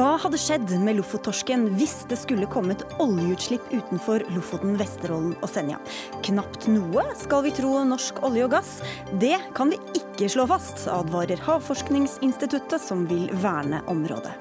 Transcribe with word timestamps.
Hva 0.00 0.14
hadde 0.16 0.38
skjedd 0.40 0.70
med 0.80 0.96
Lofottorsken 0.96 1.66
hvis 1.76 2.06
det 2.08 2.16
skulle 2.16 2.46
kommet 2.48 2.86
oljeutslipp 3.04 3.66
utenfor 3.68 4.22
Lofoten, 4.32 4.78
Vesterålen 4.80 5.34
og 5.44 5.50
Senja? 5.52 5.76
Knapt 6.24 6.70
noe, 6.72 7.02
skal 7.20 7.42
vi 7.44 7.50
tro 7.52 7.74
norsk 7.84 8.22
olje 8.24 8.46
og 8.46 8.54
gass. 8.54 8.70
Det 9.20 9.34
kan 9.52 9.68
vi 9.68 9.76
ikke 9.98 10.30
slå 10.32 10.46
fast, 10.48 10.86
advarer 10.88 11.42
Havforskningsinstituttet, 11.44 12.80
som 12.80 13.02
vil 13.10 13.26
verne 13.42 13.82
området. 13.92 14.32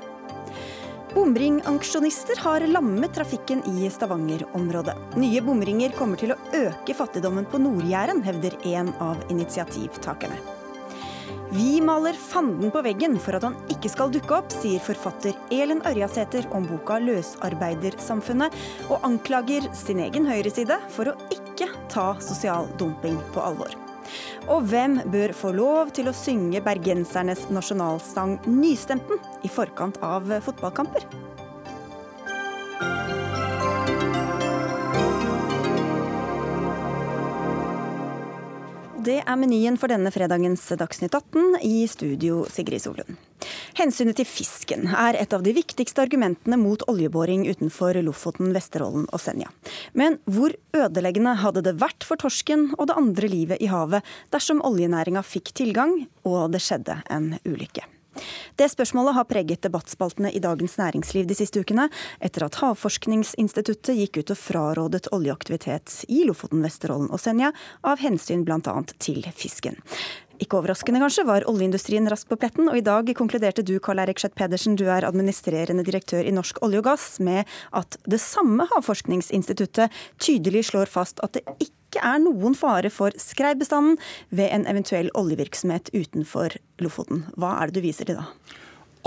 Bomringaksjonister 1.11 2.39
har 2.45 2.63
lammet 2.71 3.17
trafikken 3.19 3.65
i 3.67 3.91
Stavanger-området. 3.91 4.95
Nye 5.19 5.43
bomringer 5.43 5.91
kommer 5.99 6.23
til 6.23 6.37
å 6.37 6.39
øke 6.55 6.95
fattigdommen 6.95 7.49
på 7.51 7.59
Nord-Jæren, 7.59 8.23
hevder 8.23 8.55
en 8.77 8.93
av 9.03 9.27
initiativtakerne. 9.27 10.39
Vi 11.51 11.79
maler 11.81 12.13
fanden 12.13 12.69
på 12.69 12.81
veggen 12.85 13.15
for 13.17 13.33
at 13.33 13.45
han 13.47 13.55
ikke 13.73 13.89
skal 13.89 14.11
dukke 14.13 14.35
opp, 14.37 14.51
sier 14.53 14.81
forfatter 14.85 15.33
Elin 15.49 15.79
Ørjasæter 15.81 16.45
om 16.53 16.67
boka 16.69 16.99
'Løsarbeidersamfunnet', 17.01 18.53
og 18.93 19.01
anklager 19.07 19.65
sin 19.73 20.03
egen 20.05 20.29
høyreside 20.29 20.77
for 20.93 21.09
å 21.09 21.15
ikke 21.33 21.71
ta 21.89 22.11
sosial 22.21 22.69
dumping 22.77 23.17
på 23.33 23.41
alvor. 23.41 23.73
Og 24.45 24.69
hvem 24.69 24.99
bør 25.09 25.33
få 25.33 25.55
lov 25.57 25.89
til 25.97 26.11
å 26.11 26.13
synge 26.13 26.61
bergensernes 26.61 27.47
nasjonalsang 27.49 28.37
'Nystemten' 28.45 29.25
i 29.41 29.49
forkant 29.49 29.97
av 30.05 30.29
fotballkamper? 30.45 31.28
Det 39.09 39.23
er 39.25 39.37
menyen 39.41 39.73
for 39.79 39.89
denne 39.89 40.11
fredagens 40.13 40.67
Dagsnytt 40.77 41.15
18. 41.17 41.55
I 41.65 41.87
studio 41.89 42.43
Sigrid 42.45 42.83
Solund. 42.83 43.17
Hensynet 43.79 44.19
til 44.19 44.27
fisken 44.29 44.85
er 44.91 45.17
et 45.17 45.33
av 45.33 45.41
de 45.41 45.53
viktigste 45.55 46.03
argumentene 46.03 46.59
mot 46.61 46.83
oljeboring 46.91 47.47
utenfor 47.49 47.97
Lofoten, 48.05 48.53
Vesterålen 48.53 49.07
og 49.09 49.23
Senja. 49.23 49.49
Men 49.97 50.19
hvor 50.29 50.53
ødeleggende 50.77 51.39
hadde 51.41 51.65
det 51.65 51.79
vært 51.81 52.05
for 52.05 52.21
torsken 52.21 52.75
og 52.75 52.91
det 52.91 52.99
andre 53.01 53.33
livet 53.33 53.63
i 53.65 53.71
havet 53.73 54.05
dersom 54.35 54.61
oljenæringa 54.61 55.25
fikk 55.25 55.55
tilgang 55.57 56.03
og 56.29 56.51
det 56.53 56.61
skjedde 56.67 57.01
en 57.09 57.33
ulykke? 57.49 57.87
Det 58.59 58.69
spørsmålet 58.71 59.17
har 59.17 59.27
preget 59.29 59.63
debattspaltene 59.65 60.31
i 60.35 60.41
Dagens 60.43 60.77
Næringsliv 60.79 61.27
de 61.29 61.37
siste 61.37 61.61
ukene, 61.63 61.89
etter 62.21 62.47
at 62.47 62.61
Havforskningsinstituttet 62.61 63.97
gikk 63.99 64.21
ut 64.21 64.33
og 64.35 64.41
frarådet 64.41 65.11
oljeaktivitet 65.15 66.03
i 66.09 66.23
Lofoten, 66.27 66.63
Vesterålen 66.65 67.11
og 67.13 67.21
Senja, 67.21 67.53
av 67.83 68.01
hensyn 68.03 68.45
bl.a. 68.47 68.75
til 68.99 69.23
fisken. 69.35 69.79
Ikke 70.39 70.55
overraskende 70.61 71.01
kanskje, 71.03 71.25
var 71.27 71.43
oljeindustrien 71.51 72.07
raskt 72.07 72.29
på 72.31 72.37
pletten, 72.39 72.69
og 72.71 72.77
i 72.79 72.83
dag 72.85 73.09
konkluderte 73.17 73.65
du 73.65 73.73
Karl 73.83 73.99
Eirik 74.05 74.21
Skjøtt 74.21 74.37
Pedersen, 74.39 74.77
du 74.79 74.85
er 74.87 75.07
administrerende 75.07 75.83
direktør 75.87 76.23
i 76.23 76.31
Norsk 76.35 76.61
olje 76.63 76.79
og 76.79 76.87
gass, 76.87 77.09
med 77.19 77.43
at 77.75 77.99
det 78.07 78.21
samme 78.23 78.67
Havforskningsinstituttet 78.71 79.91
tydelig 80.23 80.69
slår 80.71 80.91
fast 80.91 81.19
at 81.25 81.35
det 81.35 81.43
ikke 81.59 81.75
ikke 81.89 82.05
er 82.05 82.21
noen 82.23 82.55
fare 82.57 82.93
for 82.93 83.15
skreibestanden 83.19 83.97
ved 84.29 84.53
en 84.53 84.67
eventuell 84.69 85.09
oljevirksomhet 85.17 85.91
utenfor 85.95 86.55
Lofoten. 86.79 87.25
Hva 87.35 87.57
er 87.59 87.69
det 87.69 87.81
du 87.81 87.87
viser 87.89 88.09
til 88.09 88.21
da? 88.21 88.29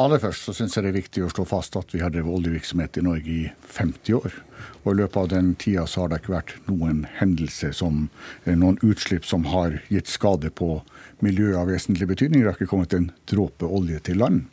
Aller 0.01 0.17
først 0.17 0.47
så 0.49 0.55
syns 0.57 0.73
jeg 0.73 0.87
det 0.87 0.89
er 0.89 0.97
viktig 0.97 1.23
å 1.27 1.29
slå 1.29 1.45
fast 1.45 1.77
at 1.77 1.91
vi 1.93 2.01
har 2.01 2.13
drevet 2.15 2.33
oljevirksomhet 2.33 2.97
i 2.97 3.03
Norge 3.05 3.29
i 3.29 3.43
50 3.77 4.17
år. 4.17 4.39
Og 4.83 4.95
i 4.95 4.99
løpet 5.03 5.19
av 5.21 5.29
den 5.35 5.51
tida 5.61 5.85
så 5.87 6.03
har 6.03 6.11
det 6.11 6.23
ikke 6.23 6.33
vært 6.33 6.55
noen 6.71 7.03
hendelse 7.19 7.75
som 7.77 8.07
noen 8.49 8.81
utslipp 8.81 9.29
som 9.29 9.45
har 9.53 9.77
gitt 9.93 10.09
skade 10.09 10.49
på 10.49 10.79
miljøet 11.21 11.61
av 11.61 11.69
vesentlig 11.69 12.09
betydning. 12.09 12.41
Det 12.41 12.49
har 12.49 12.57
ikke 12.57 12.71
kommet 12.73 12.97
en 12.97 13.11
dråpe 13.29 13.69
olje 13.69 14.01
til 14.09 14.23
land. 14.25 14.47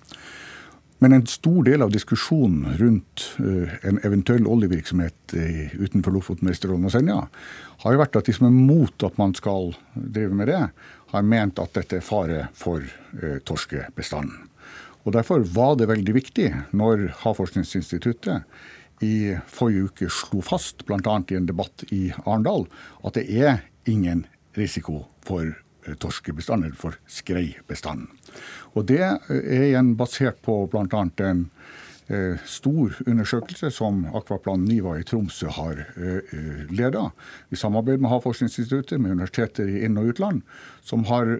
Men 0.99 1.15
en 1.15 1.27
stor 1.31 1.63
del 1.63 1.81
av 1.81 1.93
diskusjonen 1.93 2.77
rundt 2.77 3.25
uh, 3.39 3.71
en 3.87 3.99
eventuell 4.03 4.47
oljevirksomhet 4.47 5.35
uh, 5.35 5.75
utenfor 5.79 6.11
Lofoten, 6.15 6.49
Vesterålen 6.51 6.89
og 6.89 6.91
Senja, 6.91 7.21
har 7.83 7.95
jo 7.95 8.01
vært 8.01 8.19
at 8.19 8.27
de 8.27 8.35
som 8.35 8.49
er 8.49 8.57
mot 8.57 9.05
at 9.07 9.19
man 9.21 9.35
skal 9.37 9.71
drive 9.95 10.35
med 10.35 10.51
det, 10.51 10.65
har 11.13 11.25
ment 11.25 11.61
at 11.63 11.73
dette 11.77 12.01
er 12.01 12.05
fare 12.05 12.49
for 12.57 12.83
uh, 12.83 13.37
torskebestanden. 13.47 14.49
Og 15.07 15.15
Derfor 15.15 15.45
var 15.55 15.77
det 15.79 15.87
veldig 15.89 16.13
viktig 16.13 16.49
når 16.75 17.07
Havforskningsinstituttet 17.21 18.43
i 19.01 19.37
forrige 19.47 19.87
uke 19.87 20.09
slo 20.11 20.43
fast, 20.43 20.83
bl.a. 20.85 20.99
i 20.99 21.39
en 21.39 21.47
debatt 21.47 21.85
i 21.95 22.09
Arendal, 22.25 22.67
at 23.07 23.15
det 23.15 23.23
er 23.31 23.63
ingen 23.89 24.25
risiko 24.59 25.05
for 25.25 25.55
torskebestanden, 25.95 26.69
eller 26.69 26.79
for 26.79 26.97
skreibestanden. 27.09 28.09
Og 28.77 28.85
Det 28.85 29.01
er 29.01 29.69
igjen 29.69 29.95
basert 29.97 30.41
på 30.45 30.61
bl.a. 30.69 30.85
en 31.25 31.45
eh, 32.07 32.37
stor 32.45 32.95
undersøkelse 33.05 33.71
som 33.73 34.03
Akvaplan 34.17 34.65
Niva 34.67 34.97
i 34.99 35.05
Tromsø 35.07 35.49
har 35.55 35.83
eh, 35.97 36.65
leda, 36.69 37.09
i 37.49 37.59
samarbeid 37.59 38.01
med 38.01 38.11
Havforskningsinstituttet, 38.13 38.99
med 39.01 39.17
universiteter 39.17 39.69
i 39.69 39.83
inn- 39.85 39.99
og 40.01 40.13
utland, 40.13 40.41
som 40.85 41.05
har 41.09 41.37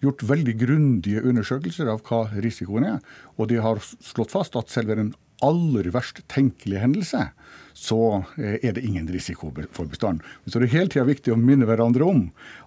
gjort 0.00 0.24
veldig 0.24 0.56
grundige 0.60 1.24
undersøkelser 1.24 1.90
av 1.92 2.04
hva 2.08 2.26
risikoen 2.40 2.88
er. 2.96 3.02
Og 3.36 3.50
de 3.52 3.60
har 3.60 3.82
slått 3.84 4.32
fast 4.32 4.56
at 4.56 4.72
selv 4.72 4.92
ved 4.92 5.02
den 5.02 5.12
aller 5.44 5.88
verst 5.94 6.20
tenkelige 6.32 6.82
hendelse, 6.82 7.30
så 7.72 8.24
eh, 8.38 8.58
er 8.62 8.74
det 8.76 8.84
ingen 8.84 9.08
risiko 9.08 9.52
for 9.72 9.90
bestanden. 9.90 10.24
Så 10.46 10.58
det 10.58 10.68
er 10.70 10.78
hele 10.78 10.92
tida 10.92 11.06
viktig 11.08 11.34
å 11.34 11.38
minne 11.40 11.68
hverandre 11.68 12.06
om 12.06 12.26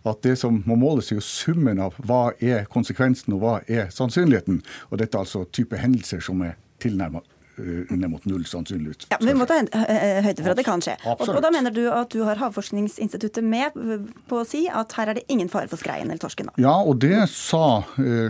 at 0.09 0.23
det 0.25 0.37
som 0.41 0.61
må 0.67 0.77
måles, 0.79 1.11
er 1.11 1.21
jo 1.21 1.25
summen 1.25 1.81
av 1.83 1.97
hva 2.03 2.31
er 2.39 2.65
konsekvensen 2.71 3.35
og 3.35 3.43
hva 3.43 3.59
er 3.67 3.91
sannsynligheten. 3.93 4.63
Og 4.91 4.99
dette 5.01 5.17
er 5.17 5.25
altså 5.25 5.45
type 5.51 5.79
hendelser 5.79 6.23
som 6.23 6.43
er 6.45 6.57
tilnærma 6.83 7.23
under 7.53 7.99
ned 8.01 8.09
mot 8.09 8.23
null 8.25 8.45
sannsynlighet. 8.49 9.05
Ja, 9.11 9.19
men 9.19 9.27
Vi 9.27 9.33
må 9.37 9.45
ta 9.45 9.59
høyde 9.61 10.41
for 10.41 10.53
at 10.55 10.57
det 10.57 10.65
kan 10.65 10.81
skje. 10.81 10.95
Og, 11.05 11.21
og, 11.21 11.41
Da 11.45 11.51
mener 11.53 11.73
du 11.75 11.83
at 11.93 12.09
du 12.09 12.23
har 12.25 12.39
Havforskningsinstituttet 12.41 13.45
med 13.45 13.77
på 14.25 14.39
å 14.41 14.47
si 14.47 14.63
at 14.65 14.95
her 14.97 15.11
er 15.11 15.19
det 15.19 15.27
ingen 15.29 15.51
fare 15.53 15.69
for 15.69 15.77
skreien 15.77 16.09
eller 16.09 16.21
torsken? 16.23 16.49
Da. 16.49 16.57
Ja, 16.65 16.73
og 16.81 16.97
det 17.03 17.27
sa 17.29 17.83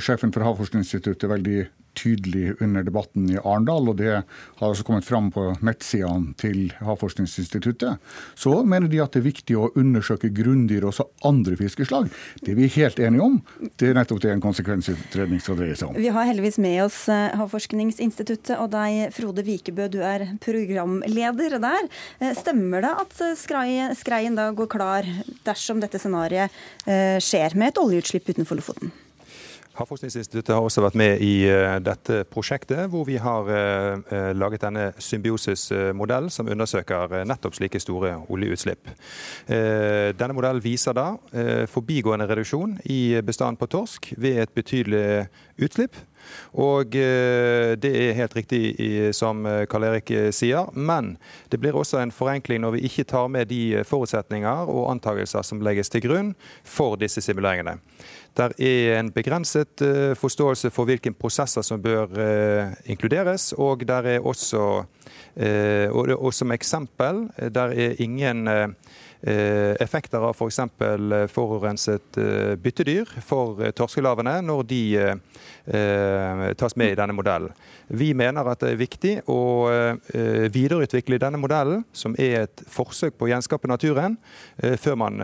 sjefen 0.04 0.36
for 0.36 0.44
Havforskningsinstituttet 0.44 1.32
veldig 1.32 1.64
tydelig 1.98 2.56
under 2.64 2.84
debatten 2.86 3.30
i 3.32 3.40
Arendal, 3.40 3.90
og 3.92 3.98
det 4.00 4.14
har 4.16 4.66
også 4.68 4.86
kommet 4.88 5.08
fram 5.08 5.30
på 5.34 5.50
nettsidene 5.66 6.34
til 6.40 6.74
Havforskningsinstituttet, 6.84 8.02
så 8.40 8.56
mener 8.68 8.90
de 8.92 9.02
at 9.04 9.14
det 9.14 9.24
er 9.24 9.28
viktig 9.30 9.58
å 9.60 9.70
undersøke 9.80 10.32
grunndyr 10.34 10.88
også 10.90 11.08
andre 11.28 11.58
fiskeslag. 11.60 12.10
Det 12.42 12.54
er 12.54 12.60
vi 12.60 12.70
helt 12.78 13.02
enige 13.04 13.28
om. 13.28 13.40
Det 13.80 13.92
er 13.92 13.98
nettopp 13.98 14.24
det 14.24 14.34
en 14.34 14.44
konsekvensutredning 14.44 15.42
skal 15.44 15.60
dreie 15.60 15.78
seg 15.80 15.92
om. 15.92 16.00
Vi 16.00 16.12
har 16.14 16.30
heldigvis 16.30 16.60
med 16.64 16.80
oss 16.86 17.04
eh, 17.12 17.36
Havforskningsinstituttet 17.40 18.58
og 18.58 18.72
deg, 18.74 19.14
Frode 19.16 19.46
Vikebø, 19.46 19.90
du 19.94 20.02
er 20.06 20.28
programleder 20.44 21.60
der. 21.64 21.90
Eh, 22.20 22.34
stemmer 22.38 22.86
det 22.86 22.94
at 23.06 23.24
skreien 23.40 24.38
da 24.40 24.50
går 24.56 24.72
klar 24.72 25.08
dersom 25.48 25.82
dette 25.84 26.02
scenarioet 26.02 26.54
eh, 26.88 27.20
skjer 27.24 27.58
med 27.60 27.74
et 27.74 27.82
oljeutslipp 27.82 28.30
utenfor 28.34 28.60
Lofoten? 28.60 28.94
Havforskningsinstituttet 29.74 30.54
har 30.54 30.62
også 30.62 30.84
vært 30.86 30.98
med 31.00 31.24
i 31.26 31.48
uh, 31.50 31.80
dette 31.84 32.22
prosjektet, 32.30 32.86
hvor 32.94 33.08
vi 33.08 33.18
har 33.22 33.50
uh, 33.50 34.32
laget 34.38 34.64
denne 34.66 34.86
symbiosis-modellen 35.02 36.30
som 36.34 36.50
undersøker 36.52 37.24
nettopp 37.26 37.58
slike 37.58 37.82
store 37.82 38.16
oljeutslipp. 38.30 38.90
Denne 39.48 40.36
modellen 40.36 40.64
viser 40.64 40.96
da 40.96 41.08
forbigående 41.70 42.28
reduksjon 42.30 42.78
i 42.90 43.20
bestanden 43.26 43.60
på 43.60 43.68
torsk 43.72 44.12
ved 44.18 44.42
et 44.44 44.54
betydelig 44.56 45.04
utslipp. 45.62 45.98
Og 46.54 46.94
det 46.94 47.90
er 47.90 48.18
helt 48.18 48.36
riktig 48.38 48.62
som 49.16 49.44
Karl 49.70 49.88
Erik 49.90 50.12
sier, 50.36 50.70
men 50.74 51.16
det 51.50 51.60
blir 51.62 51.76
også 51.78 52.02
en 52.02 52.14
forenkling 52.14 52.62
når 52.64 52.76
vi 52.78 52.84
ikke 52.90 53.08
tar 53.10 53.30
med 53.32 53.50
de 53.50 53.84
forutsetninger 53.88 54.70
og 54.70 54.92
antakelser 54.92 55.46
som 55.46 55.64
legges 55.66 55.90
til 55.94 56.04
grunn 56.06 56.34
for 56.64 56.98
disse 57.02 57.24
simuleringene. 57.26 57.80
Der 58.38 58.54
er 58.58 59.00
en 59.00 59.12
begrenset 59.14 59.84
forståelse 60.18 60.72
for 60.74 60.90
hvilke 60.90 61.14
prosesser 61.14 61.62
som 61.66 61.82
bør 61.82 62.10
inkluderes. 62.90 63.52
Og 63.58 63.86
der 63.88 64.10
er 64.16 64.26
også, 64.26 64.62
og, 65.38 66.14
og, 66.18 66.34
som 66.34 66.52
eksempel, 66.52 67.28
der 67.54 67.74
er 67.74 68.02
ingen 68.02 68.50
effekter 69.24 70.20
av 70.20 70.36
f.eks. 70.36 70.60
For 71.32 71.32
forurenset 71.32 72.18
byttedyr 72.64 73.10
for 73.24 73.62
torskelarvene 73.78 74.42
når 74.44 74.64
de 74.68 74.82
tas 76.60 76.76
med 76.80 76.92
i 76.92 76.98
denne 77.00 77.16
modellen. 77.16 77.54
Vi 77.88 78.12
mener 78.18 78.48
at 78.52 78.64
det 78.64 78.74
er 78.74 78.82
viktig 78.82 79.14
å 79.32 79.42
videreutvikle 80.54 81.22
denne 81.24 81.40
modellen, 81.40 81.86
som 81.96 82.18
er 82.20 82.44
et 82.46 82.66
forsøk 82.68 83.16
på 83.16 83.30
å 83.30 83.32
gjenskape 83.32 83.72
naturen, 83.72 84.18
før 84.60 85.00
man 85.00 85.24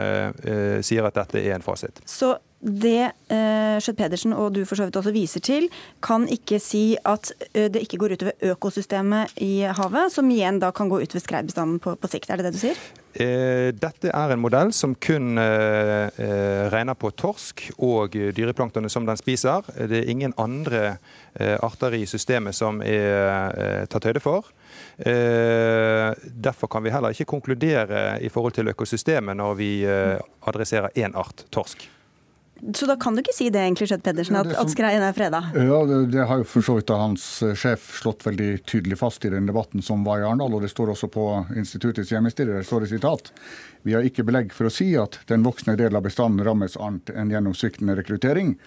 sier 0.86 1.08
at 1.08 1.20
dette 1.20 1.44
er 1.44 1.58
en 1.58 1.66
fasit. 1.66 2.00
Så 2.08 2.38
det 2.60 3.12
eh, 3.32 3.78
Skjøtt 3.80 4.00
Pedersen 4.00 4.36
og 4.36 4.54
du 4.56 4.64
for 4.68 4.80
så 4.80 4.88
vidt 4.88 5.00
også 5.00 5.14
viser 5.16 5.44
til, 5.44 5.70
kan 6.04 6.28
ikke 6.32 6.60
si 6.64 6.98
at 7.08 7.32
eh, 7.54 7.70
det 7.72 7.86
ikke 7.86 8.02
går 8.02 8.18
utover 8.18 8.50
økosystemet 8.54 9.38
i 9.46 9.62
havet, 9.64 10.12
som 10.14 10.32
igjen 10.32 10.60
da 10.60 10.74
kan 10.76 10.92
gå 10.92 11.00
utover 11.00 11.24
skreibestanden 11.24 11.80
på, 11.84 11.96
på 11.96 12.12
sikt. 12.12 12.30
Er 12.30 12.42
det 12.42 12.50
det 12.50 12.58
du 12.58 12.64
sier? 12.64 12.82
Eh, 13.14 13.72
dette 13.74 14.12
er 14.14 14.32
en 14.32 14.42
modell 14.42 14.70
som 14.76 14.94
kun 15.02 15.40
eh, 15.42 16.10
eh, 16.14 16.66
regner 16.70 16.94
på 16.94 17.10
torsk 17.18 17.66
og 17.82 18.14
dyreplanktonet 18.14 18.94
som 18.94 19.08
den 19.08 19.18
spiser. 19.18 19.66
Det 19.90 20.04
er 20.04 20.12
ingen 20.12 20.36
andre 20.38 20.98
arter 21.40 21.94
i 21.96 22.06
systemet 22.10 22.58
som 22.58 22.82
er 22.84 23.86
tatt 23.88 24.08
høyde 24.10 24.20
for. 24.20 24.48
Derfor 24.98 26.68
kan 26.74 26.84
vi 26.84 26.92
heller 26.92 27.14
ikke 27.14 27.30
konkludere 27.30 28.18
i 28.20 28.32
forhold 28.34 28.58
til 28.58 28.72
økosystemet 28.74 29.38
når 29.38 29.56
vi 29.62 29.70
adresserer 29.86 30.92
én 30.98 31.16
art 31.16 31.46
torsk. 31.54 31.86
Så 32.74 32.86
da 32.86 32.96
kan 33.00 33.16
du 33.16 33.22
ikke 33.22 33.36
si 33.36 33.48
det, 33.54 33.62
egentlig, 33.64 33.88
Skjøtt 33.90 34.04
Pedersen, 34.04 34.38
at, 34.40 34.52
at 34.60 34.72
skreien 34.72 35.04
er 35.06 35.16
freda? 35.16 35.42
Ja, 35.56 35.80
det, 35.88 36.00
det, 36.14 36.26
har 36.28 36.42
jo 36.42 36.48
for 36.48 36.66
så 36.66 36.76
vidt 36.80 36.92
hans 36.92 37.28
eh, 37.46 37.56
sjef 37.58 37.86
slått 38.02 38.26
veldig 38.28 38.50
tydelig 38.68 39.00
fast 39.00 39.26
i 39.26 39.32
den 39.32 39.48
debatten 39.50 39.84
som 39.86 40.04
var 40.08 40.20
i 40.22 40.28
Arendal. 40.28 40.58
Og 40.58 40.66
det 40.66 40.72
står 40.74 40.94
også 40.96 41.12
på 41.14 41.30
instituttets 41.56 42.12
hjemmeside, 42.12 42.52
der 42.52 42.68
står 42.68 42.86
det 42.86 42.92
sitat. 42.92 43.32
Vi 43.88 43.96
har 43.96 44.06
ikke 44.06 44.28
belegg 44.28 44.52
for 44.56 44.68
å 44.68 44.74
si 44.74 44.92
at 45.00 45.22
den 45.32 45.46
voksne 45.48 45.78
delen 45.80 46.00
av 46.00 46.06
bestanden 46.06 46.46
rammes 46.46 46.76
annet 46.80 47.14
enn 47.16 47.32
gjennom 47.32 47.56
sviktende 47.56 47.96
rekruttering. 48.00 48.58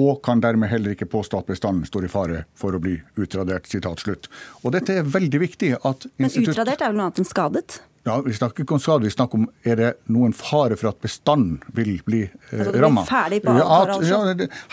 Og 0.00 0.20
kan 0.22 0.42
dermed 0.42 0.70
heller 0.70 0.94
ikke 0.94 1.08
påstå 1.10 1.42
at 1.42 1.48
bestanden 1.50 1.86
står 1.86 2.06
i 2.06 2.10
fare 2.10 2.44
for 2.58 2.74
å 2.74 2.82
bli 2.82 2.96
utradert. 3.18 3.66
Sitat 3.70 4.02
slutt. 4.02 4.30
Og 4.62 4.74
dette 4.74 5.00
er 5.00 5.06
veldig 5.06 5.40
viktig 5.42 5.72
at 5.78 6.06
institutt... 6.06 6.18
Men 6.20 6.52
utradert 6.54 6.82
er 6.82 6.92
vel 6.92 7.00
noe 7.00 7.08
annet 7.10 7.22
enn 7.22 7.30
skadet? 7.30 7.80
Ja, 8.08 8.16
Vi 8.24 8.32
snakker 8.32 8.64
ikke 8.64 8.74
om 8.78 8.80
skade, 8.80 9.04
vi 9.04 9.12
snakker 9.12 9.42
om 9.42 9.48
er 9.68 9.76
det 9.76 9.88
noen 10.08 10.32
fare 10.32 10.76
for 10.80 10.88
at 10.88 11.02
bestanden 11.04 11.58
vil 11.76 11.98
bli 12.06 12.22
eh, 12.24 12.54
altså, 12.56 12.72
ramma. 12.80 13.02
Ferdig 13.08 13.42
på 13.44 13.52
ja, 13.58 13.66
ja, 14.08 14.20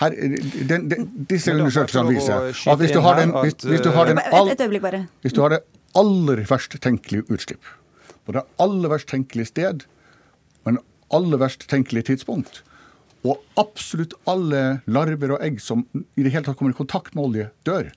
her, 0.00 0.16
den, 0.70 0.86
den, 0.88 1.04
disse 1.28 1.52
undersøkelsene 1.52 2.14
viser 2.14 2.48
at 2.48 2.80
hvis 2.80 2.94
du 2.94 3.02
har 3.04 3.20
den, 3.20 3.34
hvis, 3.36 3.58
hvis 3.68 3.84
du 3.84 3.90
har 3.92 4.08
den 4.08 4.22
all, 4.32 4.48
hvis 4.48 5.36
du 5.36 5.42
har 5.44 5.52
det 5.52 5.60
aller 5.98 6.40
verst 6.48 6.78
tenkelige 6.80 7.26
utslipp, 7.28 7.68
på 8.24 8.32
det 8.36 8.46
aller 8.64 8.94
verst 8.94 9.10
tenkelige 9.12 9.52
sted, 9.52 9.84
men 10.64 10.80
aller 11.12 11.44
verst 11.44 11.68
tenkelige 11.68 12.08
tidspunkt, 12.08 12.62
og 13.28 13.42
absolutt 13.60 14.16
alle 14.30 14.80
larver 14.88 15.36
og 15.36 15.44
egg 15.44 15.60
som 15.60 15.84
i 15.92 16.24
det 16.24 16.32
hele 16.32 16.46
tatt 16.48 16.56
kommer 16.56 16.72
i 16.72 16.80
kontakt 16.80 17.12
med 17.12 17.28
olje, 17.28 17.50
dør, 17.68 17.92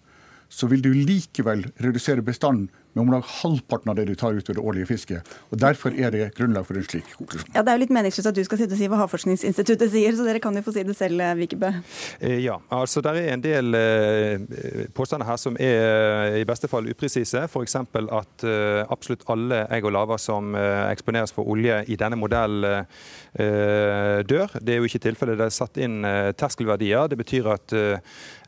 så 0.51 0.67
vil 0.67 0.83
du 0.83 0.91
likevel 0.91 1.69
redusere 1.79 2.23
bestanden 2.25 2.67
med 2.93 3.03
om 3.03 3.11
lag 3.13 3.23
halvparten 3.41 3.91
av 3.91 3.95
det 3.95 4.05
du 4.09 4.15
tar 4.19 4.35
ut 4.35 4.49
av 4.49 4.57
det 4.57 4.61
årlige 4.61 4.89
fisket. 4.89 5.29
Og 5.51 5.59
Derfor 5.61 5.95
er 5.95 6.11
det 6.11 6.31
grunnlag 6.35 6.65
for 6.67 6.77
en 6.77 6.85
slik 6.85 7.07
konklusjon. 7.15 7.53
Ja, 7.55 7.63
Det 7.63 7.71
er 7.71 7.77
jo 7.77 7.83
litt 7.85 7.93
meningsløst 7.95 8.31
at 8.31 8.35
du 8.35 8.43
skal 8.43 8.59
sitte 8.59 8.75
og 8.75 8.81
si 8.81 8.89
hva 8.91 8.99
Havforskningsinstituttet 8.99 9.91
sier, 9.93 10.15
så 10.17 10.25
dere 10.27 10.41
kan 10.43 10.55
jo 10.55 10.63
få 10.65 10.73
si 10.75 10.83
det 10.83 10.95
selv, 10.97 11.21
Vikebø. 11.39 11.71
Eh, 12.19 12.39
ja, 12.43 12.57
altså 12.69 13.03
det 13.05 13.13
er 13.15 13.33
en 13.33 13.43
del 13.43 13.77
eh, 13.77 14.87
påstander 14.95 15.29
her 15.29 15.39
som 15.39 15.55
er 15.59 16.35
eh, 16.35 16.39
i 16.41 16.47
beste 16.47 16.67
fall 16.71 16.89
upresise. 16.91 17.45
F.eks. 17.47 17.75
at 17.75 18.45
absolutt 18.91 19.23
alle 19.31 19.63
egg 19.71 19.85
og 19.87 19.95
laver 19.95 20.19
som 20.21 20.55
eksponeres 20.55 21.31
for 21.35 21.47
olje 21.47 21.81
i 21.87 21.95
denne 21.99 22.17
modellen 22.19 22.85
dør. 23.31 24.55
Det 24.59 24.73
er 24.73 24.81
jo 24.81 24.87
ikke 24.89 25.01
tilfellet. 25.05 25.37
Det 25.39 25.47
er 25.47 25.55
satt 25.55 25.79
inn 25.81 26.01
terskelverdier. 26.37 27.07
Det 27.11 27.17
betyr 27.19 27.47
at 27.53 27.75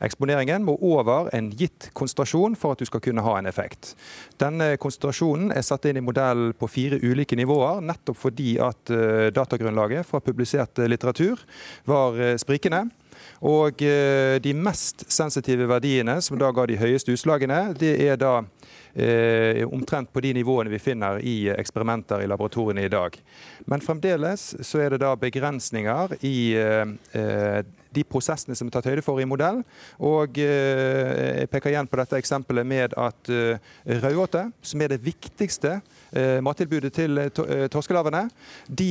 eksponeringen 0.04 0.66
må 0.66 0.76
over 0.84 1.30
en 1.36 1.50
gitt 1.56 1.88
konsentrasjon 1.96 2.56
for 2.58 2.74
at 2.74 2.82
du 2.82 2.88
skal 2.88 3.02
kunne 3.04 3.24
ha 3.24 3.38
en 3.38 3.48
effekt. 3.50 3.94
Denne 4.40 4.74
konsentrasjonen 4.82 5.52
er 5.54 5.64
satt 5.66 5.86
inn 5.88 6.00
i 6.00 6.04
modellen 6.04 6.52
på 6.58 6.68
fire 6.70 6.98
ulike 7.02 7.38
nivåer, 7.38 7.82
nettopp 7.84 8.18
fordi 8.18 8.56
at 8.62 8.92
eh, 8.94 9.30
datagrunnlaget 9.34 10.06
fra 10.08 10.22
publisert 10.24 10.82
eh, 10.82 10.90
litteratur 10.90 11.42
var 11.88 12.18
eh, 12.18 12.36
sprikende. 12.40 12.86
Og 13.46 13.78
de 13.78 14.52
mest 14.58 15.04
sensitive 15.12 15.68
verdiene, 15.70 16.16
som 16.24 16.38
da 16.40 16.48
ga 16.52 16.64
de 16.68 16.76
høyeste 16.80 17.12
utslagene, 17.14 17.60
det 17.78 17.92
er 18.02 18.18
da 18.20 18.40
eh, 18.94 19.62
omtrent 19.66 20.12
på 20.12 20.22
de 20.24 20.32
nivåene 20.38 20.72
vi 20.72 20.82
finner 20.82 21.20
i 21.22 21.48
eksperimenter 21.54 22.22
i 22.22 22.28
laboratoriene 22.30 22.84
i 22.84 22.92
dag. 22.92 23.16
Men 23.70 23.84
fremdeles 23.84 24.54
så 24.62 24.84
er 24.84 24.94
det 24.94 25.02
da 25.04 25.14
begrensninger 25.18 26.18
i 26.26 26.36
eh, 26.58 27.62
de 27.94 28.04
prosessene 28.06 28.56
som 28.58 28.68
er 28.68 28.76
tatt 28.76 28.88
høyde 28.90 29.04
for 29.04 29.22
i 29.22 29.28
modell. 29.28 29.62
Og 30.02 30.40
eh, 30.42 31.40
jeg 31.42 31.50
peker 31.52 31.74
igjen 31.74 31.90
på 31.90 32.00
dette 32.00 32.20
eksempelet 32.20 32.68
med 32.68 32.96
at 33.00 33.32
eh, 33.32 33.72
raudåte, 34.02 34.48
som 34.64 34.82
er 34.84 34.94
det 34.94 35.02
viktigste 35.04 35.78
mattilbudet 36.44 36.92
til 36.94 37.18
torskelarvene, 37.72 38.24
de 38.68 38.88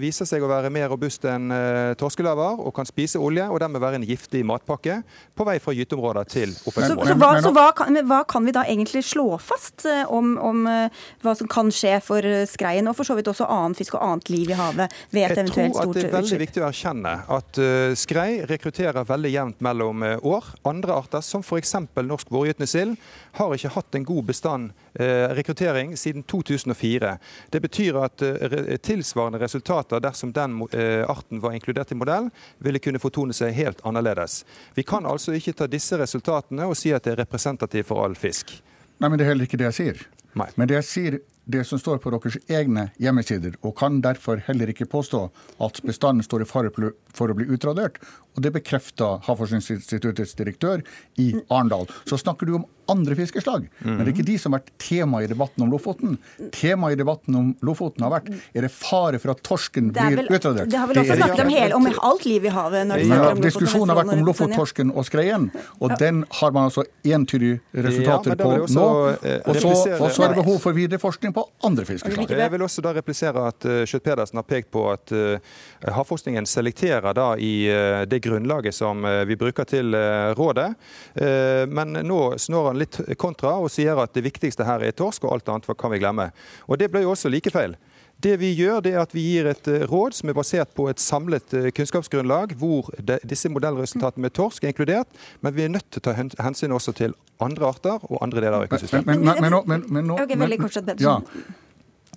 viser 0.00 0.28
seg 0.28 0.42
å 0.42 0.48
være 0.50 0.70
mer 0.72 0.88
robuste 0.92 1.28
enn 1.28 1.52
torskelaver 2.00 2.62
og 2.62 2.72
kan 2.76 2.88
spise 2.88 3.20
olje, 3.20 3.44
og 3.44 3.60
dermed 3.60 3.82
være 3.82 4.00
en 4.00 4.06
giftig 4.08 4.40
matpakke 4.48 5.00
på 5.36 5.46
vei 5.46 5.58
fra 5.62 5.74
gyteområder 5.76 6.30
til 6.32 6.54
oppvekstområder. 6.54 7.12
Så, 7.12 7.12
så, 7.12 7.18
hva, 7.20 7.30
så 7.44 7.52
hva, 7.54 7.66
kan, 7.76 8.00
hva, 8.08 8.22
kan, 8.28 8.46
vi 8.48 8.54
da 8.56 8.64
egentlig 8.64 9.04
slå 9.06 9.36
fast 9.42 9.86
om, 10.08 10.34
om 10.40 10.64
hva 10.64 11.36
som 11.38 11.50
kan 11.52 11.70
skje 11.74 11.98
for 12.04 12.28
skreien, 12.48 12.88
og 12.88 12.96
for 12.98 13.08
så 13.08 13.18
vidt 13.18 13.30
også 13.32 13.48
annen 13.52 13.76
fisk 13.78 13.98
og 13.98 14.06
annet 14.06 14.32
liv 14.32 14.54
i 14.54 14.58
havet 14.58 14.96
ved 15.12 15.28
et 15.28 15.36
eventuelt 15.36 15.76
stort 15.76 15.92
utslipp? 15.92 15.92
Jeg 15.92 15.92
tror 15.92 15.92
at 15.92 16.00
det 16.00 16.08
er 16.08 16.18
veldig 16.20 16.42
viktig 16.46 16.64
å 16.64 16.68
erkjenne 16.70 17.16
at 17.38 17.62
skrei 17.98 18.30
rekrutterer 18.48 19.06
veldig 19.06 19.32
jevnt 19.32 19.60
mellom 19.64 20.02
eh, 20.02 20.18
år. 20.22 20.44
Andre 20.68 20.96
arter, 20.96 21.20
som 21.24 21.42
f.eks. 21.42 21.74
norsk 21.96 22.30
vårgytende 22.32 22.68
sild, 22.70 22.96
har 23.38 23.54
ikke 23.54 23.72
hatt 23.76 23.98
en 23.98 24.06
god 24.06 24.28
bestand 24.28 24.72
eh, 24.94 25.28
rekruttering 25.36 25.94
siden 25.98 26.24
2004. 26.64 27.12
Det 27.50 27.60
betyr 27.60 27.98
at 28.02 28.24
eh, 28.26 28.76
tilsvarende 28.82 29.40
resultater 29.42 30.02
dersom 30.02 30.32
den 30.32 30.60
arten 31.08 31.40
var 31.42 31.54
inkludert 31.56 31.92
i 31.92 31.98
modell, 31.98 32.30
ville 32.58 32.80
kunne 32.82 33.00
fortone 33.02 33.34
seg 33.36 33.54
helt 33.56 33.82
annerledes. 33.86 34.42
Vi 34.74 34.84
kan 34.86 35.06
altså 35.06 35.34
ikke 35.36 35.54
ta 35.58 35.68
disse 35.70 35.98
resultatene 35.98 36.66
og 36.68 36.76
si 36.78 36.92
at 36.94 37.04
det 37.04 37.16
er 37.16 37.22
representativt 37.24 37.88
for 37.88 38.04
all 38.04 38.16
fisk. 38.18 38.54
Nei, 38.98 39.08
men 39.08 39.18
Det 39.18 39.24
er 39.24 39.32
heller 39.32 39.48
ikke 39.48 39.58
det 39.60 39.70
jeg 39.72 39.78
sier. 39.80 40.02
Nei. 40.38 40.48
Men 40.56 40.68
det 40.70 40.78
jeg 40.80 40.88
sier 40.88 41.20
det 41.44 41.64
som 41.66 41.78
står 41.78 41.98
på 41.98 42.10
deres 42.14 42.38
egne 42.46 42.86
hjemmesider, 43.02 43.56
og 43.66 43.74
kan 43.78 43.98
derfor 44.04 44.42
heller 44.46 44.70
ikke 44.70 44.86
påstå 44.86 45.24
at 45.66 45.80
bestanden 45.82 46.22
står 46.22 46.44
i 46.44 46.48
fare 46.48 46.70
for 46.70 47.32
å 47.32 47.36
bli 47.36 47.48
utradert. 47.50 47.98
Og 48.36 48.44
det 48.44 48.54
bekrefta 48.54 49.16
Havforskningsinstituttets 49.26 50.36
direktør 50.38 50.84
i 51.20 51.32
Arendal. 51.48 51.88
Så 52.08 52.20
snakker 52.20 52.48
du 52.48 52.56
om 52.60 52.68
andre 52.90 53.14
fiskeslag, 53.16 53.68
men 53.78 54.00
det 54.00 54.04
er 54.04 54.10
ikke 54.10 54.24
de 54.26 54.34
som 54.40 54.52
har 54.52 54.60
vært 54.60 54.72
tema 54.82 55.20
i 55.22 55.28
debatten 55.30 55.62
om 55.64 55.70
Lofoten. 55.70 56.16
Temaet 56.54 56.96
i 56.96 56.98
debatten 56.98 57.36
om 57.38 57.50
Lofoten 57.64 58.04
har 58.04 58.10
vært 58.16 58.30
er 58.32 58.66
det 58.66 58.72
fare 58.74 59.20
for 59.22 59.32
at 59.32 59.42
torsken 59.46 59.92
blir 59.94 60.24
utradert. 60.26 60.70
Det 60.72 60.80
har 60.80 60.90
vel 60.90 61.00
også 61.02 61.16
snakket 61.20 61.44
om, 61.44 61.52
hele, 61.54 61.78
om 61.78 61.86
alt 62.10 62.26
liv 62.26 62.48
i 62.48 62.52
havet? 62.52 62.88
når 62.90 63.04
ja, 63.06 63.20
om 63.30 63.42
Diskusjonen 63.42 63.92
har 63.92 64.00
vært 64.02 64.14
om 64.16 64.24
Lofottorsken 64.26 64.90
og 64.90 65.06
skreien, 65.06 65.48
og 65.78 65.94
den 66.00 66.22
har 66.40 66.54
man 66.54 66.68
altså 66.70 66.84
entydige 67.06 67.60
resultater 67.86 68.34
ja, 68.34 68.38
på 68.42 68.50
nå. 68.74 68.88
Eh, 69.22 69.38
og 69.46 69.60
så, 69.62 69.72
og 69.98 70.08
så 70.10 70.26
er 70.26 70.34
det 70.34 70.42
behov 70.42 70.58
for 70.64 70.76
videre 70.76 71.00
forskning 71.02 71.34
på 71.36 71.46
andre 71.68 71.86
fiskeslag. 71.88 72.34
Jeg 72.42 72.54
vil 72.56 72.66
også 72.66 72.84
da 72.84 72.94
replisere 72.96 73.46
at 73.52 73.68
uh, 73.68 73.82
Skjøtt 73.88 74.06
Pedersen 74.10 74.40
har 74.40 74.46
pekt 74.48 74.72
på 74.74 74.84
at 74.90 75.14
uh, 75.14 75.38
havforskningen 75.86 76.48
selekterer 76.48 77.14
da 77.16 77.32
i 77.38 77.54
uh, 77.70 78.02
det 78.10 78.21
grunnlaget 78.22 78.74
som 78.74 79.04
eh, 79.04 79.22
vi 79.28 79.36
bruker 79.36 79.68
til 79.68 79.94
eh, 79.98 80.32
rådet. 80.38 80.68
Eh, 81.14 81.64
men 81.68 81.98
nå 82.06 82.20
snår 82.38 82.70
han 82.70 82.80
litt 82.80 83.00
kontra 83.20 83.56
og 83.62 83.72
sier 83.72 83.98
at 84.02 84.14
det 84.16 84.24
viktigste 84.26 84.66
her 84.68 84.84
er 84.84 84.94
torsk, 84.96 85.26
og 85.26 85.38
alt 85.38 85.50
annet 85.52 85.72
kan 85.78 85.92
vi 85.92 86.00
glemme. 86.02 86.30
Og 86.68 86.78
Det 86.78 86.90
ble 86.92 87.04
jo 87.04 87.14
også 87.14 87.32
like 87.32 87.52
feil. 87.52 87.76
Det 88.22 88.36
vi 88.38 88.52
gjør, 88.54 88.78
det 88.84 88.92
er 88.94 89.00
at 89.02 89.14
vi 89.16 89.22
gir 89.24 89.48
et 89.50 89.66
råd 89.90 90.14
som 90.14 90.30
er 90.30 90.36
basert 90.36 90.70
på 90.78 90.86
et 90.90 91.00
samlet 91.02 91.56
kunnskapsgrunnlag, 91.74 92.52
hvor 92.60 92.92
de, 92.94 93.16
disse 93.26 93.50
modellresultatene 93.50 94.28
med 94.28 94.34
torsk 94.36 94.62
er 94.62 94.70
inkludert, 94.70 95.10
men 95.42 95.56
vi 95.56 95.64
er 95.64 95.72
nødt 95.74 95.88
til 95.90 95.98
å 95.98 96.06
ta 96.06 96.14
hensyn 96.46 96.76
også 96.76 96.94
til 97.00 97.16
andre 97.42 97.72
arter 97.72 98.04
og 98.06 98.20
andre 98.22 98.44
deler 98.44 98.60
av 98.60 98.68
økosystemet. 98.68 99.10
Men, 99.10 99.24
men, 99.26 99.42
men, 99.42 99.58
men, 99.66 99.86
men, 99.88 100.06
nå, 100.12 100.20
okay, 100.22 100.38
veldig 100.38 100.60
kort, 100.62 100.78
ja. 101.02 101.16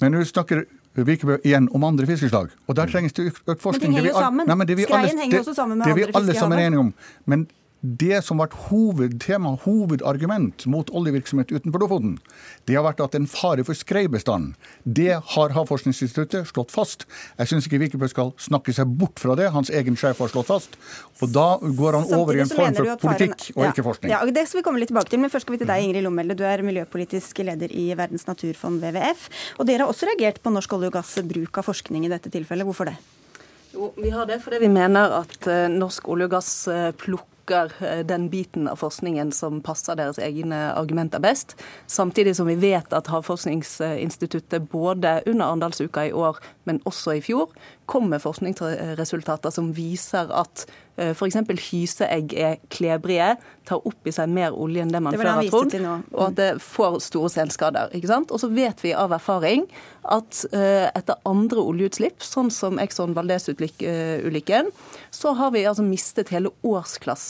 Men 0.03 0.13
nå 0.13 0.21
snakker 0.29 0.67
Vikebø 1.03 1.37
igjen 1.43 1.67
om 1.75 1.83
andre 1.83 2.05
fiskeslag. 2.07 2.47
Og 2.67 2.75
der 2.75 2.87
mm. 2.87 2.91
trengs 2.91 3.13
det 3.13 3.27
økt 3.27 3.61
forskning. 3.61 3.91
Men 3.91 3.97
de 3.97 4.01
henger 4.01 4.11
jo 4.13 4.23
sammen. 4.23 4.47
Nei, 4.47 4.83
Skreien 4.85 5.19
henger 5.19 5.39
også 5.39 5.53
sammen 5.53 5.77
med 5.77 5.85
andre 5.87 5.95
fiskehaver. 5.95 6.15
Det 6.15 6.21
er 6.21 6.23
Det 6.23 6.23
vi 6.23 6.31
alle 6.31 6.39
sammen 6.39 6.59
er 6.59 6.67
enige 6.67 6.79
om. 6.79 6.93
Men 7.25 7.47
det 7.85 8.21
som 8.25 8.39
har 8.39 8.47
vært 8.47 8.57
hovedtema, 8.69 9.53
hovedargument 9.65 10.65
mot 10.71 10.89
oljevirksomhet 10.95 11.53
utenfor 11.53 11.83
Lofoten, 11.83 12.15
det 12.65 12.77
har 12.77 12.85
vært 12.87 13.03
at 13.03 13.17
en 13.17 13.27
fare 13.29 13.65
for 13.67 13.77
skreibestanden. 13.77 14.55
Det 14.83 15.13
har 15.35 15.53
Havforskningsinstituttet 15.55 16.49
slått 16.49 16.73
fast. 16.73 17.05
Jeg 17.39 17.51
syns 17.51 17.69
ikke 17.69 17.81
Vikebø 17.83 18.09
skal 18.11 18.33
snakke 18.41 18.73
seg 18.75 18.89
bort 18.99 19.21
fra 19.21 19.37
det. 19.37 19.51
Hans 19.53 19.69
egen 19.69 19.97
sjef 19.99 20.23
har 20.23 20.31
slått 20.33 20.49
fast. 20.49 20.77
Og 21.21 21.31
da 21.35 21.47
går 21.61 21.99
han 21.99 22.15
over 22.17 22.37
i 22.39 22.43
en 22.43 22.51
form 22.51 22.77
for 22.77 23.05
politikk 23.05 23.51
og 23.55 23.67
ikke 23.69 23.85
forskning. 23.85 24.13
Ja, 24.13 24.23
Det 24.25 24.47
skal 24.49 24.61
vi 24.61 24.65
komme 24.67 24.81
litt 24.81 24.91
tilbake 24.91 25.13
til. 25.13 25.21
Men 25.23 25.31
først 25.33 25.47
skal 25.47 25.55
vi 25.55 25.61
til 25.63 25.69
deg, 25.69 25.85
Ingrid 25.85 26.03
Lommelde. 26.03 26.35
Du 26.35 26.43
er 26.47 26.65
miljøpolitisk 26.65 27.43
leder 27.45 27.71
i 27.71 27.87
Verdens 27.95 28.27
naturfond, 28.27 28.81
WWF. 28.83 29.29
Og 29.59 29.69
dere 29.69 29.85
har 29.85 29.93
også 29.93 30.09
reagert 30.09 30.41
på 30.43 30.53
norsk 30.53 30.73
olje 30.75 30.91
og 30.91 30.97
gass 30.97 31.15
bruk 31.23 31.61
av 31.61 31.69
forskning 31.69 32.07
i 32.07 32.11
dette 32.11 32.31
tilfellet. 32.33 32.67
Hvorfor 32.67 32.91
det? 32.91 32.97
Jo, 33.75 33.93
Vi 33.99 34.09
har 34.09 34.25
det 34.25 34.41
fordi 34.43 34.59
vi 34.63 34.71
mener 34.71 35.19
at 35.21 35.47
eh, 35.51 35.67
norsk 35.71 36.07
olje 36.09 36.29
og 36.29 36.35
gass 36.37 36.51
eh, 36.71 36.91
plukker 36.95 37.34
plukker 37.45 37.71
eh, 37.85 38.05
den 38.05 38.29
biten 38.29 38.67
av 38.67 38.75
forskningen 38.75 39.31
som 39.31 39.61
passer 39.61 39.95
deres 39.95 40.17
egne 40.19 40.73
argumenter 40.75 41.19
best. 41.19 41.55
Samtidig 41.87 42.35
som 42.35 42.47
vi 42.47 42.55
vet 42.55 42.93
at 42.93 43.07
Havforskningsinstituttet 43.07 44.69
både 44.71 45.21
under 45.25 45.45
Arendalsuka 45.45 46.05
i 46.05 46.13
år, 46.13 46.37
men 46.63 46.81
også 46.85 47.15
i 47.15 47.21
fjor, 47.21 47.49
kom 47.85 48.09
med 48.09 48.21
forskningsresultater 48.21 49.51
som 49.53 49.69
viser 49.73 50.31
at 50.33 50.65
uh, 50.97 51.11
f.eks. 51.11 51.37
hyseegg 51.69 52.33
er 52.33 52.55
klebrige, 52.73 53.35
tar 53.65 53.83
opp 53.85 54.07
i 54.07 54.13
seg 54.13 54.31
mer 54.33 54.55
olje 54.57 54.81
enn 54.81 54.93
det 54.93 55.01
man 55.03 55.13
det 55.13 55.21
før 55.21 55.29
har 55.37 55.49
trodd, 55.53 55.75
og 56.13 56.23
at 56.29 56.37
det 56.39 56.49
får 56.65 56.97
store 57.05 57.29
selskader. 57.29 57.93
ikke 57.93 58.09
sant? 58.09 58.33
Og 58.33 58.41
så 58.41 58.49
vet 58.49 58.81
vi 58.81 58.95
av 58.97 59.13
erfaring 59.13 59.67
at 60.01 60.41
uh, 60.53 60.89
etter 60.89 61.21
andre 61.29 61.61
oljeutslipp, 61.61 62.25
sånn 62.25 62.49
som 62.53 62.81
Exxon 62.81 63.13
Valdez-ulykken, 63.17 64.73
så 65.13 65.35
har 65.37 65.53
vi 65.53 65.65
altså 65.69 65.85
mistet 65.85 66.33
hele 66.33 66.53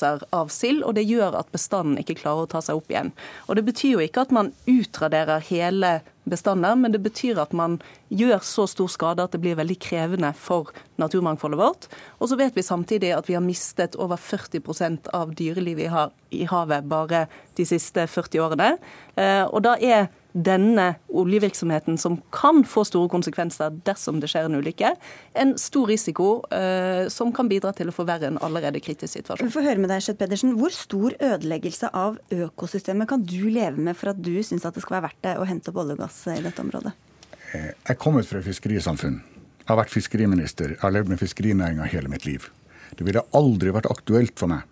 årsklasser 0.06 0.28
av 0.36 0.50
sild, 0.50 0.84
og 0.84 0.96
det 0.96 1.06
gjør 1.06 1.36
at 1.40 1.52
bestanden 1.54 2.00
ikke 2.00 2.18
klarer 2.22 2.46
å 2.46 2.50
ta 2.50 2.62
seg 2.62 2.78
opp 2.78 2.90
igjen. 2.92 3.12
Og 3.48 3.56
Det 3.56 3.66
betyr 3.66 3.96
jo 3.96 4.04
ikke 4.04 4.22
at 4.22 4.32
man 4.32 4.54
utraderer 4.68 5.40
hele 5.40 6.02
bestander, 6.26 6.76
men 6.76 6.92
det 6.92 7.02
betyr 7.04 7.40
at 7.40 7.54
man 7.54 7.80
gjør 8.10 8.42
så 8.42 8.66
stor 8.68 8.88
skade 8.90 9.24
at 9.24 9.32
det 9.32 9.42
blir 9.42 9.56
veldig 9.56 9.78
krevende 9.80 10.34
for 10.34 10.72
naturmangfoldet 10.98 11.60
vårt. 11.60 11.88
Og 12.20 12.30
så 12.30 12.36
vet 12.36 12.56
vi 12.56 12.62
samtidig 12.64 13.14
at 13.14 13.30
vi 13.30 13.36
har 13.36 13.46
mistet 13.46 13.96
over 13.96 14.18
40% 14.18 15.10
av 15.14 15.36
dyrelivet 15.36 16.12
i 16.32 16.46
havet 16.46 16.90
bare 16.90 17.28
de 17.56 17.66
siste 17.66 18.08
40 18.08 18.42
årene. 18.42 18.78
Eh, 19.16 19.46
og 19.46 19.62
da 19.64 19.78
er 19.78 20.10
denne 20.36 20.88
oljevirksomheten, 21.16 21.98
som 21.98 22.18
kan 22.36 22.64
få 22.68 22.84
store 22.88 23.10
konsekvenser 23.12 23.78
dersom 23.88 24.20
det 24.20 24.28
skjer 24.32 24.50
en 24.50 24.58
ulykke, 24.60 24.92
en 25.40 25.54
stor 25.60 25.88
risiko 25.88 26.28
eh, 26.52 27.08
som 27.14 27.32
kan 27.36 27.48
bidra 27.52 27.72
til 27.78 27.92
å 27.92 27.96
forverre 27.96 28.28
en 28.28 28.42
allerede 28.44 28.82
kritisk 28.84 29.16
situasjon. 29.16 29.48
Vi 29.48 29.56
får 29.56 29.68
høre 29.70 29.84
med 29.86 29.94
deg, 29.94 30.04
Skjøtt 30.04 30.20
Pedersen. 30.20 30.58
Hvor 30.60 30.76
stor 30.76 31.16
ødeleggelse 31.16 31.92
av 31.96 32.20
økosystemet 32.36 33.10
kan 33.10 33.24
du 33.24 33.48
leve 33.48 33.80
med 33.80 33.96
for 33.96 34.12
at 34.12 34.20
du 34.20 34.34
syns 34.44 34.68
det 34.68 34.84
skal 34.84 35.00
være 35.00 35.08
verdt 35.08 35.24
det 35.24 35.38
å 35.40 35.48
hente 35.48 35.72
opp 35.72 35.82
olje 35.86 35.96
og 35.96 36.04
gass 36.04 36.20
i 36.34 36.42
dette 36.44 36.66
området? 36.66 36.92
Jeg 37.54 37.74
jeg 37.88 38.02
kommer 38.02 38.26
fra 38.28 38.42
et 38.42 38.48
fiskerisamfunn. 38.50 39.22
Jeg 39.62 39.70
har 39.70 39.80
vært 39.80 39.94
fiskeriminister. 39.94 40.76
Jeg 40.76 40.84
har 40.84 40.92
levd 40.92 41.14
med 41.14 41.22
fiskerinæringa 41.22 41.88
hele 41.88 42.12
mitt 42.12 42.26
liv. 42.28 42.50
Det 42.98 43.08
ville 43.08 43.24
aldri 43.38 43.72
vært 43.74 43.88
aktuelt 43.90 44.36
for 44.40 44.52
meg 44.52 44.68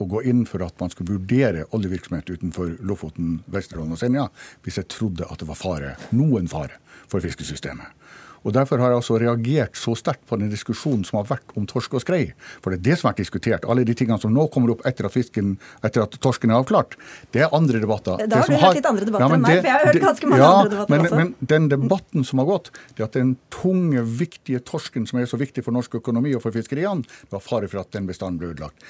å 0.00 0.08
gå 0.10 0.24
inn 0.30 0.44
for 0.48 0.64
at 0.66 0.76
man 0.82 0.92
skulle 0.92 1.18
vurdere 1.18 1.66
oljevirksomhet 1.76 2.32
utenfor 2.32 2.76
Lofoten, 2.86 3.40
Vesterålen 3.52 3.96
og 3.96 4.00
Senja 4.00 4.28
hvis 4.64 4.80
jeg 4.80 4.90
trodde 4.92 5.28
at 5.28 5.42
det 5.42 5.48
var 5.50 5.60
fare, 5.60 5.94
noen 6.16 6.48
fare 6.50 6.80
for 7.10 7.22
fiskesystemet. 7.24 8.00
Og 8.40 8.54
Derfor 8.56 8.80
har 8.80 8.92
jeg 8.92 9.00
altså 9.02 9.18
reagert 9.20 9.76
så 9.76 9.92
sterkt 9.98 10.22
på 10.28 10.38
den 10.40 10.48
diskusjonen 10.52 11.02
som 11.04 11.18
har 11.20 11.26
vært 11.28 11.52
om 11.60 11.66
torsk 11.68 11.98
og 11.98 12.04
skrei. 12.04 12.22
For 12.64 12.72
det 12.72 12.80
er 12.80 12.84
det 12.86 12.96
som 12.98 13.08
har 13.08 13.14
vært 13.14 13.22
diskutert. 13.24 13.66
Alle 13.68 13.84
de 13.84 13.96
tingene 13.96 14.16
som 14.22 14.32
nå 14.32 14.46
kommer 14.52 14.72
opp 14.74 14.84
etter 14.88 15.08
at, 15.08 15.14
fisken, 15.14 15.52
etter 15.84 16.06
at 16.06 16.16
torsken 16.24 16.52
er 16.52 16.60
avklart, 16.62 16.96
det 17.36 17.44
er 17.44 17.52
andre 17.56 17.82
debatter. 17.82 18.24
Da 18.24 18.40
har 18.40 18.48
du 18.48 18.56
hørt 18.56 18.80
litt 18.80 18.88
andre 18.88 19.08
debatter 19.10 19.26
ja, 19.26 19.36
enn 19.36 19.44
meg, 19.44 19.60
for 19.60 19.70
jeg 19.70 19.76
har 19.76 19.86
hørt 19.90 20.06
ganske 20.06 20.32
mange 20.32 20.42
ja, 20.42 20.50
andre 20.56 20.72
debatter 20.72 20.94
men, 20.94 21.06
også. 21.06 21.20
Men 21.20 21.52
den 21.52 21.70
debatten 21.74 22.28
som 22.30 22.42
har 22.42 22.50
gått, 22.54 22.72
det 22.96 23.06
at 23.10 23.20
den 23.20 23.36
tunge, 23.52 24.04
viktige 24.24 24.64
torsken 24.64 25.08
som 25.10 25.20
er 25.20 25.28
så 25.28 25.40
viktig 25.40 25.66
for 25.66 25.76
norsk 25.76 26.00
økonomi 26.00 26.32
og 26.38 26.44
for 26.46 26.56
fiskeriene, 26.56 27.04
det 27.04 27.36
var 27.36 27.44
fare 27.44 27.68
for 27.68 27.84
at 27.84 27.92
den 27.96 28.08
bestanden 28.08 28.40
ble 28.40 28.54
ødelagt. 28.54 28.88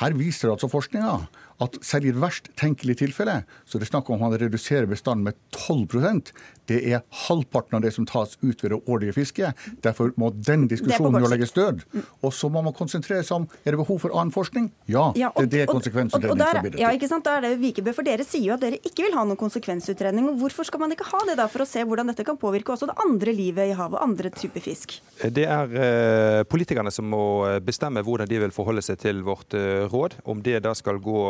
Her 0.00 0.16
viser 0.16 0.50
altså 0.52 0.68
forskninga 0.72 1.18
at 1.62 1.78
selv 1.84 2.08
i 2.08 2.12
et 2.12 2.20
verst 2.20 2.50
tenkelig 2.58 2.98
tilfelle, 3.00 3.42
så 3.66 3.78
det 3.78 3.86
er 3.86 3.92
snakk 3.92 4.10
om 4.10 4.18
at 4.18 4.24
man 4.26 4.40
reduserer 4.40 4.88
bestanden 4.90 5.26
med 5.28 5.38
12% 5.54 6.32
Det 6.70 6.78
er 6.94 7.02
halvparten 7.26 7.76
av 7.76 7.82
det 7.82 7.90
som 7.92 8.06
tas 8.06 8.36
ut 8.40 8.62
ved 8.62 8.70
det 8.70 8.78
årlige 8.86 9.12
fisket. 9.16 9.58
Derfor 9.82 10.12
må 10.16 10.30
den 10.30 10.68
diskusjonen 10.70 11.20
jo 11.20 11.28
legges 11.28 11.52
død. 11.52 11.82
Mm. 11.92 12.04
Og 12.22 12.32
så 12.32 12.48
må 12.54 12.62
man 12.62 12.72
konsentrere 12.76 13.24
seg 13.26 13.42
om 13.42 13.48
er 13.64 13.74
det 13.74 13.80
behov 13.80 13.98
for 14.04 14.14
annen 14.14 14.30
forskning. 14.32 14.70
Ja, 14.86 15.08
ja 15.18 15.32
og, 15.34 15.48
det 15.50 15.64
er 15.64 15.66
det 15.66 15.74
konsekvensutredning 15.74 16.38
skal 16.38 16.62
bidra 16.62 16.70
til. 16.70 16.80
Ja, 16.84 16.92
ikke 16.94 17.10
sant? 17.10 17.26
Da 17.26 17.40
er 17.40 17.48
det 17.48 17.58
Vikebø, 17.60 17.92
for 17.96 18.06
Dere 18.06 18.24
sier 18.24 18.46
jo 18.46 18.54
at 18.54 18.62
dere 18.62 18.78
ikke 18.78 19.04
vil 19.08 19.16
ha 19.18 19.26
noen 19.26 19.40
konsekvensutredning. 19.40 20.30
og 20.30 20.38
Hvorfor 20.40 20.70
skal 20.70 20.84
man 20.84 20.94
ikke 20.94 21.08
ha 21.10 21.24
det 21.28 21.36
da, 21.42 21.48
for 21.50 21.66
å 21.66 21.68
se 21.68 21.82
hvordan 21.82 22.12
dette 22.12 22.26
kan 22.30 22.38
påvirke 22.40 22.76
også 22.76 22.88
det 22.92 22.96
andre 23.04 23.34
livet 23.36 23.72
i 23.72 23.76
havet, 23.76 23.98
andre 24.00 24.30
typer 24.38 24.64
fisk? 24.64 24.96
Det 25.34 25.48
er 25.50 25.76
eh, 25.82 26.40
politikerne 26.48 26.94
som 26.94 27.10
må 27.10 27.24
bestemme 27.66 28.06
hvordan 28.06 28.30
de 28.30 28.38
vil 28.46 28.54
forholde 28.54 28.86
seg 28.86 29.02
til 29.02 29.22
vårt 29.26 29.58
eh, 29.58 29.84
råd. 29.90 30.20
Om 30.30 30.42
det 30.46 30.62
da 30.64 30.74
skal 30.78 31.02
gå 31.02 31.22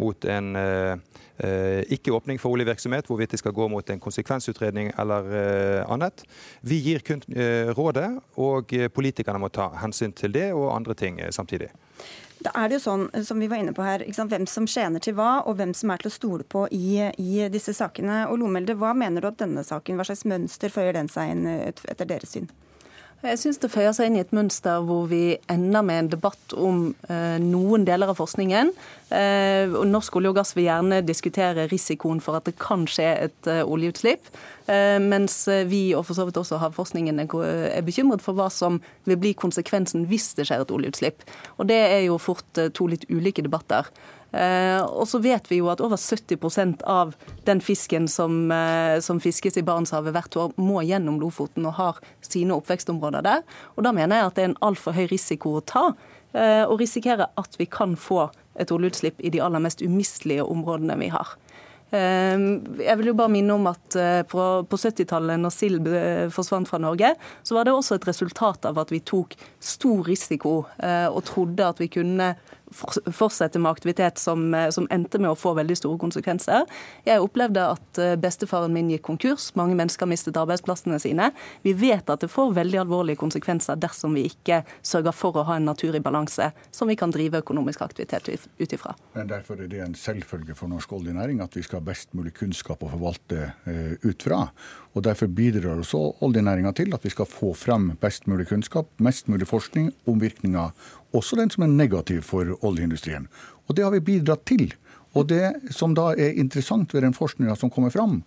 mot 0.00 0.24
en 0.24 0.56
eh, 0.56 0.96
eh, 1.38 1.82
ikke-åpning 1.96 2.40
for 2.40 2.56
oljevirksomhet, 2.56 3.06
hvorvidt 3.08 3.34
de 3.34 3.40
skal 3.40 3.54
gå 3.56 3.68
mot 3.72 3.90
en 3.90 4.02
konsekvensutredning 4.02 4.92
eller 4.98 5.30
eh, 5.38 5.92
annet. 5.92 6.24
Vi 6.60 6.80
gir 6.84 7.04
kun 7.06 7.22
rådet, 7.76 8.10
og 8.40 8.72
politikerne 8.94 9.40
må 9.40 9.50
ta 9.52 9.70
hensyn 9.80 10.12
til 10.16 10.34
det 10.34 10.50
og 10.52 10.72
andre 10.74 10.94
ting 10.98 11.20
samtidig. 11.34 11.70
Da 12.44 12.52
er 12.58 12.68
det 12.68 12.76
jo 12.78 12.84
sånn, 12.84 13.04
som 13.24 13.40
vi 13.40 13.48
var 13.48 13.62
inne 13.62 13.72
på 13.72 13.84
her, 13.86 14.04
hvem 14.04 14.44
som 14.50 14.66
skjener 14.68 15.00
til 15.00 15.16
hva, 15.16 15.44
og 15.48 15.56
hvem 15.56 15.72
som 15.76 15.92
er 15.94 16.02
til 16.02 16.10
å 16.10 16.14
stole 16.14 16.44
på 16.44 16.66
i, 16.74 17.00
i 17.16 17.46
disse 17.52 17.72
sakene. 17.76 18.24
Og 18.28 18.42
Lomelde, 18.42 18.76
hva 18.76 18.92
mener 18.96 19.24
du 19.24 19.30
at 19.30 19.40
denne 19.40 19.64
saken, 19.64 19.96
hva 19.96 20.06
slags 20.08 20.26
mønster 20.28 20.72
føyer 20.74 20.96
den 20.98 21.08
seg 21.12 21.32
inn 21.32 21.46
etter 21.48 22.04
deres 22.08 22.36
syn? 22.36 22.50
Jeg 23.24 23.38
syns 23.40 23.56
det 23.56 23.70
føyer 23.72 23.94
seg 23.96 24.10
inn 24.10 24.18
i 24.18 24.20
et 24.20 24.32
mønster 24.36 24.82
hvor 24.84 25.06
vi 25.08 25.38
ender 25.48 25.84
med 25.86 26.00
en 26.02 26.08
debatt 26.12 26.52
om 26.60 26.90
eh, 27.08 27.38
noen 27.40 27.86
deler 27.88 28.10
av 28.12 28.18
forskningen. 28.18 28.72
Eh, 29.16 29.72
Norsk 29.88 30.18
olje 30.20 30.32
og 30.34 30.36
gass 30.36 30.52
vil 30.52 30.66
gjerne 30.66 30.98
diskutere 31.08 31.64
risikoen 31.70 32.20
for 32.20 32.36
at 32.36 32.44
det 32.44 32.58
kan 32.60 32.84
skje 32.84 33.06
et 33.24 33.48
eh, 33.48 33.62
oljeutslipp. 33.64 34.28
Eh, 34.68 34.98
mens 35.00 35.38
vi, 35.70 35.86
og 35.96 36.04
for 36.04 36.18
så 36.18 36.28
vidt 36.28 36.42
også 36.42 36.60
havforskningen, 36.60 37.24
er 37.24 37.86
bekymret 37.86 38.24
for 38.24 38.36
hva 38.36 38.50
som 38.52 38.82
vil 39.08 39.20
bli 39.22 39.32
konsekvensen 39.40 40.04
hvis 40.10 40.34
det 40.36 40.50
skjer 40.50 40.66
et 40.66 40.76
oljeutslipp. 40.76 41.24
Og 41.56 41.72
Det 41.72 41.80
er 41.80 42.02
jo 42.10 42.20
fort 42.20 42.60
eh, 42.60 42.68
to 42.76 42.90
litt 42.92 43.08
ulike 43.08 43.46
debatter. 43.46 43.88
Eh, 44.34 44.80
og 44.82 45.06
så 45.06 45.20
vet 45.22 45.46
vi 45.50 45.60
jo 45.60 45.68
at 45.70 45.82
over 45.84 46.00
70% 46.00 46.82
av 46.90 47.14
den 47.46 47.60
fisken 47.62 48.08
som, 48.10 48.50
eh, 48.50 48.98
som, 49.04 49.20
fiskes 49.22 49.56
i 49.60 49.62
Barentshavet 49.62 50.14
hvert 50.14 50.38
år, 50.40 50.54
må 50.58 50.82
gjennom 50.82 51.20
Lofoten 51.22 51.66
og 51.70 51.78
har 51.78 52.00
sine 52.24 52.56
oppvekstområder 52.56 53.22
der. 53.22 53.44
Og 53.76 53.86
da 53.86 53.92
mener 53.94 54.18
jeg 54.18 54.26
at 54.26 54.34
det 54.34 54.44
er 54.44 54.50
en 54.50 54.62
altfor 54.70 54.96
høy 54.96 55.06
risiko 55.12 55.58
å 55.60 55.64
ta. 55.64 55.94
og 56.34 56.80
risikere 56.80 57.28
at 57.38 57.54
vi 57.60 57.64
kan 57.64 57.92
få 57.94 58.24
et 58.58 58.72
oljeutslipp 58.74 59.20
i 59.22 59.30
de 59.30 59.38
aller 59.38 59.60
mest 59.62 59.78
umistelige 59.86 60.42
områdene 60.42 60.96
vi 60.98 61.06
har. 61.14 61.28
Jeg 61.92 62.96
vil 62.98 63.06
jo 63.06 63.14
bare 63.14 63.30
minne 63.30 63.54
om 63.54 63.68
at 63.70 63.94
på 64.26 64.42
70-tallet, 64.66 65.38
når 65.38 65.54
sild 65.54 65.86
forsvant 66.34 66.66
fra 66.66 66.80
Norge, 66.82 67.12
så 67.46 67.54
var 67.54 67.68
det 67.68 67.76
også 67.76 68.00
et 68.00 68.08
resultat 68.08 68.66
av 68.66 68.82
at 68.82 68.90
vi 68.90 68.98
tok 68.98 69.38
stor 69.62 70.02
risiko 70.10 70.64
og 70.74 71.22
trodde 71.30 71.70
at 71.70 71.78
vi 71.78 71.86
kunne 72.00 72.34
fortsette 72.72 73.58
med 73.58 73.70
aktivitet 73.70 74.18
som, 74.18 74.54
eh, 74.54 74.70
som, 74.70 74.86
endte 74.90 75.18
med 75.18 75.30
å 75.30 75.38
få 75.38 75.54
veldig 75.54 75.76
store 75.76 75.98
konsekvenser. 75.98 76.64
Jeg 77.06 77.22
opplevde 77.22 77.64
at 77.74 78.00
eh, 78.00 78.14
bestefaren 78.20 78.72
min 78.74 78.90
gikk 78.92 79.04
konkurs. 79.06 79.50
Mange 79.58 79.76
mennesker 79.78 80.08
mistet 80.10 80.38
arbeidsplassene 80.40 80.98
sine. 81.02 81.30
Vi 81.62 81.74
vet 81.76 82.10
at 82.10 82.24
det 82.24 82.30
får 82.32 82.54
veldig 82.56 82.80
alvorlige 82.84 83.20
konsekvenser 83.20 83.78
dersom 83.80 84.16
vi 84.16 84.26
ikke 84.30 84.62
sørger 84.82 85.14
for 85.16 85.36
å 85.38 85.46
ha 85.48 85.58
en 85.58 85.68
natur 85.68 85.94
i 85.94 86.02
balanse 86.04 86.50
som 86.74 86.90
vi 86.90 86.96
kan 86.96 87.12
drive 87.14 87.42
økonomisk 87.44 87.84
aktivitet 87.84 88.30
ut 88.58 88.72
ifra. 88.72 88.94
Derfor 89.14 89.60
er 89.60 89.68
det 89.70 89.82
en 89.84 89.94
selvfølge 89.98 90.56
for 90.58 90.70
norsk 90.72 90.92
oljenæring 90.96 91.42
at 91.44 91.56
vi 91.56 91.62
skal 91.64 91.80
ha 91.80 91.88
best 91.90 92.14
mulig 92.16 92.34
kunnskap 92.38 92.82
å 92.82 92.90
forvalte 92.92 93.50
uh, 93.66 93.94
ut 94.04 94.24
fra. 94.24 94.46
Og 94.94 95.04
Derfor 95.04 95.26
bidrar 95.26 95.80
også 95.82 96.00
oljenæringa 96.22 96.72
til 96.72 96.94
at 96.94 97.04
vi 97.04 97.10
skal 97.10 97.26
få 97.26 97.52
frem 97.58 97.90
best 98.00 98.28
mulig 98.30 98.46
kunnskap, 98.48 98.86
mest 99.02 99.28
mulig 99.28 99.48
forskning 99.50 99.90
om 100.06 100.20
virkninger 100.22 100.70
også 101.14 101.38
den 101.38 101.52
som 101.52 101.66
er 101.66 101.72
negativ 101.72 102.22
for 102.26 102.56
oljeindustrien. 102.66 103.28
Og 103.68 103.76
det 103.76 103.86
har 103.86 103.94
vi 103.94 104.04
bidratt 104.04 104.44
til. 104.48 104.68
Og 105.14 105.28
det 105.30 105.72
som 105.74 105.94
da 105.94 106.10
er 106.18 106.34
interessant 106.40 106.94
ved 106.94 107.04
den 107.06 107.14
forskninga 107.14 107.54
som 107.58 107.70
kommer 107.70 107.92
fram, 107.94 108.22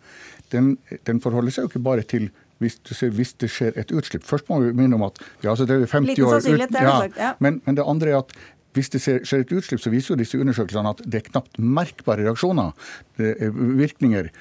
den, 0.53 0.77
den, 1.07 1.19
forholder 1.23 1.51
seg 1.51 1.65
jo 1.65 1.71
ikke 1.73 1.83
bare 1.83 2.05
til 2.07 2.29
hvis 2.63 2.79
hvis 3.13 3.33
det, 3.37 3.51
skjer 3.53 3.75
et 3.77 3.91
utslipp. 3.93 4.23
Først 4.25 4.47
må 4.49 4.61
vi 4.63 4.71
minne 4.73 4.97
om 4.97 5.03
at 5.05 5.19
ja, 5.43 5.51
altså 5.51 5.67
det 5.67 5.75
er 5.75 5.91
50 5.91 6.23
år 6.25 6.39
ut, 6.39 6.71
ja, 6.73 6.95
ja. 7.17 7.33
Men, 7.43 7.61
men, 7.65 7.77
det 7.77 7.85
andre 7.85 8.15
er 8.15 8.21
at 8.23 8.33
hvis 8.73 8.89
det 8.93 9.01
skjer 9.03 9.43
et 9.43 9.51
utslipp, 9.53 9.81
så 9.81 9.91
viser 9.93 10.13
jo 10.13 10.21
disse 10.21 10.39
undersøkelsene 10.39 10.95
at 10.95 11.03
det 11.05 11.19
er 11.19 11.29
knapt 11.29 11.59
merkbare 11.59 12.25
reaksjoner, 12.25 12.73
virkninger. 13.17 14.31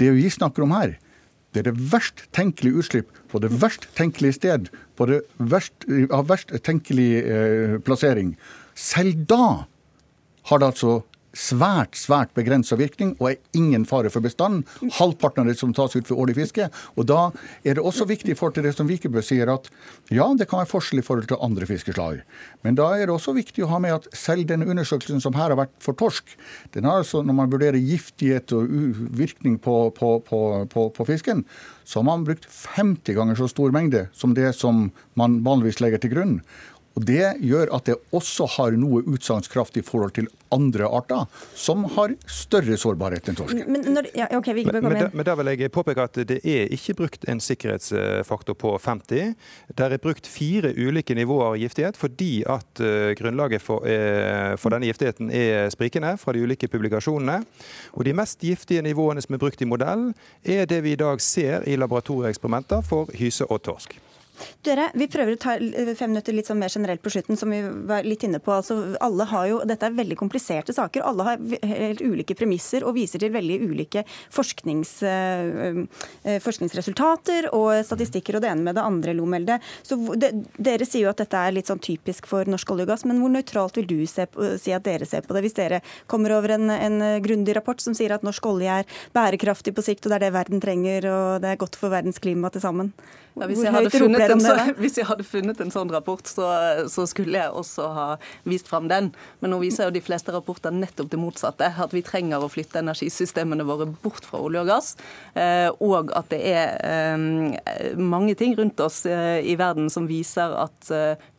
Det 0.00 0.10
vi 0.16 0.28
snakker 0.32 0.66
om 0.66 0.74
her, 0.76 0.98
det 1.54 1.62
er 1.62 1.70
det 1.70 1.90
verst 1.92 2.24
tenkelige 2.34 2.82
utslipp 2.82 3.10
på 3.30 3.40
det 3.42 3.52
verst 3.62 3.86
tenkelige 3.94 4.36
sted, 4.40 4.68
på 4.98 5.06
det 5.10 5.20
verst, 5.38 5.86
av 6.10 6.26
verst 6.30 6.50
tenkelig 6.66 7.10
eh, 7.22 7.76
plassering. 7.86 8.34
Selv 8.74 9.22
da 9.30 9.66
har 10.50 10.60
det 10.60 10.72
altså 10.74 10.96
svært 11.34 11.98
svært 11.98 12.32
begrensa 12.36 12.78
virkning 12.78 13.14
og 13.18 13.32
er 13.32 13.58
ingen 13.58 13.84
fare 13.88 14.10
for 14.12 14.24
bestanden. 14.24 14.64
Halvparten 14.98 15.44
av 15.44 15.50
det 15.50 15.58
som 15.58 15.74
tas 15.74 15.94
ut 15.96 16.06
for 16.08 16.20
årlig 16.22 16.38
fiske. 16.38 16.68
Og 16.96 17.06
Da 17.06 17.30
er 17.64 17.74
det 17.74 17.84
også 17.84 18.06
viktig 18.08 18.32
i 18.32 18.38
forhold 18.38 18.54
til 18.54 18.64
det 18.64 18.74
som 18.76 18.88
Vikebø 18.88 19.22
sier, 19.22 19.50
at 19.52 19.68
ja, 20.10 20.26
det 20.34 20.48
kan 20.48 20.62
være 20.62 20.70
forskjell 20.70 21.02
i 21.02 21.06
forhold 21.06 21.28
til 21.28 21.40
andre 21.40 21.66
fiskeslag. 21.66 22.22
Men 22.62 22.74
da 22.74 22.90
er 22.96 23.06
det 23.06 23.14
også 23.14 23.34
viktig 23.36 23.64
å 23.64 23.70
ha 23.74 23.78
med 23.82 23.94
at 23.94 24.08
selv 24.16 24.46
denne 24.48 24.66
undersøkelsen 24.66 25.20
som 25.20 25.34
her 25.34 25.52
har 25.52 25.58
vært 25.58 25.74
for 25.82 25.94
torsk, 25.94 26.36
den 26.74 26.88
har 26.88 27.02
altså, 27.02 27.22
når 27.22 27.38
man 27.38 27.52
vurderer 27.52 27.78
giftighet 27.78 28.52
og 28.56 28.68
virkning 29.18 29.58
på, 29.58 29.90
på, 29.94 30.16
på, 30.24 30.88
på 30.94 31.08
fisken, 31.08 31.44
så 31.84 32.00
har 32.00 32.08
man 32.08 32.24
brukt 32.24 32.46
50 32.48 33.16
ganger 33.16 33.36
så 33.38 33.48
stor 33.50 33.74
mengde 33.74 34.06
som 34.16 34.34
det 34.34 34.54
som 34.56 34.88
man 35.18 35.42
vanligvis 35.44 35.82
legger 35.84 36.00
til 36.00 36.14
grunn. 36.14 36.38
Og 36.94 37.04
Det 37.08 37.34
gjør 37.42 37.72
at 37.74 37.88
det 37.88 37.96
også 38.14 38.46
har 38.56 38.76
noe 38.78 39.02
utsagnskraft 39.10 39.78
i 39.80 39.82
forhold 39.82 40.14
til 40.14 40.28
andre 40.54 40.86
arter 40.86 41.24
som 41.58 41.82
har 41.96 42.14
større 42.30 42.76
sårbarhet 42.78 43.26
enn 43.30 43.38
torsken. 43.38 43.64
Men, 43.66 43.88
når, 43.96 44.08
ja, 44.14 44.28
okay, 44.38 44.54
vi 44.54 44.62
men, 44.68 44.78
men, 44.84 44.94
da, 45.00 45.08
men 45.10 45.26
da 45.26 45.34
vil 45.40 45.50
jeg 45.50 45.72
påpeke 45.74 46.06
at 46.06 46.20
det 46.28 46.38
er 46.46 46.70
ikke 46.74 46.94
brukt 47.00 47.26
en 47.30 47.42
sikkerhetsfaktor 47.42 48.54
på 48.60 48.76
50. 48.78 49.34
Det 49.74 49.88
er 49.88 49.96
brukt 50.02 50.30
fire 50.30 50.70
ulike 50.76 51.16
nivåer 51.18 51.48
av 51.48 51.58
giftighet 51.58 51.98
fordi 51.98 52.32
at 52.46 52.84
uh, 52.84 53.10
grunnlaget 53.18 53.64
for, 53.64 53.82
uh, 53.82 54.54
for, 54.60 54.74
denne 54.74 54.90
giftigheten 54.90 55.34
er 55.34 55.74
sprikende 55.74 56.14
fra 56.22 56.36
de 56.36 56.46
ulike 56.46 56.70
publikasjonene. 56.70 57.40
Og 57.98 58.06
De 58.06 58.14
mest 58.14 58.42
giftige 58.44 58.84
nivåene 58.86 59.22
som 59.24 59.34
er 59.34 59.42
brukt 59.42 59.62
i 59.62 59.68
modellen, 59.68 60.12
er 60.44 60.68
det 60.70 60.84
vi 60.86 60.94
i 60.94 61.00
dag 61.00 61.22
ser 61.22 61.66
i 61.66 61.78
laboratorieeksperimenter 61.80 62.86
for 62.86 63.10
hyse 63.18 63.46
og 63.50 63.64
torsk. 63.66 63.98
Dere, 64.64 64.88
Vi 64.94 65.06
prøver 65.10 65.36
å 65.36 65.40
ta 65.40 65.54
fem 65.98 66.10
minutter 66.10 66.34
litt 66.34 66.48
sånn 66.48 66.58
mer 66.60 66.72
generelt 66.72 67.02
på 67.04 67.12
slutten, 67.12 67.38
som 67.38 67.52
vi 67.52 67.60
var 67.88 68.06
litt 68.06 68.24
inne 68.26 68.40
på. 68.42 68.52
Altså, 68.54 68.96
alle 69.04 69.26
har 69.30 69.46
jo, 69.50 69.60
Dette 69.68 69.88
er 69.88 69.96
veldig 69.96 70.18
kompliserte 70.18 70.74
saker. 70.74 71.04
Alle 71.06 71.26
har 71.28 71.44
helt 71.70 72.02
ulike 72.02 72.36
premisser 72.38 72.84
og 72.86 72.96
viser 72.98 73.22
til 73.22 73.32
veldig 73.34 73.60
ulike 73.64 74.04
forsknings, 74.34 74.96
øh, 75.06 75.84
forskningsresultater 76.44 77.50
og 77.54 77.84
statistikker 77.86 78.38
og 78.38 78.44
det 78.44 78.52
ene 78.52 78.66
med 78.66 78.78
det 78.78 78.84
andre, 78.84 79.14
Lomelde. 79.14 79.58
Så 79.82 79.98
de, 80.18 80.32
Dere 80.58 80.88
sier 80.88 81.06
jo 81.06 81.12
at 81.12 81.22
dette 81.22 81.38
er 81.38 81.54
litt 81.54 81.70
sånn 81.70 81.82
typisk 81.82 82.28
for 82.30 82.48
norsk 82.50 82.74
olje 82.74 82.88
og 82.88 82.94
gass, 82.94 83.06
men 83.08 83.20
hvor 83.22 83.32
nøytralt 83.32 83.78
vil 83.78 83.88
du 83.90 83.96
på, 84.04 84.48
si 84.60 84.74
at 84.74 84.84
dere 84.86 85.06
ser 85.08 85.26
på 85.26 85.36
det? 85.36 85.44
Hvis 85.44 85.58
dere 85.58 85.82
kommer 86.10 86.34
over 86.36 86.56
en, 86.56 86.70
en 86.70 87.00
grundig 87.24 87.54
rapport 87.56 87.80
som 87.80 87.94
sier 87.96 88.14
at 88.14 88.24
norsk 88.26 88.46
olje 88.50 88.80
er 88.80 89.02
bærekraftig 89.14 89.74
på 89.76 89.84
sikt, 89.84 90.06
og 90.06 90.12
det 90.12 90.18
er 90.18 90.26
det 90.26 90.34
verden 90.36 90.62
trenger, 90.64 91.08
og 91.10 91.44
det 91.44 91.52
er 91.52 91.60
godt 91.60 91.78
for 91.78 91.92
verdens 91.94 92.20
klima 92.22 92.50
til 92.52 92.64
sammen? 92.64 92.92
Ja, 93.34 93.48
hvis, 93.50 93.64
jeg 93.66 93.90
funnet, 93.90 94.30
så, 94.44 94.52
hvis, 94.78 94.98
jeg 95.00 95.08
hadde 95.08 95.24
funnet 95.26 95.58
en 95.58 95.72
sånn 95.74 95.90
rapport, 95.90 96.22
så, 96.30 96.46
så, 96.90 97.02
skulle 97.10 97.34
jeg 97.34 97.50
også 97.50 97.88
ha 97.96 98.04
vist 98.46 98.68
fram 98.70 98.86
den. 98.90 99.08
Men 99.42 99.50
nå 99.50 99.58
viser 99.58 99.88
jo 99.88 99.94
de 99.96 100.02
fleste 100.04 100.30
rapporter 100.34 100.74
nettopp 100.74 101.10
det 101.10 101.18
motsatte. 101.18 101.72
At 101.82 101.96
vi 101.96 102.04
trenger 102.06 102.44
å 102.44 102.50
flytte 102.52 102.78
energisystemene 102.84 103.66
våre 103.66 103.88
bort 104.04 104.28
fra 104.28 104.38
olje 104.38 104.62
og 104.62 104.70
gass. 104.70 104.92
Eh, 105.34 105.66
og 105.82 106.14
at 106.14 106.30
det 106.30 106.40
er 106.52 106.78
eh, 106.86 107.98
mange 107.98 108.36
ting 108.38 108.54
rundt 108.58 108.78
oss 108.84 109.02
eh, 109.10 109.40
i 109.42 109.58
verden 109.58 109.90
som 109.90 110.06
viser 110.06 110.54
at 110.54 110.92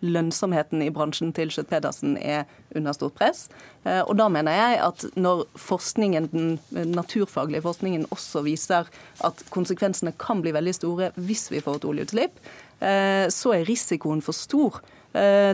lønnsomheten 0.04 0.84
i 0.84 0.92
bransjen 0.92 1.32
til 1.36 1.54
Schjøtt-Pedersen 1.54 2.20
er 2.20 2.44
under 2.76 2.96
stort 2.98 3.16
press. 3.16 3.48
Eh, 3.86 4.02
og 4.02 4.16
da 4.18 4.28
mener 4.34 4.58
jeg 4.58 4.82
at 4.82 5.06
når 5.16 5.46
forskningen, 5.62 6.30
den 6.34 6.92
naturfaglige 6.96 7.64
forskningen 7.66 8.10
også 8.16 8.44
viser 8.46 8.90
at 9.26 9.46
konsekvensene 9.54 10.16
kan 10.20 10.42
bli 10.44 10.54
veldig 10.56 10.76
store 10.78 11.12
hvis 11.16 11.48
vi 11.54 11.64
får 11.64 11.80
et 11.80 11.90
oljeutslipp, 11.92 12.44
eh, 12.82 13.26
så 13.30 13.56
er 13.56 13.70
risikoen 13.70 14.26
for 14.26 14.36
stor 14.36 14.82
Eh, 14.82 14.95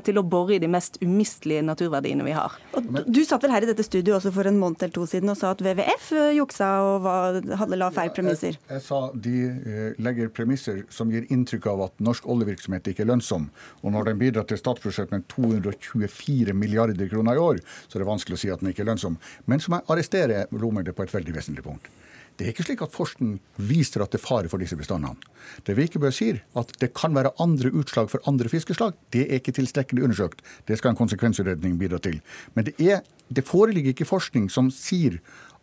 til 0.06 0.18
å 0.18 0.24
bore 0.26 0.56
i 0.56 0.62
de 0.62 0.70
mest 0.72 0.98
umistelige 1.04 1.62
naturverdiene 1.66 2.26
vi 2.26 2.34
har. 2.36 2.56
Og 2.78 2.88
du 3.06 3.22
satt 3.28 3.44
vel 3.44 3.54
her 3.54 3.66
i 3.66 3.70
dette 3.70 3.86
studioet 3.86 4.18
også 4.18 4.32
for 4.34 4.50
en 4.50 4.60
måned 4.60 4.82
eller 4.82 4.94
to 4.96 5.06
siden 5.10 5.32
og 5.32 5.38
sa 5.40 5.52
at 5.54 5.62
WWF 5.64 6.12
eh, 6.18 6.34
juksa 6.38 6.70
og 6.86 7.08
hadde 7.60 7.80
la 7.80 7.90
feil 7.94 8.12
premisser? 8.16 8.58
Ja, 8.58 8.78
jeg, 8.78 8.80
jeg, 8.80 8.86
sa 8.88 9.00
de 9.28 9.36
eh, 9.48 10.02
legger 10.02 10.32
premisser 10.34 10.84
som 10.94 11.12
gir 11.14 11.28
inntrykk 11.34 11.70
av 11.72 11.86
at 11.88 12.04
norsk 12.04 12.28
oljevirksomhet 12.32 12.92
ikke 12.92 13.06
er 13.06 13.12
lønnsom. 13.14 13.50
Og 13.82 13.96
når 13.96 14.12
den 14.12 14.22
bidrar 14.22 14.48
til 14.50 14.60
statsbudsjettet 14.62 15.16
med 15.16 15.28
224 15.32 16.56
milliarder 16.58 17.12
kroner 17.12 17.38
i 17.38 17.46
år, 17.50 17.64
så 17.88 17.98
er 17.98 18.06
det 18.06 18.12
vanskelig 18.12 18.40
å 18.40 18.44
si 18.46 18.54
at 18.54 18.64
den 18.64 18.74
ikke 18.74 18.86
er 18.86 18.92
lønnsom. 18.94 19.20
Men 19.52 19.64
som 19.64 19.78
jeg 19.78 19.88
arresterer 19.92 20.62
Romer 20.62 20.86
det 20.86 20.96
på 20.98 21.06
et 21.06 21.14
veldig 21.14 21.38
vesentlig 21.38 21.66
punkt. 21.66 21.92
Det 22.42 22.48
er 22.48 22.56
ikke 22.56 22.64
slik 22.66 22.80
at 22.82 22.94
forskning 22.96 23.36
viser 23.70 24.02
at 24.02 24.10
det 24.10 24.18
er 24.18 24.24
fare 24.24 24.50
for 24.50 24.58
disse 24.58 24.74
bestandene. 24.74 25.14
Det 25.62 25.76
Vikebø 25.78 26.10
sier, 26.10 26.40
at 26.58 26.72
det 26.82 26.88
kan 26.98 27.14
være 27.14 27.30
andre 27.44 27.70
utslag 27.70 28.10
for 28.10 28.24
andre 28.26 28.50
fiskeslag, 28.50 28.96
det 29.14 29.28
er 29.28 29.38
ikke 29.38 29.54
tilstrekkelig 29.60 30.08
undersøkt. 30.08 30.42
Det 30.66 30.80
skal 30.80 30.96
en 30.96 30.98
konsekvensutredning 30.98 31.78
bidra 31.78 32.00
til. 32.02 32.18
Men 32.58 32.66
det, 32.66 32.74
er, 32.82 33.06
det 33.30 33.46
foreligger 33.46 33.94
ikke 33.94 34.10
forskning 34.10 34.50
som 34.50 34.72
sier 34.74 35.20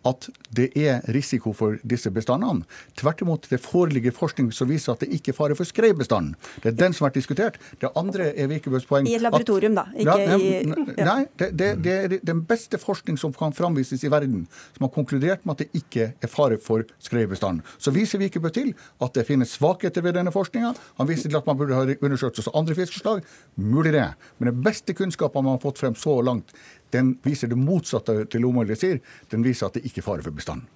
at 0.09 0.29
det 0.55 0.69
er 0.79 1.03
risiko 1.15 1.53
for 1.57 1.79
disse 1.87 2.11
bestandene. 2.15 2.65
Tvert 2.99 3.23
imot, 3.25 3.49
det 3.51 3.61
foreligger 3.63 4.15
forskning 4.17 4.51
som 4.55 4.71
viser 4.71 4.95
at 4.95 5.05
det 5.05 5.11
ikke 5.15 5.33
er 5.35 5.37
fare 5.37 5.57
for 5.59 5.69
skreibestanden. 5.69 6.35
Det 6.63 6.73
er 6.73 6.79
den 6.79 6.97
som 6.97 7.05
har 7.05 7.11
vært 7.11 7.21
diskutert. 7.21 7.59
Det 7.81 7.91
andre 7.99 8.31
er 8.33 8.51
Vikebøs 8.51 8.87
poeng 8.89 9.09
I 9.09 9.17
et 9.19 9.25
laboratorium, 9.25 9.77
at, 9.79 9.93
da? 9.93 10.03
Ikke 10.05 10.17
ja, 10.19 10.39
i 10.39 10.53
ja. 10.99 11.09
Nei, 11.09 11.19
det, 11.41 11.51
det, 11.61 11.71
det, 11.85 11.97
er 11.97 12.17
den 12.27 12.43
beste 12.49 12.81
forskning 12.81 13.19
som 13.21 13.35
kan 13.37 13.55
framvises 13.57 14.05
i 14.05 14.13
verden, 14.13 14.47
som 14.77 14.87
har 14.89 14.95
konkludert 14.95 15.45
med 15.45 15.57
at 15.57 15.65
det 15.67 15.83
ikke 15.83 16.11
er 16.15 16.33
fare 16.33 16.59
for 16.63 16.87
skreibestanden. 17.05 17.65
Så 17.79 17.93
viser 17.95 18.23
Vikebø 18.23 18.53
til 18.55 18.73
at 19.05 19.15
det 19.17 19.27
finnes 19.29 19.55
svakheter 19.59 20.05
ved 20.05 20.17
denne 20.19 20.33
forskninga. 20.35 20.75
Han 21.01 21.11
viser 21.11 21.31
til 21.31 21.41
at 21.41 21.49
man 21.49 21.59
burde 21.61 21.77
ha 21.77 21.99
undersøkt 21.99 22.41
også 22.41 22.55
andre 22.59 22.77
fiskeslag. 22.79 23.23
Mulig 23.57 23.93
det. 23.97 24.09
Men 24.39 24.53
den 24.53 24.63
beste 24.65 24.95
kunnskapen 24.97 25.45
man 25.45 25.57
har 25.57 25.65
fått 25.65 25.81
frem 25.83 25.97
så 25.99 26.19
langt, 26.25 26.55
den 26.95 27.15
viser 27.25 27.51
det 27.51 27.59
motsatte 27.61 28.25
til 28.33 28.49
Omolje 28.49 28.77
sier. 28.79 29.01
Den 29.31 29.45
viser 29.47 29.69
at 29.69 29.79
det 29.79 29.87
ikke 29.89 30.03
er 30.03 30.09
fare 30.11 30.25
for 30.27 30.35
bestanden. 30.35 30.67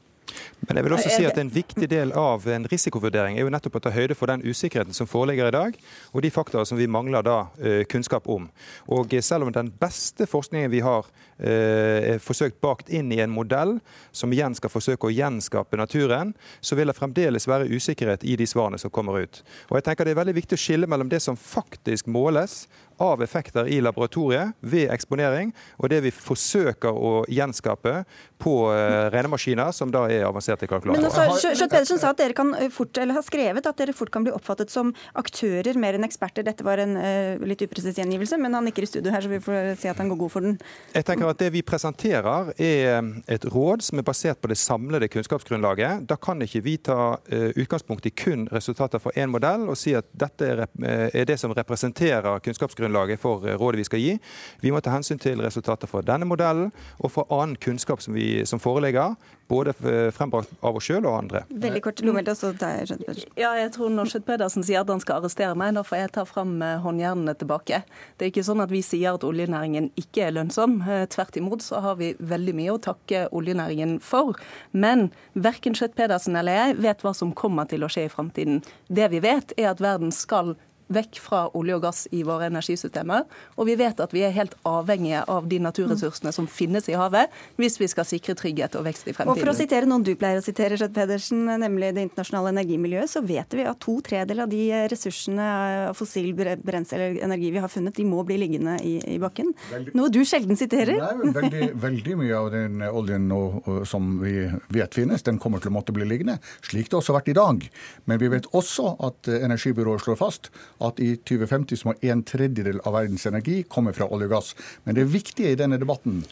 Men 0.68 0.78
jeg 0.78 0.86
vil 0.86 0.94
også 0.96 1.10
si 1.12 1.24
at 1.26 1.38
En 1.40 1.50
viktig 1.52 1.88
del 1.90 2.12
av 2.16 2.46
en 2.48 2.66
risikovurdering 2.70 3.36
er 3.36 3.46
jo 3.46 3.52
nettopp 3.52 3.80
å 3.80 3.82
ta 3.86 3.92
høyde 3.94 4.16
for 4.18 4.30
den 4.30 4.44
usikkerheten 4.46 4.96
som 4.96 5.08
foreligger 5.10 5.50
i 5.50 5.54
dag, 5.54 5.78
og 6.12 6.22
de 6.24 6.30
faktorer 6.32 6.68
som 6.68 6.78
vi 6.78 6.86
mangler 6.86 7.24
da 7.26 7.38
uh, 7.58 7.82
kunnskap 7.90 8.28
om. 8.30 8.48
Og 8.88 9.12
Selv 9.22 9.46
om 9.46 9.52
den 9.52 9.72
beste 9.80 10.26
forskningen 10.26 10.70
vi 10.70 10.80
har 10.80 11.08
er 11.42 12.22
forsøkt 12.22 12.60
bakt 12.62 12.92
inn 12.92 13.12
i 13.12 13.20
en 13.24 13.32
modell 13.32 13.78
som 14.14 14.32
igjen 14.32 14.54
skal 14.54 14.72
forsøke 14.72 15.08
å 15.08 15.14
gjenskape 15.14 15.78
naturen, 15.80 16.34
så 16.60 16.78
vil 16.78 16.90
det 16.90 16.96
fremdeles 16.98 17.48
være 17.48 17.70
usikkerhet 17.72 18.24
i 18.24 18.36
de 18.38 18.46
svarene 18.48 18.80
som 18.80 18.92
kommer 18.94 19.22
ut. 19.24 19.42
Og 19.70 19.78
jeg 19.78 19.88
tenker 19.88 20.04
Det 20.04 20.14
er 20.14 20.22
veldig 20.22 20.38
viktig 20.38 20.58
å 20.58 20.62
skille 20.62 20.88
mellom 20.90 21.10
det 21.10 21.22
som 21.22 21.36
faktisk 21.38 22.06
måles, 22.06 22.66
av 23.02 23.22
effekter 23.22 23.66
i 23.66 23.80
laboratoriet 23.80 24.52
ved 24.60 24.90
eksponering, 24.92 25.52
og 25.78 25.90
det 25.90 26.02
vi 26.04 26.12
forsøker 26.14 26.94
å 26.94 27.12
gjenskape 27.30 28.02
på 28.42 28.54
uh, 28.70 29.08
renemaskiner, 29.14 29.72
som 29.74 29.90
da 29.92 30.04
er 30.10 30.26
avanserte 30.26 30.68
kalkulatorer. 30.70 31.10
Men 31.10 31.40
Skjøtt 31.42 31.72
Pedersen 31.72 32.00
sa 32.02 32.12
at 32.12 32.20
dere 32.20 32.36
kan 32.36 32.52
eh, 32.58 32.70
fort, 32.74 32.96
eller 32.98 33.18
har 33.18 33.26
skrevet 33.26 33.66
at 33.66 33.78
dere 33.78 33.94
fort 33.96 34.12
kan 34.14 34.26
bli 34.26 34.34
oppfattet 34.34 34.72
som 34.72 34.92
aktører 35.18 35.78
mer 35.80 35.98
enn 35.98 36.06
eksperter. 36.06 36.46
Dette 36.46 36.66
var 36.66 36.82
en 36.82 36.96
uh, 36.98 37.42
litt 37.46 37.62
upresis 37.64 37.98
gjengivelse, 37.98 38.38
men 38.42 38.54
han 38.58 38.66
nikker 38.68 38.86
i 38.86 38.90
studio 38.90 39.14
her, 39.14 39.24
så 39.24 39.30
vi 39.30 39.40
får 39.42 39.74
si 39.82 39.90
at 39.90 40.02
han 40.02 40.10
går 40.12 40.20
god 40.24 40.34
for 40.34 40.46
den. 40.46 40.58
Jeg 40.94 41.08
tenker 41.08 41.30
at 41.30 41.31
Det 41.38 41.48
vi 41.54 41.62
presenterer 41.62 42.52
er 42.60 43.06
et 43.30 43.44
råd 43.52 43.82
som 43.84 43.98
er 43.98 44.06
basert 44.06 44.40
på 44.42 44.50
det 44.50 44.58
samlede 44.60 45.08
kunnskapsgrunnlaget. 45.08 46.06
Da 46.08 46.16
kan 46.20 46.42
ikke 46.42 46.62
vi 46.64 46.76
ta 46.76 47.16
uh, 47.16 47.50
utgangspunkt 47.56 48.06
i 48.06 48.14
kun 48.16 48.48
resultater 48.52 49.00
fra 49.02 49.14
én 49.16 49.32
modell 49.32 49.68
og 49.70 49.78
si 49.78 49.94
at 49.96 50.08
dette 50.12 50.48
er, 50.48 50.64
er 50.84 51.28
det 51.28 51.38
som 51.40 51.54
representerer 51.56 52.42
kunnskapsgrunnlaget 52.44 53.20
for 53.20 53.46
eh, 53.46 53.56
rådet 53.58 53.82
vi 53.82 53.86
skal 53.88 54.02
gi. 54.02 54.16
Vi 54.62 54.72
må 54.72 54.80
ta 54.80 54.92
hensyn 54.94 55.20
til 55.22 55.42
resultater 55.42 55.90
fra 55.90 56.02
denne 56.06 56.28
modellen 56.28 56.72
og 56.98 57.12
fra 57.14 57.26
annen 57.30 57.56
kunnskap 57.56 58.02
som, 58.02 58.14
vi, 58.14 58.44
som 58.46 58.60
foreligger. 58.60 59.16
Både 59.52 59.74
eh, 59.84 60.08
frembrakt 60.14 60.52
av 60.64 60.78
oss 60.78 60.86
sjøl 60.88 61.04
og 61.04 61.18
andre. 61.18 61.42
Veldig 61.52 61.82
kort, 61.84 62.00
Lomelde, 62.06 62.34
så 62.38 62.52
tar 62.56 62.88
Ja, 63.36 63.52
jeg 63.58 63.72
tror 63.74 63.92
når 63.92 64.08
Schjøtt-Pedersen 64.12 64.64
sier 64.64 64.80
at 64.80 64.92
han 64.92 65.02
skal 65.02 65.20
arrestere 65.20 65.56
meg, 65.58 65.74
da 65.76 65.84
får 65.84 66.00
jeg 66.00 66.12
ta 66.16 66.24
fram 66.28 66.54
eh, 66.64 66.78
håndjernene 66.80 67.36
tilbake. 67.38 67.82
Det 68.16 68.26
er 68.26 68.32
ikke 68.32 68.46
sånn 68.48 68.64
at 68.64 68.72
vi 68.72 68.80
sier 68.86 69.18
at 69.18 69.26
oljenæringen 69.28 69.90
ikke 70.00 70.26
er 70.26 70.36
lønnsom. 70.38 70.80
Tvert 71.12 71.36
imot 71.36 71.64
så 71.64 71.82
har 71.84 72.00
vi 72.00 72.12
veldig 72.18 72.56
mye 72.56 72.74
å 72.74 72.80
takke 72.82 73.26
oljenæringen 73.36 73.98
for. 74.02 74.40
Men 74.72 75.10
verken 75.34 75.76
Schjøtt-Pedersen 75.76 76.38
eller 76.40 76.58
jeg 76.58 76.80
vet 76.82 77.04
hva 77.04 77.12
som 77.16 77.36
kommer 77.36 77.68
til 77.68 77.84
å 77.84 77.92
skje 77.92 78.08
i 78.08 78.12
framtiden. 78.12 78.62
Det 78.88 79.12
vi 79.12 79.20
vet, 79.24 79.52
er 79.60 79.72
at 79.74 79.84
verden 79.84 80.14
skal 80.14 80.56
vekk 80.94 81.20
fra 81.22 81.42
olje 81.58 81.76
og 81.78 81.84
gass 81.86 82.04
i 82.12 82.22
våre 82.26 82.48
energisystemer. 82.50 83.26
Og 83.56 83.68
vi 83.68 83.76
vet 83.80 84.00
at 84.02 84.14
vi 84.14 84.24
er 84.26 84.34
helt 84.36 84.54
avhengige 84.68 85.22
av 85.30 85.48
de 85.50 85.58
naturressursene 85.62 86.32
som 86.34 86.48
finnes 86.50 86.88
i 86.90 86.96
havet, 86.98 87.32
hvis 87.60 87.78
vi 87.80 87.88
skal 87.90 88.06
sikre 88.08 88.36
trygghet 88.38 88.76
og 88.78 88.86
vekst 88.88 89.08
i 89.08 89.16
fremtiden. 89.16 89.34
Og 89.34 89.42
For 89.42 89.52
å 89.52 89.56
sitere 89.56 89.88
noen 89.88 90.04
du 90.06 90.14
pleier 90.18 90.40
å 90.40 90.44
sitere, 90.44 90.78
Skjøtt 90.80 90.94
Pedersen, 90.96 91.44
nemlig 91.62 91.92
Det 91.96 92.06
internasjonale 92.06 92.52
energimiljøet, 92.54 93.10
så 93.10 93.22
vet 93.24 93.56
vi 93.56 93.66
at 93.68 93.80
to 93.82 93.98
tredeler 94.04 94.44
av 94.46 94.52
de 94.52 94.62
ressursene 94.92 95.48
av 95.90 95.98
fossil 95.98 96.32
brensel 96.36 97.00
eller 97.02 97.22
energi 97.24 97.50
vi 97.54 97.62
har 97.62 97.70
funnet, 97.72 97.96
de 97.96 98.06
må 98.08 98.22
bli 98.26 98.38
liggende 98.40 98.78
i, 98.86 98.96
i 99.14 99.18
bakken. 99.22 99.52
Veldig, 99.72 99.94
Noe 99.98 100.12
du 100.12 100.20
sjelden 100.28 100.58
siterer. 100.58 100.98
Nei, 100.98 101.32
veldig, 101.36 101.68
veldig 101.82 102.18
mye 102.20 102.38
av 102.38 102.50
den 102.54 102.82
oljen 102.88 103.28
og, 103.34 103.60
og, 103.66 103.82
som 103.88 104.16
vi 104.22 104.46
vet 104.74 104.96
finnes, 104.96 105.24
den 105.26 105.40
kommer 105.42 105.62
til 105.62 105.72
å 105.72 105.76
måtte 105.76 105.94
bli 105.94 106.06
liggende. 106.08 106.38
Slik 106.64 106.90
det 106.90 106.98
også 106.98 107.12
har 107.12 107.20
vært 107.20 107.32
i 107.32 107.38
dag. 107.38 107.66
Men 108.10 108.22
vi 108.22 108.30
vet 108.32 108.48
også 108.56 108.94
at 109.08 109.30
Energibyrået 109.32 110.04
slår 110.04 110.18
fast 110.20 110.50
at 110.86 111.00
i 111.02 111.14
2050 111.16 111.80
så 111.80 111.90
må 111.90 111.94
en 112.02 112.24
tredjedel 112.26 112.80
av 112.86 112.96
verdens 112.96 113.26
energi 113.30 113.62
komme 113.68 113.94
fra 113.96 114.08
olje 114.08 114.28
og 114.30 114.34
gass. 114.36 114.54
Men 114.84 114.98
det 114.98 115.10
viktige 115.12 115.52
i 115.52 115.58
denne 115.58 115.80
debatten 115.80 116.22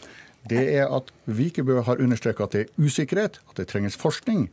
det 0.49 0.63
er 0.73 0.89
at 0.89 1.11
Vikebø 1.29 1.81
har 1.85 2.01
understreket 2.01 2.43
at 2.43 2.55
det 2.55 2.61
er 2.61 2.85
usikkerhet, 2.85 3.39
at 3.49 3.57
det 3.59 3.67
trenges 3.69 3.97
forskning. 3.99 4.47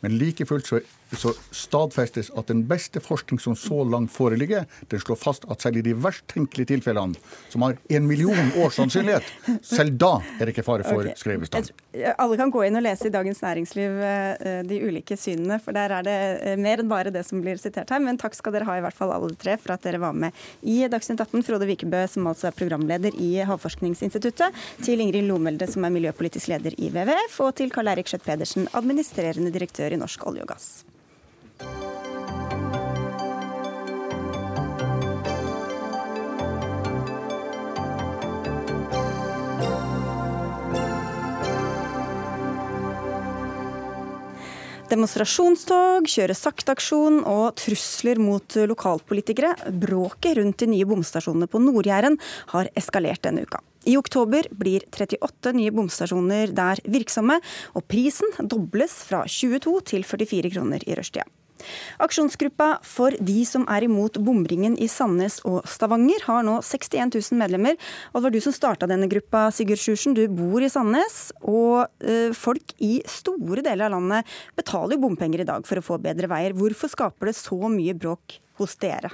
Men 0.00 0.16
like 0.20 0.46
fullt 0.48 0.68
så 0.68 0.80
så 1.18 1.34
stadfestes 1.54 2.30
at 2.38 2.50
den 2.50 2.64
beste 2.68 3.02
forskning 3.02 3.40
som 3.42 3.56
så 3.58 3.82
langt 3.88 4.12
foreligger, 4.14 4.68
den 4.90 5.02
slår 5.02 5.18
fast 5.20 5.46
at 5.50 5.64
selv 5.64 5.80
i 5.80 5.84
de 5.86 5.94
verst 5.96 6.26
tenkelige 6.32 6.72
tilfellene, 6.74 7.18
som 7.52 7.64
har 7.66 7.76
en 7.88 8.06
million 8.08 8.52
års 8.62 8.78
sannsynlighet, 8.78 9.26
selv 9.64 9.98
da 10.00 10.16
er 10.38 10.46
det 10.46 10.54
ikke 10.54 10.66
fare 10.66 10.86
for 10.86 11.04
okay. 11.04 11.18
skredbestand. 11.20 11.72
Alle 12.18 12.38
kan 12.40 12.52
gå 12.54 12.64
inn 12.66 12.78
og 12.78 12.84
lese 12.84 13.08
i 13.08 13.14
Dagens 13.14 13.42
Næringsliv 13.44 14.00
eh, 14.02 14.62
de 14.66 14.80
ulike 14.82 15.18
synene, 15.20 15.58
for 15.62 15.76
der 15.76 15.92
er 15.98 16.06
det 16.06 16.16
eh, 16.42 16.56
mer 16.60 16.82
enn 16.82 16.90
bare 16.90 17.12
det 17.14 17.24
som 17.26 17.42
blir 17.44 17.60
sitert 17.60 17.92
her. 17.94 18.02
Men 18.02 18.18
takk 18.20 18.36
skal 18.38 18.54
dere 18.56 18.68
ha, 18.68 18.78
i 18.78 18.84
hvert 18.84 18.98
fall 18.98 19.12
alle 19.14 19.34
tre, 19.38 19.56
for 19.60 19.74
at 19.76 19.84
dere 19.86 20.02
var 20.02 20.16
med 20.16 20.34
i 20.62 20.80
Dagsnytt 20.90 21.22
18. 21.22 21.44
Frode 21.46 21.68
Vikebø, 21.70 22.04
som 22.10 22.26
altså 22.30 22.50
er 22.50 22.56
programleder 22.58 23.14
i 23.20 23.36
Havforskningsinstituttet, 23.46 24.64
til 24.82 25.04
Ingrid 25.04 25.28
Lomelde, 25.28 25.68
som 25.70 25.86
er 25.86 25.94
miljøpolitisk 25.94 26.50
leder 26.52 26.76
i 26.78 26.90
WWF, 26.94 27.38
og 27.46 27.54
til 27.60 27.72
Karl 27.74 27.94
Eirik 27.94 28.10
Skjøtt 28.10 28.26
Pedersen, 28.26 28.68
administrerende 28.74 29.54
direktør 29.54 29.94
i 29.94 30.00
Norsk 30.00 30.26
olje 30.30 30.44
og 30.44 30.52
gass. 30.54 30.68
Demonstrasjonstog, 44.84 46.04
kjøre 46.12 46.34
sakteaksjon 46.36 47.22
og 47.24 47.54
trusler 47.56 48.18
mot 48.20 48.56
lokalpolitikere. 48.68 49.54
Bråket 49.80 50.36
rundt 50.36 50.60
de 50.60 50.68
nye 50.74 50.88
bomstasjonene 50.88 51.48
på 51.48 51.60
Nord-Jæren 51.62 52.18
har 52.52 52.68
eskalert 52.76 53.22
denne 53.24 53.46
uka. 53.46 53.62
I 53.88 53.96
oktober 53.96 54.48
blir 54.52 54.84
38 54.92 55.54
nye 55.56 55.72
bomstasjoner 55.72 56.52
der 56.56 56.82
virksomme, 56.84 57.38
og 57.72 57.86
prisen 57.88 58.28
dobles 58.44 58.98
fra 59.08 59.24
22 59.24 59.80
til 59.88 60.04
44 60.04 60.52
kroner 60.52 60.84
i 60.84 60.98
rushtida. 61.00 61.24
Aksjonsgruppa 62.04 62.68
for 62.86 63.14
de 63.20 63.44
som 63.48 63.66
er 63.70 63.86
imot 63.86 64.18
bomringen 64.24 64.76
i 64.80 64.88
Sandnes 64.90 65.40
og 65.48 65.62
Stavanger 65.70 66.26
har 66.28 66.44
nå 66.46 66.58
61 66.64 67.14
000 67.16 67.40
medlemmer. 67.40 67.78
Og 68.12 68.20
det 68.20 68.26
var 68.26 68.34
du 68.34 68.40
som 68.44 68.56
starta 68.56 68.88
denne 68.90 69.08
gruppa, 69.10 69.46
Sigurd 69.54 69.82
Sjursen. 69.82 70.16
Du 70.16 70.24
bor 70.32 70.64
i 70.64 70.70
Sandnes, 70.72 71.28
og 71.42 71.86
eh, 72.04 72.30
folk 72.36 72.76
i 72.84 72.98
store 73.10 73.64
deler 73.64 73.88
av 73.88 73.96
landet 73.98 74.34
betaler 74.58 74.96
jo 74.96 75.04
bompenger 75.06 75.44
i 75.44 75.48
dag 75.48 75.66
for 75.68 75.80
å 75.80 75.84
få 75.84 76.00
bedre 76.02 76.30
veier. 76.30 76.56
Hvorfor 76.56 76.92
skaper 76.92 77.30
det 77.30 77.38
så 77.38 77.58
mye 77.68 77.96
bråk 77.98 78.38
hos 78.60 78.78
dere? 78.82 79.12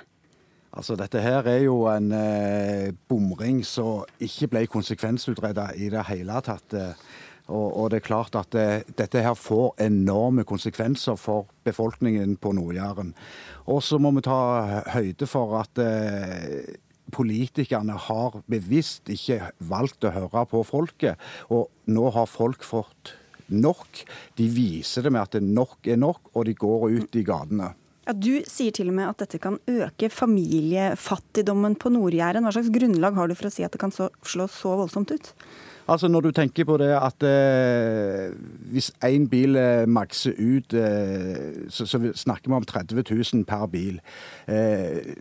Altså, 0.71 0.95
Dette 0.95 1.19
her 1.23 1.47
er 1.51 1.65
jo 1.65 1.83
en 1.91 2.13
eh, 2.15 2.93
bomring 3.11 3.65
som 3.67 4.07
ikke 4.23 4.53
ble 4.53 4.63
konsekvensutreda 4.71 5.73
i 5.75 5.91
det 5.91 6.05
hele 6.13 6.39
tatt. 6.47 6.77
Eh. 6.79 6.95
Og, 7.51 7.69
og, 7.75 7.89
det 7.91 8.01
er 8.01 8.07
klart 8.07 8.37
at 8.39 8.53
det, 8.55 8.67
eh, 8.67 8.93
dette 9.03 9.25
her 9.25 9.35
får 9.39 9.75
enorme 9.83 10.47
konsekvenser 10.49 11.19
for 11.19 11.51
befolkningen 11.67 12.37
på 12.41 12.55
Nord-Jæren. 12.57 13.13
Og 13.67 13.83
så 13.83 13.99
må 13.99 14.15
vi 14.17 14.25
ta 14.27 14.83
høyde 14.95 15.27
for 15.31 15.59
at 15.61 15.83
eh, 15.83 16.77
politikerne 17.11 17.97
har 18.09 18.41
bevisst 18.51 19.11
ikke 19.11 19.51
valgt 19.71 20.07
å 20.07 20.15
høre 20.15 20.47
på 20.51 20.63
folket. 20.67 21.19
Og 21.51 21.69
nå 21.91 22.11
har 22.15 22.31
folk 22.31 22.65
fått 22.67 23.17
nok. 23.51 24.05
De 24.39 24.47
viser 24.51 25.05
det 25.05 25.13
med 25.13 25.27
at 25.27 25.43
nok 25.43 25.91
er 25.91 25.99
nok, 26.01 26.33
og 26.35 26.47
de 26.47 26.55
går 26.55 26.91
ut 27.01 27.19
i 27.19 27.27
gatene. 27.27 27.73
Ja, 28.07 28.15
Du 28.15 28.43
sier 28.49 28.73
til 28.75 28.89
og 28.91 28.97
med 28.97 29.11
at 29.11 29.21
dette 29.23 29.39
kan 29.43 29.59
øke 29.71 30.09
familiefattigdommen 30.11 31.77
på 31.79 31.93
Nord-Jæren. 31.93 32.47
Hva 32.47 32.55
slags 32.55 32.73
grunnlag 32.73 33.19
har 33.19 33.29
du 33.29 33.37
for 33.39 33.51
å 33.51 33.55
si 33.55 33.67
at 33.67 33.75
det 33.75 33.83
kan 33.83 33.93
så, 33.95 34.09
slå 34.27 34.49
så 34.51 34.77
voldsomt 34.81 35.13
ut? 35.15 35.35
Altså 35.91 36.09
Når 36.09 36.21
du 36.21 36.31
tenker 36.31 36.65
på 36.69 36.77
det 36.79 36.93
at 36.95 37.25
eh, 37.27 38.31
hvis 38.71 38.93
én 39.03 39.27
bil 39.31 39.57
eh, 39.59 39.89
makser 39.91 40.37
ut, 40.39 40.75
eh, 40.75 41.67
så, 41.69 41.87
så, 41.87 41.99
snakker 42.15 42.51
vi 42.51 42.55
om 42.55 42.65
30 42.65 43.03
000 43.35 43.45
per 43.45 43.67
bil. 43.67 44.01
Eh, 44.47 45.17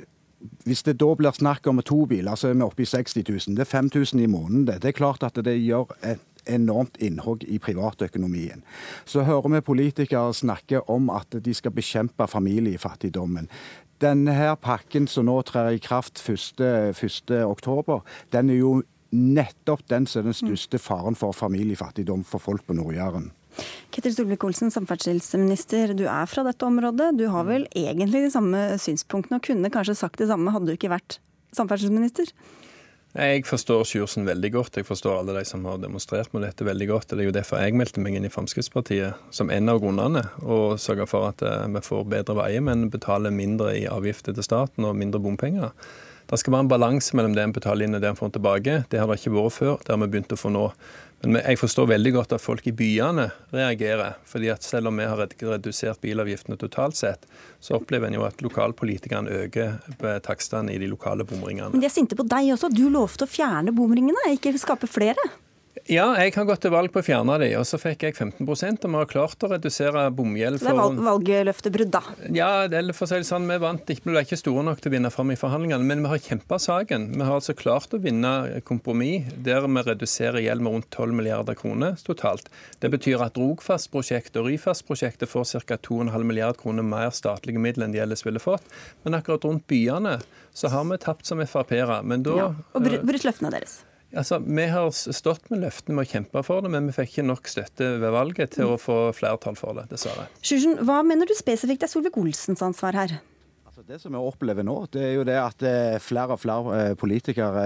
hvis 0.63 0.83
det 0.85 0.99
da 1.01 1.09
blir 1.17 1.33
snakk 1.35 1.67
om 1.67 1.81
to 1.81 2.05
biler, 2.05 2.35
så 2.35 2.47
er 2.47 2.53
vi 2.53 2.61
oppe 2.67 2.85
i 2.85 2.85
60 2.85 3.23
000. 3.25 3.57
Det 3.57 3.65
er 3.65 3.71
5000 3.71 4.19
i 4.19 4.27
måneden. 4.29 4.67
Det. 4.67 4.85
er 4.85 4.91
klart 4.91 5.23
at 5.23 5.41
det 5.45 5.57
gjør 5.57 5.89
et 6.03 6.21
enormt 6.47 6.97
innhogg 7.01 7.43
i 7.43 7.57
privatøkonomien. 7.59 8.63
Så 9.05 9.23
hører 9.23 9.49
vi 9.49 9.61
politikere 9.61 10.33
snakke 10.33 10.89
om 10.89 11.09
at 11.09 11.45
de 11.45 11.53
skal 11.53 11.71
bekjempe 11.71 12.27
familiefattigdommen. 12.27 13.49
Denne 14.01 14.33
her 14.33 14.55
pakken 14.55 15.07
som 15.07 15.25
nå 15.25 15.41
trer 15.41 15.73
i 15.75 15.81
kraft 15.83 16.21
1.10, 16.23 18.01
den 18.31 18.49
er 18.49 18.55
jo 18.55 18.81
nettopp 19.15 19.85
den 19.89 20.07
som 20.09 20.21
er 20.21 20.29
den 20.29 20.37
største 20.37 20.79
faren 20.81 21.17
for 21.17 21.35
familiefattigdom 21.35 22.25
for 22.27 22.43
folk 22.43 22.65
på 22.67 22.77
Nord-Jæren. 22.77 23.31
Ketil 23.91 24.13
Solvik-Olsen, 24.15 24.71
samferdselsminister. 24.71 25.95
Du 25.97 26.05
er 26.07 26.29
fra 26.29 26.45
dette 26.47 26.67
området. 26.67 27.11
Du 27.19 27.27
har 27.33 27.47
vel 27.49 27.65
egentlig 27.75 28.23
de 28.27 28.31
samme 28.31 28.61
synspunktene, 28.79 29.39
og 29.39 29.45
kunne 29.47 29.73
kanskje 29.73 29.97
sagt 29.97 30.21
det 30.21 30.29
samme 30.29 30.53
hadde 30.53 30.69
du 30.69 30.77
ikke 30.77 30.93
vært 30.93 31.19
samferdselsminister? 31.57 32.31
Jeg 33.09 33.41
forstår 33.49 33.87
Sjursen 33.89 34.27
veldig 34.27 34.51
godt. 34.53 34.75
Jeg 34.77 34.85
forstår 34.85 35.15
alle 35.17 35.33
de 35.39 35.41
som 35.49 35.63
har 35.65 35.79
demonstrert 35.81 36.29
med 36.35 36.43
dette 36.45 36.65
veldig 36.65 36.87
godt. 36.91 37.07
Det 37.09 37.23
er 37.23 37.31
jo 37.31 37.33
derfor 37.33 37.57
jeg 37.57 37.73
meldte 37.73 38.03
meg 38.05 38.19
inn 38.19 38.27
i 38.27 38.29
Fremskrittspartiet 38.29 39.33
som 39.33 39.49
en 39.49 39.71
av 39.73 39.81
grunnene. 39.81 40.21
Og 40.45 40.77
sørger 40.77 41.09
for 41.09 41.31
at 41.31 41.41
eh, 41.41 41.65
vi 41.73 41.81
får 41.81 42.05
bedre 42.13 42.37
veier, 42.37 42.61
men 42.61 42.91
betaler 42.93 43.33
mindre 43.33 43.73
i 43.79 43.87
avgifter 43.89 44.37
til 44.37 44.45
staten 44.45 44.85
og 44.85 44.93
mindre 44.99 45.21
bompenger. 45.25 45.73
Det 46.29 46.37
skal 46.37 46.53
være 46.53 46.67
en 46.67 46.69
balanse 46.69 47.15
mellom 47.17 47.33
det 47.33 47.41
en 47.41 47.53
betaler 47.55 47.87
inn 47.87 47.97
og 47.97 48.03
det 48.03 48.11
en 48.11 48.17
får 48.17 48.35
tilbake. 48.35 48.73
Det 48.91 48.99
har 49.01 49.09
det 49.09 49.17
ikke 49.17 49.33
vært 49.33 49.55
før. 49.55 49.79
Det 49.81 49.95
har 49.95 50.01
vi 50.03 50.09
begynt 50.13 50.35
å 50.35 50.37
få 50.37 50.51
nå. 50.53 50.67
Men 51.25 51.41
jeg 51.41 51.59
forstår 51.59 51.89
veldig 51.89 52.11
godt 52.15 52.35
at 52.37 52.43
folk 52.43 52.67
i 52.69 52.73
byene 52.75 53.25
reagerer. 53.51 54.15
fordi 54.23 54.51
at 54.53 54.63
selv 54.63 54.87
om 54.87 54.97
vi 55.01 55.07
har 55.09 55.17
redusert 55.17 55.99
bilavgiftene 56.01 56.55
totalt 56.57 56.95
sett, 56.95 57.25
så 57.59 57.75
opplever 57.75 58.07
en 58.07 58.19
jo 58.19 58.23
at 58.27 58.41
lokalpolitikerne 58.45 59.41
øker 59.43 60.21
takstene 60.23 60.71
i 60.71 60.77
de 60.77 60.87
lokale 60.87 61.25
bomringene. 61.25 61.73
Men 61.73 61.81
de 61.81 61.89
er 61.89 61.97
sinte 61.97 62.15
på 62.15 62.23
deg 62.23 62.53
også. 62.53 62.69
Du 62.71 62.87
lovte 62.93 63.25
å 63.25 63.29
fjerne 63.29 63.73
bomringene, 63.75 64.29
ikke 64.37 64.55
skape 64.61 64.87
flere? 64.87 65.31
Ja, 65.89 66.07
jeg 66.19 66.33
har 66.35 66.45
gått 66.49 66.61
til 66.65 66.73
valg 66.73 66.91
på 66.93 67.01
å 67.01 67.05
fjerne 67.05 67.37
de, 67.41 67.49
og 67.59 67.65
så 67.67 67.79
fikk 67.81 68.03
jeg 68.07 68.15
15% 68.17 68.85
og 68.85 68.91
vi 68.91 68.99
har 68.99 69.09
klart 69.09 69.45
å 69.45 69.49
redusere 69.53 70.03
bomgjeld. 70.15 70.59
For... 70.61 70.69
Det 70.69 70.73
er 70.75 71.05
valgløftebrudd, 71.07 71.91
da? 71.93 72.01
Ja, 72.35 72.49
eller 72.65 72.97
for 72.97 73.07
å 73.07 73.11
si 73.11 73.21
det 73.21 73.29
sånn, 73.29 73.47
vi 73.49 73.57
vant 73.61 73.89
ikke, 73.93 74.09
ble 74.09 74.23
ikke 74.25 74.39
store 74.39 74.65
nok 74.67 74.81
til 74.83 74.91
å 74.91 74.95
vinne 74.97 75.11
fram 75.13 75.33
i 75.33 75.37
forhandlingene, 75.39 75.87
men 75.87 76.03
vi 76.05 76.11
har 76.13 76.23
kjempa 76.25 76.59
saken. 76.61 77.09
Vi 77.15 77.25
har 77.25 77.39
altså 77.39 77.55
klart 77.57 77.95
å 77.95 78.01
vinne 78.03 78.61
kompromiss 78.67 79.31
der 79.45 79.67
vi 79.67 79.85
reduserer 79.87 80.43
gjeld 80.43 80.65
med 80.65 80.77
rundt 80.77 80.89
12 80.95 81.17
milliarder 81.21 81.57
kroner 81.59 81.97
totalt. 82.05 82.49
Det 82.83 82.91
betyr 82.93 83.23
at 83.25 83.39
Rogfast-prosjektet 83.39 84.41
og 84.41 84.49
Ryfast-prosjektet 84.49 85.31
får 85.31 85.55
ca. 85.69 85.79
2,5 85.89 86.25
milliarder 86.25 86.59
kroner 86.59 86.85
mer 86.85 87.13
statlige 87.15 87.61
midler 87.61 87.87
enn 87.87 87.95
de 87.95 88.03
ellers 88.03 88.25
ville 88.27 88.41
fått. 88.43 88.65
Men 89.05 89.17
akkurat 89.19 89.45
rundt 89.47 89.67
byene 89.69 90.17
så 90.53 90.71
har 90.73 90.87
vi 90.89 90.97
tapt 91.01 91.29
som 91.29 91.41
Frp-ere. 91.45 92.01
Ja, 92.29 92.51
og 92.73 92.89
brutt 92.89 93.25
løftene 93.25 93.53
deres? 93.53 93.79
Altså, 94.15 94.39
Vi 94.41 94.65
har 94.71 94.89
stått 94.91 95.49
med 95.53 95.61
løftene 95.63 95.99
med 95.99 96.07
å 96.07 96.11
kjempe 96.13 96.43
for 96.45 96.65
det, 96.65 96.71
men 96.73 96.89
vi 96.89 96.95
fikk 96.95 97.11
ikke 97.13 97.27
nok 97.29 97.49
støtte 97.51 97.89
ved 98.01 98.13
valget 98.15 98.55
til 98.57 98.73
å 98.73 98.79
få 98.81 98.97
flertall 99.15 99.57
for 99.59 99.77
det, 99.77 99.85
dessverre. 99.91 100.25
Sjursen, 100.41 100.79
hva 100.87 101.01
mener 101.05 101.29
du 101.29 101.35
spesifikt 101.37 101.85
er 101.85 101.91
Solvik-Olsens 101.91 102.63
ansvar 102.65 102.97
her? 102.97 103.17
Altså, 103.69 103.85
det 103.85 104.01
som 104.01 104.15
vi 104.15 104.21
opplever 104.31 104.65
nå, 104.65 104.79
det 104.93 105.05
er 105.11 105.13
jo 105.19 105.27
det 105.29 105.37
at 105.39 105.65
eh, 105.67 105.99
flere 106.01 106.35
og 106.35 106.41
flere 106.41 106.79
eh, 106.79 106.95
politikere 106.99 107.65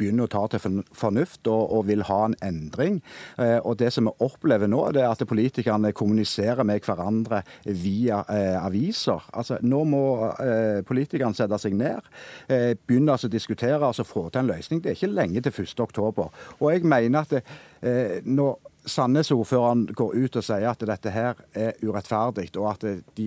begynner 0.00 0.26
å 0.26 0.32
ta 0.32 0.44
til 0.50 0.80
fornuft 0.96 1.48
og, 1.50 1.62
og 1.76 1.86
vil 1.90 2.04
ha 2.08 2.20
en 2.26 2.36
endring. 2.46 3.00
Eh, 3.38 3.58
og 3.58 3.78
Det 3.80 3.92
som 3.94 4.08
vi 4.08 4.14
opplever 4.26 4.70
nå, 4.70 4.82
det 4.96 5.04
er 5.04 5.12
at 5.12 5.26
politikerne 5.28 5.92
kommuniserer 5.96 6.66
med 6.66 6.84
hverandre 6.86 7.42
via 7.64 8.22
eh, 8.32 8.56
aviser. 8.60 9.28
Altså, 9.36 9.60
Nå 9.62 9.84
må 9.88 10.04
eh, 10.32 10.80
politikerne 10.86 11.36
sette 11.36 11.60
seg 11.60 11.76
ned, 11.78 12.08
eh, 12.48 12.72
begynne 12.74 13.16
altså 13.16 13.30
å 13.30 13.36
diskutere 13.36 13.80
og 13.80 13.90
altså 13.92 14.08
få 14.08 14.28
til 14.28 14.44
en 14.44 14.50
løsning. 14.52 14.82
Det 14.82 14.92
er 14.92 14.98
ikke 14.98 15.14
lenge 15.14 15.44
til 15.44 15.64
1.10. 15.64 16.26
Og 16.58 16.66
jeg 16.72 16.88
mener 16.88 17.24
at 17.24 17.38
det, 17.38 17.44
eh, 17.82 18.18
når 18.24 18.58
Sandnes-ordføreren 18.88 19.90
går 19.92 20.14
ut 20.16 20.36
og 20.40 20.44
sier 20.44 20.70
at 20.70 20.82
dette 20.88 21.12
her 21.12 21.40
er 21.52 21.74
urettferdig, 21.84 22.48
og 22.56 22.70
at 22.72 22.86
de 23.18 23.26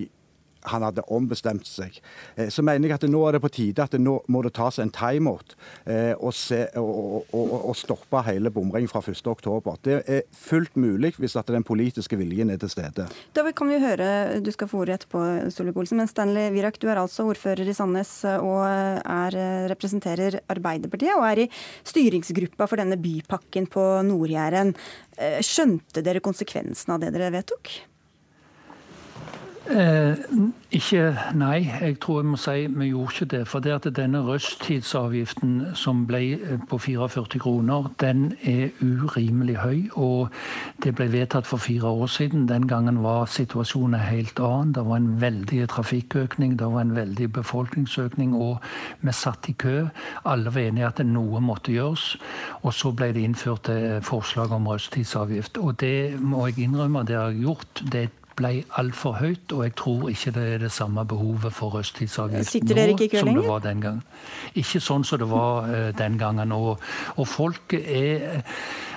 han 0.70 0.84
hadde 0.86 1.04
ombestemt 1.12 1.66
seg. 1.68 1.98
Eh, 2.36 2.50
så 2.52 2.64
mener 2.66 2.88
jeg 2.88 2.98
at 2.98 3.06
nå 3.10 3.22
er 3.28 3.36
det 3.36 3.42
på 3.44 3.52
tide 3.52 3.84
at 3.84 3.96
nå 4.00 4.16
må 4.32 4.42
det 4.44 4.54
tas 4.56 4.80
en 4.82 4.92
timeout 4.94 5.54
eh, 5.84 6.12
og, 6.14 6.32
og, 6.80 7.30
og, 7.34 7.54
og, 7.60 7.74
stoppe 7.78 8.22
hele 8.26 8.52
bomringen 8.54 8.90
fra 8.90 9.02
1.10. 9.04 9.70
Det 9.84 9.98
er 10.00 10.24
fullt 10.36 10.78
mulig 10.80 11.14
hvis 11.18 11.36
at 11.40 11.50
den 11.52 11.66
politiske 11.66 12.18
viljen 12.18 12.52
er 12.54 12.60
til 12.62 12.72
stede. 12.72 13.08
Da 13.34 13.46
kan 13.54 13.70
vi 13.70 13.80
høre, 13.82 14.40
Du 14.44 14.50
skal 14.54 14.68
få 14.70 14.82
ordet 14.84 15.00
etterpå, 15.00 15.22
Solvik-Olsen. 15.54 15.98
Men 16.00 16.10
Stanley 16.10 16.50
Virak, 16.54 16.78
du 16.80 16.88
er 16.90 17.00
altså 17.02 17.26
ordfører 17.28 17.68
i 17.68 17.74
Sandnes 17.76 18.12
og 18.24 18.64
er, 18.64 19.36
representerer 19.70 20.40
Arbeiderpartiet 20.50 21.14
og 21.14 21.26
er 21.28 21.44
i 21.44 21.48
styringsgruppa 21.86 22.68
for 22.70 22.80
denne 22.80 22.98
bypakken 23.00 23.68
på 23.70 23.84
Nord-Jæren. 24.08 24.74
Eh, 25.18 25.40
skjønte 25.44 26.02
dere 26.02 26.22
konsekvensen 26.24 26.94
av 26.94 27.02
det 27.02 27.12
dere 27.14 27.32
vedtok? 27.34 27.70
Eh, 29.70 30.16
ikke 30.70 31.16
Nei, 31.34 31.70
jeg 31.80 31.96
tror 32.00 32.18
jeg 32.20 32.26
må 32.28 32.36
si 32.36 32.66
vi 32.68 32.90
gjorde 32.90 33.14
ikke 33.14 33.28
det. 33.32 33.40
For 33.48 33.64
det 33.64 33.72
at 33.72 33.86
denne 33.96 34.20
rushtidsavgiften 34.26 35.54
som 35.78 36.02
ble 36.06 36.20
eh, 36.36 36.58
på 36.68 36.76
44 36.78 37.40
kroner, 37.40 37.88
den 38.00 38.34
er 38.42 38.74
urimelig 38.84 39.56
høy. 39.62 39.78
Og 39.96 40.28
det 40.84 40.92
ble 40.98 41.06
vedtatt 41.12 41.48
for 41.48 41.56
fire 41.56 41.88
år 41.88 42.10
siden. 42.12 42.44
Den 42.48 42.68
gangen 42.68 43.00
var 43.02 43.24
situasjonen 43.32 44.00
helt 44.04 44.40
annen. 44.40 44.74
Det 44.76 44.84
var 44.84 45.00
en 45.00 45.20
veldig 45.20 45.68
trafikkøkning, 45.72 46.58
det 46.58 46.68
var 46.72 46.84
en 46.84 46.96
veldig 46.96 47.30
befolkningsøkning, 47.32 48.34
og 48.36 48.60
vi 49.00 49.12
satt 49.12 49.48
i 49.48 49.54
kø. 49.56 49.86
Alle 50.24 50.52
var 50.54 50.60
enige 50.60 50.90
at 50.90 51.00
noe 51.06 51.40
måtte 51.40 51.72
gjøres. 51.72 52.18
Og 52.62 52.74
så 52.74 52.92
ble 52.92 53.14
det 53.16 53.24
innført 53.24 53.72
eh, 53.72 54.02
forslag 54.04 54.52
om 54.52 54.68
rushtidsavgift. 54.68 55.56
Og 55.58 55.80
det 55.80 56.20
må 56.20 56.46
jeg 56.50 56.68
innrømme, 56.68 57.06
det 57.08 57.16
har 57.16 57.32
jeg 57.32 57.48
gjort. 57.48 57.82
det 57.92 58.02
er 58.02 58.12
ble 58.36 58.64
altfor 58.80 59.18
høyt, 59.20 59.52
og 59.52 59.64
jeg 59.66 59.74
tror 59.80 60.08
ikke 60.12 60.34
det 60.36 60.46
er 60.54 60.64
det 60.64 60.72
samme 60.72 61.04
behovet 61.08 61.52
for 61.54 61.76
rushtidsavgift 61.78 62.54
nå 62.64 62.78
som 63.14 63.30
det 63.34 63.46
var 63.46 63.62
den 63.64 63.82
gangen. 63.84 64.02
Ikke 64.54 64.80
sånn 64.82 65.04
som 65.06 65.20
det 65.22 65.28
var 65.30 65.68
uh, 65.68 65.90
den 65.96 66.18
gangen. 66.18 66.52
Og, 66.52 66.82
og 67.16 67.28
folk 67.28 67.76
er 67.78 68.42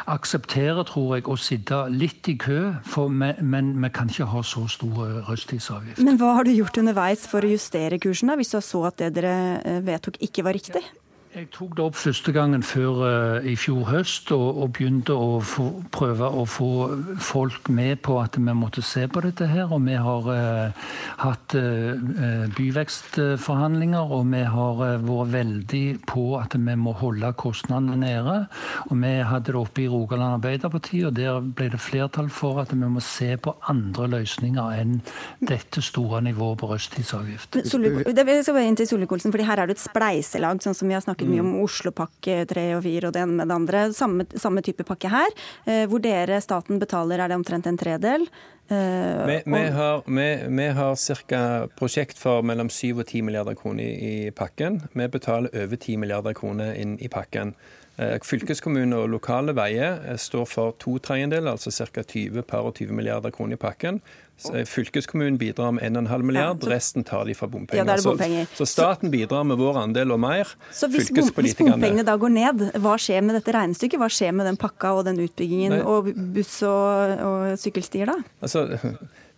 aksepterer, 0.07 0.85
tror 0.87 1.17
jeg, 1.17 1.25
å 1.27 1.35
sitte 1.39 1.81
litt 1.91 2.27
i 2.31 2.37
kø, 2.39 2.59
for, 2.87 3.11
men, 3.11 3.39
men 3.43 3.73
vi 3.83 3.89
kan 3.93 4.11
ikke 4.11 4.29
ha 4.31 4.43
så 4.45 4.63
stor 4.71 5.19
rushtidsavgift. 5.27 5.99
Men 6.05 6.19
hva 6.21 6.37
har 6.37 6.47
du 6.47 6.53
gjort 6.55 6.79
underveis 6.79 7.27
for 7.27 7.43
å 7.43 7.51
justere 7.51 7.99
kursen, 8.01 8.31
da, 8.31 8.37
hvis 8.39 8.53
du 8.55 8.61
så 8.63 8.85
at 8.87 9.01
det 9.01 9.11
dere 9.17 9.35
eh, 9.59 9.81
vedtok 9.85 10.21
ikke 10.23 10.47
var 10.47 10.55
riktig? 10.57 10.83
Jeg 11.35 11.49
tok 11.51 11.73
det 11.75 11.83
opp 11.83 11.95
første 11.99 12.31
gangen 12.31 12.61
før 12.63 12.99
uh, 13.03 13.45
i 13.45 13.57
fjor 13.59 13.83
høst, 13.89 14.31
og, 14.31 14.61
og 14.63 14.69
begynte 14.77 15.11
å 15.11 15.41
få, 15.43 15.65
prøve 15.91 16.23
å 16.23 16.45
få 16.47 16.69
folk 17.19 17.67
med 17.67 17.99
på 18.05 18.15
at 18.21 18.37
vi 18.39 18.53
måtte 18.55 18.81
se 18.85 19.03
på 19.11 19.21
dette 19.25 19.45
her. 19.51 19.67
Og 19.75 19.83
vi 19.83 19.97
har 19.99 20.29
uh, 20.31 20.87
hatt 21.19 21.55
uh, 21.59 22.47
byvekstforhandlinger, 22.55 24.13
og 24.17 24.31
vi 24.31 24.43
har 24.47 24.79
vært 25.03 25.33
veldig 25.33 25.83
på 26.07 26.23
at 26.39 26.55
vi 26.55 26.77
må 26.79 26.95
holde 26.95 27.33
kostnadene 27.35 27.99
nede. 28.05 28.37
Og 28.87 28.95
vi 29.03 29.11
hadde 29.27 29.51
det 29.51 29.59
oppe 29.59 29.83
i 29.83 29.89
Rogaland 29.91 30.39
Arbeiderparti, 30.39 31.03
og 31.09 31.17
der 31.19 31.43
ble 31.43 31.69
det 31.75 31.81
flertall 31.83 32.31
for 32.31 32.63
at 32.63 32.71
vi 32.71 32.79
må 32.87 33.03
se 33.03 33.33
på 33.35 33.57
andre 33.67 34.07
løsninger 34.15 34.79
enn 34.79 34.97
dette 35.43 35.83
store 35.83 36.23
nivået 36.23 36.63
på 36.63 36.71
rushtidsavgift. 36.71 37.59
Det 37.59 37.67
skal 37.67 38.55
bare 38.55 38.65
inn 38.71 38.79
til 38.79 38.89
Solvik-Olsen, 38.89 39.35
fordi 39.35 39.51
her 39.51 39.59
er 39.59 39.69
det 39.69 39.77
et 39.77 39.85
spleiselag, 39.85 40.63
sånn 40.63 40.77
som 40.77 40.87
vi 40.87 40.95
har 40.95 41.03
snakket 41.03 41.16
snakket 41.17 41.31
mye 41.31 41.41
om 41.41 41.53
mm. 41.55 41.63
Oslopakke 41.65 42.45
3 42.47 42.65
og 42.77 42.83
4 42.83 43.07
og 43.07 43.13
det 43.13 43.21
ene 43.21 43.37
med 43.37 43.47
det 43.47 43.55
andre. 43.55 43.93
Samme, 43.93 44.25
samme 44.37 44.61
type 44.61 44.83
pakke 44.85 45.09
her, 45.09 45.33
eh, 45.65 45.87
hvor 45.87 45.99
dere, 45.99 46.39
staten, 46.41 46.79
betaler 46.79 47.19
er 47.19 47.29
det 47.29 47.37
omtrent 47.37 47.67
en 47.67 47.77
tredel. 47.77 48.27
Uh, 48.69 49.23
vi, 49.25 49.37
vi, 49.45 49.61
har, 49.71 50.01
vi, 50.05 50.27
vi 50.51 50.67
har 50.75 50.95
ca. 51.29 51.67
prosjekt 51.77 52.17
for 52.19 52.43
mellom 52.43 52.67
7 52.69 52.99
og 52.99 53.05
10 53.07 53.21
milliarder 53.23 53.55
kroner 53.55 53.83
i, 53.83 54.27
i, 54.27 54.31
pakken. 54.31 54.81
Vi 54.91 55.07
betaler 55.07 55.49
over 55.55 55.75
10 55.77 55.97
milliarder 55.97 56.33
kroner 56.35 56.75
inn 56.75 56.97
i 56.99 57.07
pakken. 57.07 57.55
Fylkeskommuner 57.97 58.25
fylkeskommune 58.27 58.97
og 58.99 59.07
lokale 59.09 59.55
veier 59.57 60.03
står 60.21 60.43
for 60.45 60.75
to 60.77 60.99
tredjedeler, 61.01 61.55
altså 61.55 61.71
ca. 61.71 62.03
20 62.03 62.43
par 62.45 62.67
og 62.67 62.75
20 62.75 62.93
milliarder 62.93 63.31
kroner 63.33 63.57
i 63.57 63.61
pakken. 63.63 64.01
Fylkeskommunen 64.37 65.37
bidrar 65.41 65.71
med 65.71 65.83
1,5 65.83 66.23
milliard, 66.23 66.63
ja, 66.63 66.69
resten 66.69 67.03
tar 67.03 67.25
de 67.25 67.33
fra 67.33 67.47
bompenger. 67.49 67.89
Ja, 67.89 67.97
bompenger. 68.03 68.45
Så, 68.51 68.65
så, 68.65 68.69
staten 68.71 69.11
bidrar 69.11 69.43
med 69.49 69.57
vår 69.57 69.81
andel 69.81 70.13
og 70.13 70.21
mer. 70.21 70.51
Så 70.71 70.89
hvis, 70.93 71.09
hvis 71.09 71.31
bompengene 71.57 72.05
da 72.05 72.17
går 72.21 72.33
ned, 72.35 72.65
hva 72.83 72.97
skjer 73.01 73.25
med 73.25 73.39
dette 73.39 73.55
regnestykket? 73.55 73.97
Hva 74.01 74.11
skjer 74.13 74.35
med 74.37 74.49
den 74.51 74.59
pakka 74.61 74.93
og 74.99 75.07
den 75.09 75.23
utbyggingen 75.25 75.79
Nei. 75.79 75.85
og 75.85 76.11
buss 76.35 76.59
og, 76.67 77.17
og 77.25 77.55
sykkelstier 77.61 78.13
da? 78.13 78.19
Altså, 78.45 78.67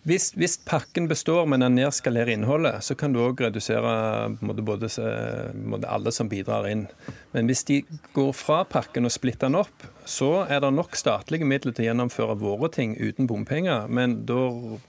hvis, 0.08 0.32
hvis, 0.40 0.56
pakken 0.64 1.10
består, 1.12 1.44
men 1.50 1.60
den 1.64 1.76
nedskalerer 1.76 2.32
innholdet, 2.34 2.80
så 2.88 2.96
kan 2.96 3.12
du 3.14 3.20
òg 3.20 3.42
redusere 3.44 3.92
både, 4.40 4.64
både, 4.64 4.90
alle 5.88 6.14
som 6.16 6.30
bidrar 6.32 6.70
inn. 6.72 6.86
Men 7.36 7.50
hvis 7.50 7.64
de 7.68 7.84
går 8.16 8.32
fra 8.34 8.64
pakken 8.66 9.06
og 9.06 9.14
splitter 9.14 9.50
den 9.50 9.60
opp, 9.60 9.86
så 10.10 10.46
er 10.50 10.64
det 10.64 10.72
nok 10.74 10.98
statlige 10.98 11.46
midler 11.46 11.76
til 11.76 11.86
å 11.86 11.90
gjennomføre 11.92 12.38
våre 12.42 12.72
ting 12.74 12.96
uten 12.98 13.28
bompenger. 13.30 13.86
Men 13.88 14.24
da 14.30 14.40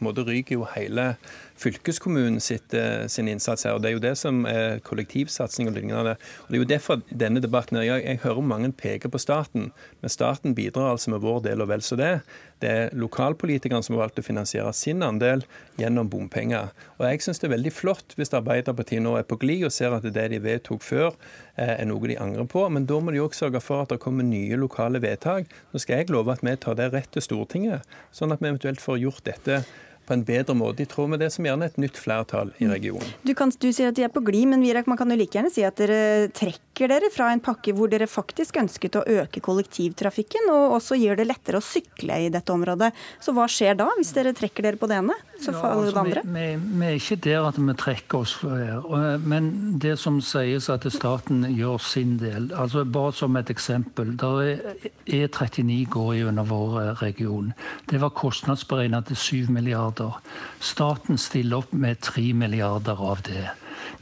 må 0.00 0.14
det 0.16 0.24
ryker 0.28 0.56
jo 0.56 0.68
hele 0.72 1.12
fylkeskommunen 1.60 2.40
sitt, 2.40 2.72
eh, 2.74 3.06
sin 3.06 3.28
innsats 3.28 3.64
her. 3.64 3.74
og 3.74 3.82
Det 3.82 3.90
er 3.90 3.92
jo 3.92 4.06
det 4.06 4.16
som 4.16 4.46
er 4.46 4.80
kollektivsatsing 4.80 5.68
og 5.68 5.74
lignende. 5.74 6.16
Og 6.16 6.48
Det 6.48 6.56
er 6.56 6.64
jo 6.64 6.64
derfor 6.64 7.02
denne 7.12 7.40
debatten 7.40 7.76
jeg, 7.76 8.04
jeg 8.04 8.20
hører 8.24 8.40
mange 8.40 8.72
peker 8.72 9.10
på 9.10 9.20
staten, 9.20 9.72
men 10.00 10.08
staten 10.08 10.54
bidrar 10.54 10.92
altså 10.92 11.10
med 11.10 11.20
vår 11.20 11.42
del 11.42 11.60
og 11.60 11.68
vel 11.68 11.80
så 11.80 11.96
det. 11.96 12.22
Det 12.60 12.70
er 12.70 12.90
lokalpolitikerne 12.92 13.84
som 13.84 13.96
har 13.96 14.08
valgt 14.08 14.20
å 14.20 14.24
finansiere 14.24 14.72
sin 14.72 15.02
andel 15.02 15.44
gjennom 15.78 16.08
bompenger. 16.08 16.70
Og 16.98 17.10
Jeg 17.10 17.20
syns 17.20 17.40
det 17.40 17.50
er 17.50 17.56
veldig 17.56 17.72
flott 17.72 18.14
hvis 18.16 18.32
Arbeiderpartiet 18.32 19.02
nå 19.02 19.16
er 19.18 19.24
på 19.24 19.38
glid 19.38 19.64
og 19.64 19.72
ser 19.72 19.92
at 19.92 20.02
det 20.02 20.30
de 20.30 20.38
vedtok 20.38 20.82
før, 20.82 21.14
er 21.60 21.86
noe 21.88 22.08
de 22.08 22.16
angrer 22.20 22.48
på. 22.48 22.64
Men 22.72 22.88
da 22.88 22.98
må 23.02 23.12
de 23.14 23.22
òg 23.22 23.36
sørge 23.36 23.60
for 23.64 23.84
at 23.84 23.92
det 23.92 24.00
kommer 24.02 24.26
nye 24.26 24.58
lokale 24.60 25.02
vedtak. 25.02 25.50
Nå 25.72 25.82
skal 25.82 26.00
jeg 26.00 26.12
love 26.14 26.32
at 26.32 26.44
vi 26.46 26.56
tar 26.56 26.78
det 26.78 26.90
rett 26.94 27.12
til 27.14 27.24
Stortinget, 27.24 27.86
sånn 28.16 28.32
at 28.34 28.42
vi 28.42 28.50
eventuelt 28.52 28.82
får 28.82 29.00
gjort 29.04 29.24
dette 29.28 29.62
på 30.10 30.16
en 30.18 30.24
bedre 30.26 30.56
måte, 30.58 30.82
i 30.82 30.90
tråd 30.90 31.12
med 31.12 31.22
det 31.22 31.30
som 31.34 31.46
gjerne 31.46 31.68
er 31.68 31.72
et 31.72 31.80
nytt 31.80 31.98
flertall 32.00 32.50
i 32.58 32.66
mm. 32.66 32.72
regionen. 32.74 33.14
Du, 33.22 33.32
kan, 33.38 33.52
du 33.62 33.68
sier 33.70 33.92
at 33.92 33.98
de 33.98 34.06
er 34.06 34.12
på 34.12 34.24
glid, 34.26 34.48
men 34.50 34.64
Virak, 34.64 34.90
man 34.90 34.98
kan 34.98 35.12
jo 35.12 35.18
like 35.20 35.38
gjerne 35.38 35.52
si 35.54 35.62
at 35.66 35.78
dere 35.78 36.28
trekker 36.34 36.90
dere 36.90 37.10
fra 37.12 37.28
en 37.30 37.42
pakke 37.44 37.74
hvor 37.76 37.90
dere 37.92 38.08
faktisk 38.08 38.56
ønsket 38.60 38.98
å 38.98 39.04
øke 39.20 39.42
kollektivtrafikken, 39.44 40.50
og 40.50 40.78
også 40.80 40.98
gjør 40.98 41.20
det 41.20 41.28
lettere 41.28 41.60
å 41.60 41.64
sykle 41.64 42.22
i 42.26 42.30
dette 42.32 42.54
området. 42.54 42.90
Så 43.22 43.34
hva 43.36 43.46
skjer 43.50 43.78
da, 43.78 43.90
hvis 43.98 44.14
dere 44.16 44.34
trekker 44.36 44.66
dere 44.66 44.80
på 44.80 44.88
det 44.90 44.98
ene? 45.02 45.16
Så 45.40 45.52
faller 45.54 45.86
ja, 45.86 45.90
altså, 45.90 45.94
det 45.94 46.00
andre? 46.00 46.22
Vi, 46.24 46.46
vi, 46.56 46.78
vi, 46.80 46.86
er 46.88 46.98
ikke 46.98 47.20
der 47.24 47.48
at 47.48 47.60
vi 47.60 47.76
trekker 47.84 48.24
oss 48.24 48.34
fra 48.40 48.56
her. 48.58 49.20
Men 49.30 49.50
det 49.80 49.94
som 50.00 50.18
sies 50.24 50.68
at 50.72 50.86
staten 50.92 51.44
gjør 51.54 51.78
sin 51.84 52.16
del, 52.20 52.50
altså 52.56 52.84
bare 52.84 53.14
som 53.16 53.36
et 53.40 53.52
eksempel. 53.52 54.14
Der 54.20 54.40
er 54.44 54.88
E39 55.06 55.78
går 55.92 56.12
gjennom 56.20 56.48
vår 56.50 56.78
region. 57.02 57.52
Det 57.90 58.00
var 58.00 58.14
kostnadsberegnet 58.16 59.10
til 59.10 59.20
7 59.46 59.52
milliarder 59.52 59.99
milliarder. 60.00 60.20
Staten 60.60 61.18
stiller 61.18 61.58
opp 61.58 61.72
med 61.72 62.00
tre 62.00 62.32
milliarder 62.32 62.96
av 63.00 63.22
det. 63.22 63.50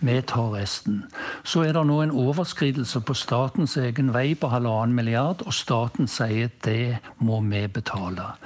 Vi 0.01 0.23
tar 0.23 0.55
resten. 0.55 1.05
Så 1.45 1.65
er 1.65 1.73
det 1.73 1.87
nå 1.87 2.01
en 2.03 2.11
overskridelse 2.11 3.01
på 3.01 3.15
statens 3.15 3.77
egen 3.77 4.13
vei 4.15 4.35
på 4.35 4.49
halvannen 4.49 4.95
milliard, 4.95 5.43
og 5.47 5.55
staten 5.55 6.07
sier 6.07 6.51
det 6.65 6.99
må 7.19 7.41
vi 7.41 7.67
betale. 7.67 8.37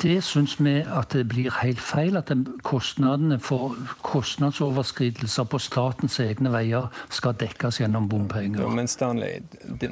Det 0.00 0.22
syns 0.24 0.54
vi 0.60 0.78
at 0.80 1.12
det 1.12 1.26
blir 1.28 1.52
helt 1.60 1.80
feil, 1.84 2.16
at 2.16 2.30
kostnadene 2.64 3.36
for 3.42 3.74
kostnadsoverskridelser 4.06 5.44
på 5.52 5.60
statens 5.60 6.16
egne 6.24 6.52
veier 6.54 6.88
skal 7.12 7.36
dekkes 7.40 7.82
gjennom 7.82 8.08
bompenger. 8.08 8.62
Ja, 8.64 8.70
men 8.72 8.88
Stanley, 8.88 9.42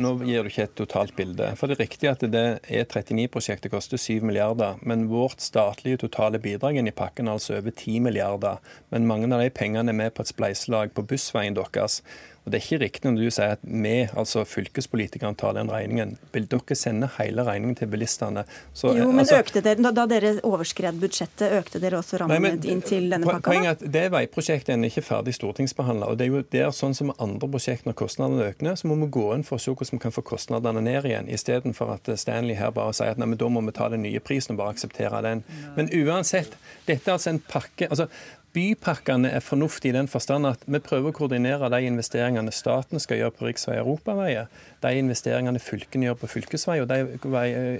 nå 0.01 0.14
gir 0.25 0.47
du 0.47 0.51
ikke 0.53 0.64
et 0.64 0.77
totalt 0.81 1.12
bilde. 1.18 1.51
For 1.61 1.68
det 1.68 1.77
er 1.77 1.85
riktig 1.85 2.09
at 2.09 2.25
det 2.25 2.47
E39-prosjektet 2.64 3.73
koster 3.75 4.01
7 4.01 4.25
milliarder, 4.25 4.81
men 4.81 5.11
vårt 5.12 5.44
statlige 5.44 6.01
totale 6.07 6.40
bidrag 6.40 6.81
i 6.81 6.94
pakken 6.94 7.29
er 7.29 7.37
altså 7.37 7.59
over 7.59 7.71
10 7.77 8.01
milliarder. 8.09 8.64
Men 8.88 9.07
mange 9.11 9.29
av 9.29 9.44
de 9.44 9.53
pengene 9.53 9.92
er 9.92 10.01
med 10.01 10.16
på 10.16 10.25
et 10.25 10.33
spleiselag 10.33 10.97
på 10.97 11.05
bussveien 11.05 11.57
deres. 11.59 12.01
Og 12.49 12.53
Det 12.53 12.63
er 12.63 12.65
ikke 12.65 12.81
riktig 12.81 13.11
når 13.11 13.19
du 13.21 13.29
sier 13.35 13.55
at 13.59 13.65
vi, 13.69 13.95
altså 14.17 14.43
fylkespolitikerne, 14.49 15.37
tar 15.37 15.53
den 15.59 15.69
regningen. 15.69 16.15
Vil 16.33 16.47
dere 16.49 16.77
sende 16.79 17.11
hele 17.19 17.45
regningen 17.45 17.77
til 17.77 17.91
bilistene? 17.93 18.47
Så, 18.73 18.95
jo, 18.97 19.11
men 19.13 19.21
altså, 19.27 19.43
økte 19.43 19.61
dere, 19.65 19.93
Da 19.99 20.07
dere 20.09 20.31
overskred 20.49 20.97
budsjettet, 21.03 21.53
økte 21.59 21.83
dere 21.83 22.01
også 22.01 22.23
rammen 22.23 22.41
nei, 22.41 22.55
men, 22.55 22.63
inn 22.65 22.81
til 22.85 23.11
denne 23.13 23.29
pakka? 23.29 23.51
Poenget 23.51 23.69
er 23.69 23.77
at 23.77 23.93
Det 23.99 24.05
veiprosjektet 24.15 24.73
er 24.73 24.87
ikke 24.89 25.05
ferdig 25.05 25.37
stortingsbehandla. 25.37 26.09
Det 26.17 26.25
er 26.25 26.33
jo 26.33 26.43
der, 26.57 26.73
sånn 26.73 26.97
som 26.97 27.13
andre 27.19 27.51
prosjekter, 27.53 27.91
når 27.91 27.99
kostnadene 28.01 28.49
øker, 28.49 28.81
så 28.81 28.89
må 28.89 28.97
vi 29.03 29.11
gå 29.19 29.27
inn 29.37 29.45
for 29.45 29.61
å 29.61 29.63
se 29.63 29.75
hvordan 29.75 29.99
vi 29.99 30.03
kan 30.07 30.17
få 30.17 30.25
kostnadene 30.33 30.85
ned 30.89 31.11
igjen, 31.11 31.29
istedenfor 31.29 31.93
at 31.99 32.09
Stanley 32.17 32.57
her 32.57 32.73
bare 32.73 32.97
sier 32.97 33.13
at 33.13 33.21
nei, 33.21 33.29
men 33.29 33.41
da 33.41 33.53
må 33.53 33.61
vi 33.69 33.77
ta 33.77 33.91
den 33.93 34.07
nye 34.07 34.25
prisen 34.25 34.57
og 34.57 34.63
bare 34.63 34.73
akseptere 34.79 35.21
den. 35.29 35.45
Men 35.77 35.93
uansett, 36.01 36.57
dette 36.89 37.13
er 37.13 37.19
altså 37.19 37.35
en 37.35 37.45
pakke. 37.45 37.91
altså 37.93 38.09
Bypakkene 38.57 39.29
er 39.37 39.45
fornuftige 39.45 39.93
i 39.93 39.97
den 39.99 40.09
forstand 40.09 40.49
at 40.49 40.63
vi 40.65 40.81
prøver 40.81 41.11
å 41.11 41.17
koordinere 41.19 41.69
de 41.73 41.83
investeringene 41.85 42.55
staten 42.55 43.03
skal 43.03 43.21
gjøre 43.21 43.35
på 43.37 43.49
riksvei 43.49 43.77
og 43.77 43.83
europaveier, 43.85 44.49
de 44.85 44.93
investeringene 45.01 45.61
fylkene 45.62 46.09
gjør 46.09 46.19
på 46.23 46.31
fylkesvei, 46.35 46.79
og 46.83 46.88
de 46.91 47.01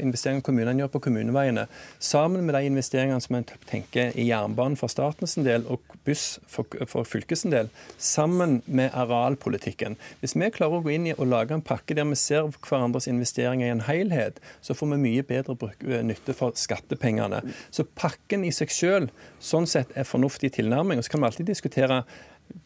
investeringene 0.03 0.45
kommunene 0.45 0.83
gjør 0.83 0.93
på 0.97 1.03
kommuneveiene, 1.09 1.67
sammen 2.03 2.47
med 2.47 2.57
de 2.57 2.65
investeringene 2.71 3.23
som 3.23 3.39
en 3.39 3.47
tenker 3.69 4.17
i 4.19 4.29
jernbanen 4.31 4.79
for 4.79 4.91
statens 4.93 5.37
del 5.39 5.67
og 5.71 5.83
buss 6.07 6.39
for, 6.51 6.67
for 6.91 7.09
fylkes 7.09 7.45
del, 7.49 7.71
sammen 7.99 8.59
med 8.67 8.95
arealpolitikken. 8.97 9.99
Hvis 10.23 10.37
vi 10.39 10.51
klarer 10.55 10.81
å 10.81 10.85
gå 10.85 10.95
inn 10.97 11.11
i 11.11 11.17
og 11.17 11.29
lage 11.31 11.57
en 11.57 11.65
pakke 11.65 11.97
der 11.99 12.09
vi 12.09 12.19
ser 12.19 12.49
hverandres 12.57 13.09
investeringer 13.11 13.69
i 13.69 13.75
en 13.75 13.85
helhet, 13.87 14.41
så 14.65 14.77
får 14.77 14.95
vi 14.95 15.03
mye 15.05 15.27
bedre 15.27 15.57
nytte 16.07 16.35
for 16.37 16.57
skattepengene. 16.59 17.43
Så 17.71 17.87
pakken 17.99 18.47
i 18.47 18.53
seg 18.55 18.73
selv 18.75 19.29
sånn 19.43 19.69
sett 19.71 19.95
er 19.97 20.09
fornuftig 20.09 20.53
tilnærming. 20.57 20.99
Og 20.99 21.07
så 21.07 21.15
kan 21.15 21.23
vi 21.23 21.31
alltid 21.31 21.51
diskutere 21.53 22.03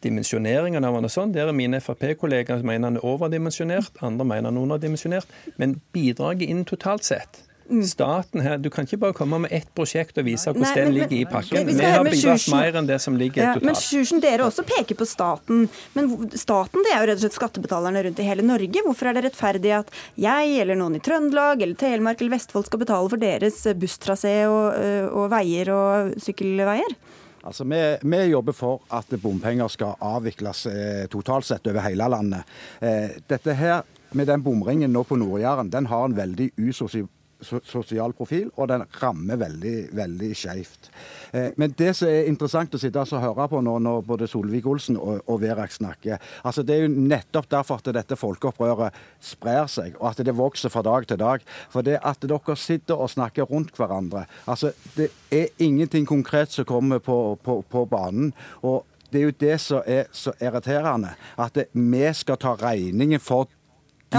dimensjoneringen 0.03 0.83
av 0.83 0.97
den 0.97 1.07
og 1.07 1.13
sånn. 1.13 1.33
Der 1.35 1.49
er 1.49 1.55
mine 1.55 1.81
Frp-kollegaer 1.83 2.63
mener 2.65 2.91
han 2.91 2.99
er 2.99 3.07
overdimensjonert, 3.07 4.01
andre 4.01 4.27
mener 4.27 4.51
han 4.51 4.59
er 4.59 4.67
underdimensjonert. 4.67 5.39
Men 5.61 5.79
bidraget 5.95 6.49
inn 6.49 6.65
totalt 6.69 7.07
sett 7.07 7.43
Mm. 7.69 7.83
Staten 7.87 8.41
her, 8.41 8.57
Du 8.57 8.69
kan 8.69 8.85
ikke 8.85 8.99
bare 8.99 9.15
komme 9.15 9.39
med 9.45 9.53
ett 9.55 9.69
prosjekt 9.75 10.17
og 10.19 10.25
vise 10.27 10.51
hvordan 10.51 10.65
Nei, 10.67 10.73
den 10.75 10.93
ligger 10.97 11.15
i 11.15 11.25
pakken. 11.29 11.67
Vi, 11.67 11.75
vi 11.79 11.85
har 11.87 12.03
bidratt 12.03 12.47
mer 12.51 12.79
enn 12.79 12.89
det 12.89 12.99
som 13.01 13.15
ligger 13.17 13.39
ja, 13.39 13.53
totalt. 13.55 13.67
Men 13.69 13.79
Sjursen, 13.79 14.19
dere 14.23 14.47
også 14.47 14.65
peker 14.67 14.99
på 14.99 15.07
staten. 15.07 15.69
Men 15.95 16.11
staten 16.39 16.83
det 16.83 16.91
er 16.91 16.99
jo 16.99 17.09
rett 17.09 17.21
og 17.21 17.23
slett 17.23 17.37
skattebetalerne 17.39 18.03
rundt 18.07 18.19
i 18.19 18.27
hele 18.27 18.45
Norge. 18.45 18.83
Hvorfor 18.85 19.09
er 19.09 19.17
det 19.17 19.25
rettferdig 19.29 19.73
at 19.79 19.95
jeg 20.19 20.59
eller 20.59 20.79
noen 20.79 20.99
i 20.99 21.03
Trøndelag 21.03 21.63
eller 21.63 21.79
Telemark 21.79 22.21
eller 22.21 22.35
Vestfold 22.35 22.67
skal 22.67 22.83
betale 22.83 23.13
for 23.15 23.23
deres 23.23 23.63
busstrasé 23.79 24.35
og, 24.51 24.83
og 25.15 25.31
veier 25.33 25.71
og 25.73 26.13
sykkelveier? 26.23 26.99
Altså, 27.43 27.63
vi, 27.67 27.79
vi, 28.01 28.21
jobber 28.31 28.55
for 28.55 28.83
at 28.95 29.09
bompenger 29.19 29.67
skal 29.67 29.97
avvikles 29.99 30.65
eh, 30.71 31.07
totalt 31.11 31.45
sett 31.45 31.67
over 31.67 31.83
hele 31.83 32.07
landet. 32.07 32.53
Eh, 32.79 33.17
dette 33.27 33.55
her 33.59 33.81
med 34.15 34.29
den 34.29 34.43
bomringen 34.45 34.93
nå 34.93 35.03
på 35.03 35.17
Nord-Jæren, 35.19 35.71
den 35.73 35.89
har 35.91 36.05
en 36.05 36.15
veldig 36.15 36.51
usosial 36.57 37.09
sosial 37.43 38.13
profil, 38.17 38.49
og 38.55 38.69
den 38.71 38.85
rammer 39.01 39.39
veldig, 39.41 39.75
veldig 39.95 40.31
skjevt. 40.37 40.89
Eh, 41.33 41.51
men 41.57 41.75
det 41.77 41.91
som 41.97 42.11
er 42.11 42.29
interessant 42.29 42.75
å 42.75 42.81
sitte 42.81 43.03
og 43.03 43.23
høre 43.23 43.47
på 43.51 43.61
nå 43.63 43.77
når 43.83 44.05
både 44.07 44.29
Solvik-Olsen 44.31 44.99
og, 44.99 45.23
og 45.27 45.41
Verak 45.43 45.73
snakker, 45.75 46.21
altså 46.43 46.63
det 46.63 46.77
er 46.77 46.85
jo 46.85 46.93
nettopp 46.93 47.49
derfor 47.51 47.81
at 47.81 47.91
dette 47.99 48.19
folkeopprøret 48.19 48.95
sprer 49.23 49.67
seg, 49.71 49.97
og 49.99 50.11
at 50.11 50.23
det 50.25 50.37
vokser 50.37 50.73
fra 50.73 50.83
dag 50.85 51.07
til 51.07 51.19
dag. 51.21 51.43
For 51.73 51.85
det 51.85 51.99
at 52.03 52.23
dere 52.23 52.57
sitter 52.59 52.99
og 52.99 53.11
snakker 53.11 53.47
rundt 53.49 53.75
hverandre 53.77 54.25
altså 54.47 54.71
Det 54.95 55.09
er 55.31 55.47
ingenting 55.59 56.05
konkret 56.05 56.51
som 56.51 56.65
kommer 56.65 56.99
på, 56.99 57.37
på, 57.43 57.61
på 57.69 57.85
banen. 57.85 58.33
og 58.61 58.85
det 59.13 59.19
er 59.19 59.23
jo 59.23 59.39
det 59.39 59.57
som 59.61 59.81
er 59.85 60.07
så 60.11 60.31
irriterende. 60.41 61.13
At 61.37 61.57
vi 61.73 62.05
skal 62.13 62.39
ta 62.41 62.55
regningen 62.57 63.21
for 63.21 63.47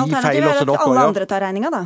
Alternativet 0.02 0.50
er 0.50 0.72
at 0.74 0.84
alle 0.86 1.06
andre 1.08 1.28
tar 1.30 1.44
regninga, 1.46 1.70
da? 1.72 1.84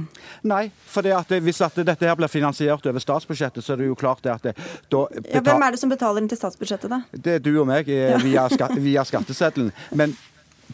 Nei, 0.48 0.64
for 0.88 1.06
at 1.18 1.36
hvis 1.44 1.60
at 1.66 1.78
dette 1.86 2.08
her 2.08 2.16
blir 2.18 2.32
finansiert 2.32 2.88
over 2.90 3.04
statsbudsjettet, 3.04 3.64
så 3.64 3.74
er 3.74 3.82
det 3.82 3.90
jo 3.90 3.98
klart 3.98 4.24
det 4.24 4.34
at 4.34 4.48
det, 4.50 4.56
da 4.88 5.04
betal... 5.10 5.34
ja, 5.34 5.44
Hvem 5.50 5.68
er 5.68 5.76
det 5.76 5.82
som 5.82 5.92
betaler 5.92 6.24
inn 6.24 6.32
til 6.32 6.40
statsbudsjettet, 6.40 6.90
da? 6.92 7.02
Det 7.12 7.38
er 7.38 7.44
du 7.44 7.52
og 7.60 7.68
meg 7.68 7.88
eh, 7.92 8.16
via, 8.24 8.48
skatt, 8.52 8.76
via 8.88 9.04
skatteseddelen. 9.08 9.72
Men 9.98 10.16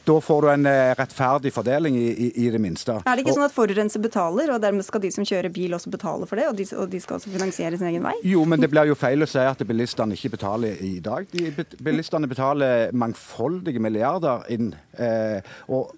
da 0.04 0.20
får 0.20 0.42
du 0.42 0.48
en 0.50 0.66
eh, 0.66 0.94
rettferdig 0.98 1.52
fordeling 1.54 1.96
i, 1.96 2.08
i, 2.10 2.30
i, 2.46 2.48
det 2.50 2.58
minste. 2.58 2.96
Er 3.06 3.14
det 3.14 3.24
ikke 3.24 3.36
sånn 3.36 3.46
at 3.46 3.54
forurenser 3.54 4.02
betaler, 4.02 4.50
og 4.54 4.60
dermed 4.62 4.86
skal 4.86 5.02
de 5.04 5.10
som 5.14 5.26
kjører 5.26 5.52
bil 5.54 5.76
også 5.76 5.92
betale 5.92 6.26
for 6.28 6.40
det? 6.40 6.48
Og 6.50 6.58
de, 6.58 6.66
og 6.74 6.90
de, 6.90 7.00
skal 7.02 7.20
også 7.20 7.30
finansiere 7.32 7.78
sin 7.78 7.88
egen 7.92 8.04
vei? 8.04 8.16
Jo, 8.26 8.42
men 8.48 8.62
det 8.62 8.70
blir 8.72 8.90
jo 8.90 8.98
feil 8.98 9.22
å 9.24 9.30
si 9.30 9.44
at 9.44 9.62
bilistene 9.66 10.18
ikke 10.18 10.34
betaler 10.34 10.82
i 10.82 10.96
dag. 11.04 11.28
De, 11.30 11.52
bilistene 11.78 12.30
betaler 12.30 12.90
mangfoldige 13.04 13.82
milliarder 13.82 14.44
inn. 14.54 14.72
Eh, 14.98 15.54
og 15.70 15.94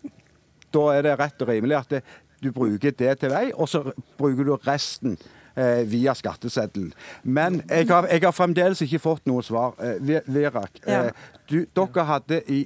da 0.75 0.87
er 0.95 1.07
det 1.07 1.17
rett 1.21 1.43
og 1.43 1.51
rimelig 1.51 1.79
at 1.79 1.97
det, 1.97 2.03
du 2.43 2.53
bruker 2.53 2.93
det 2.93 3.19
til 3.21 3.33
vei, 3.33 3.49
og 3.55 3.69
så 3.69 3.83
bruker 4.19 4.45
du 4.45 4.55
resten 4.67 5.17
eh, 5.57 5.83
via 5.89 6.15
skatteseddelen. 6.15 6.93
Men 7.23 7.63
jeg 7.69 7.89
har, 7.89 8.09
jeg 8.13 8.23
har, 8.25 8.35
fremdeles 8.37 8.83
ikke 8.85 9.03
fått 9.03 9.27
noe 9.29 9.45
svar. 9.47 9.77
Eh, 9.81 10.21
Virak, 10.27 10.81
eh, 10.87 11.11
du, 11.49 11.63
dere 11.75 12.07
hadde 12.11 12.43
i 12.53 12.65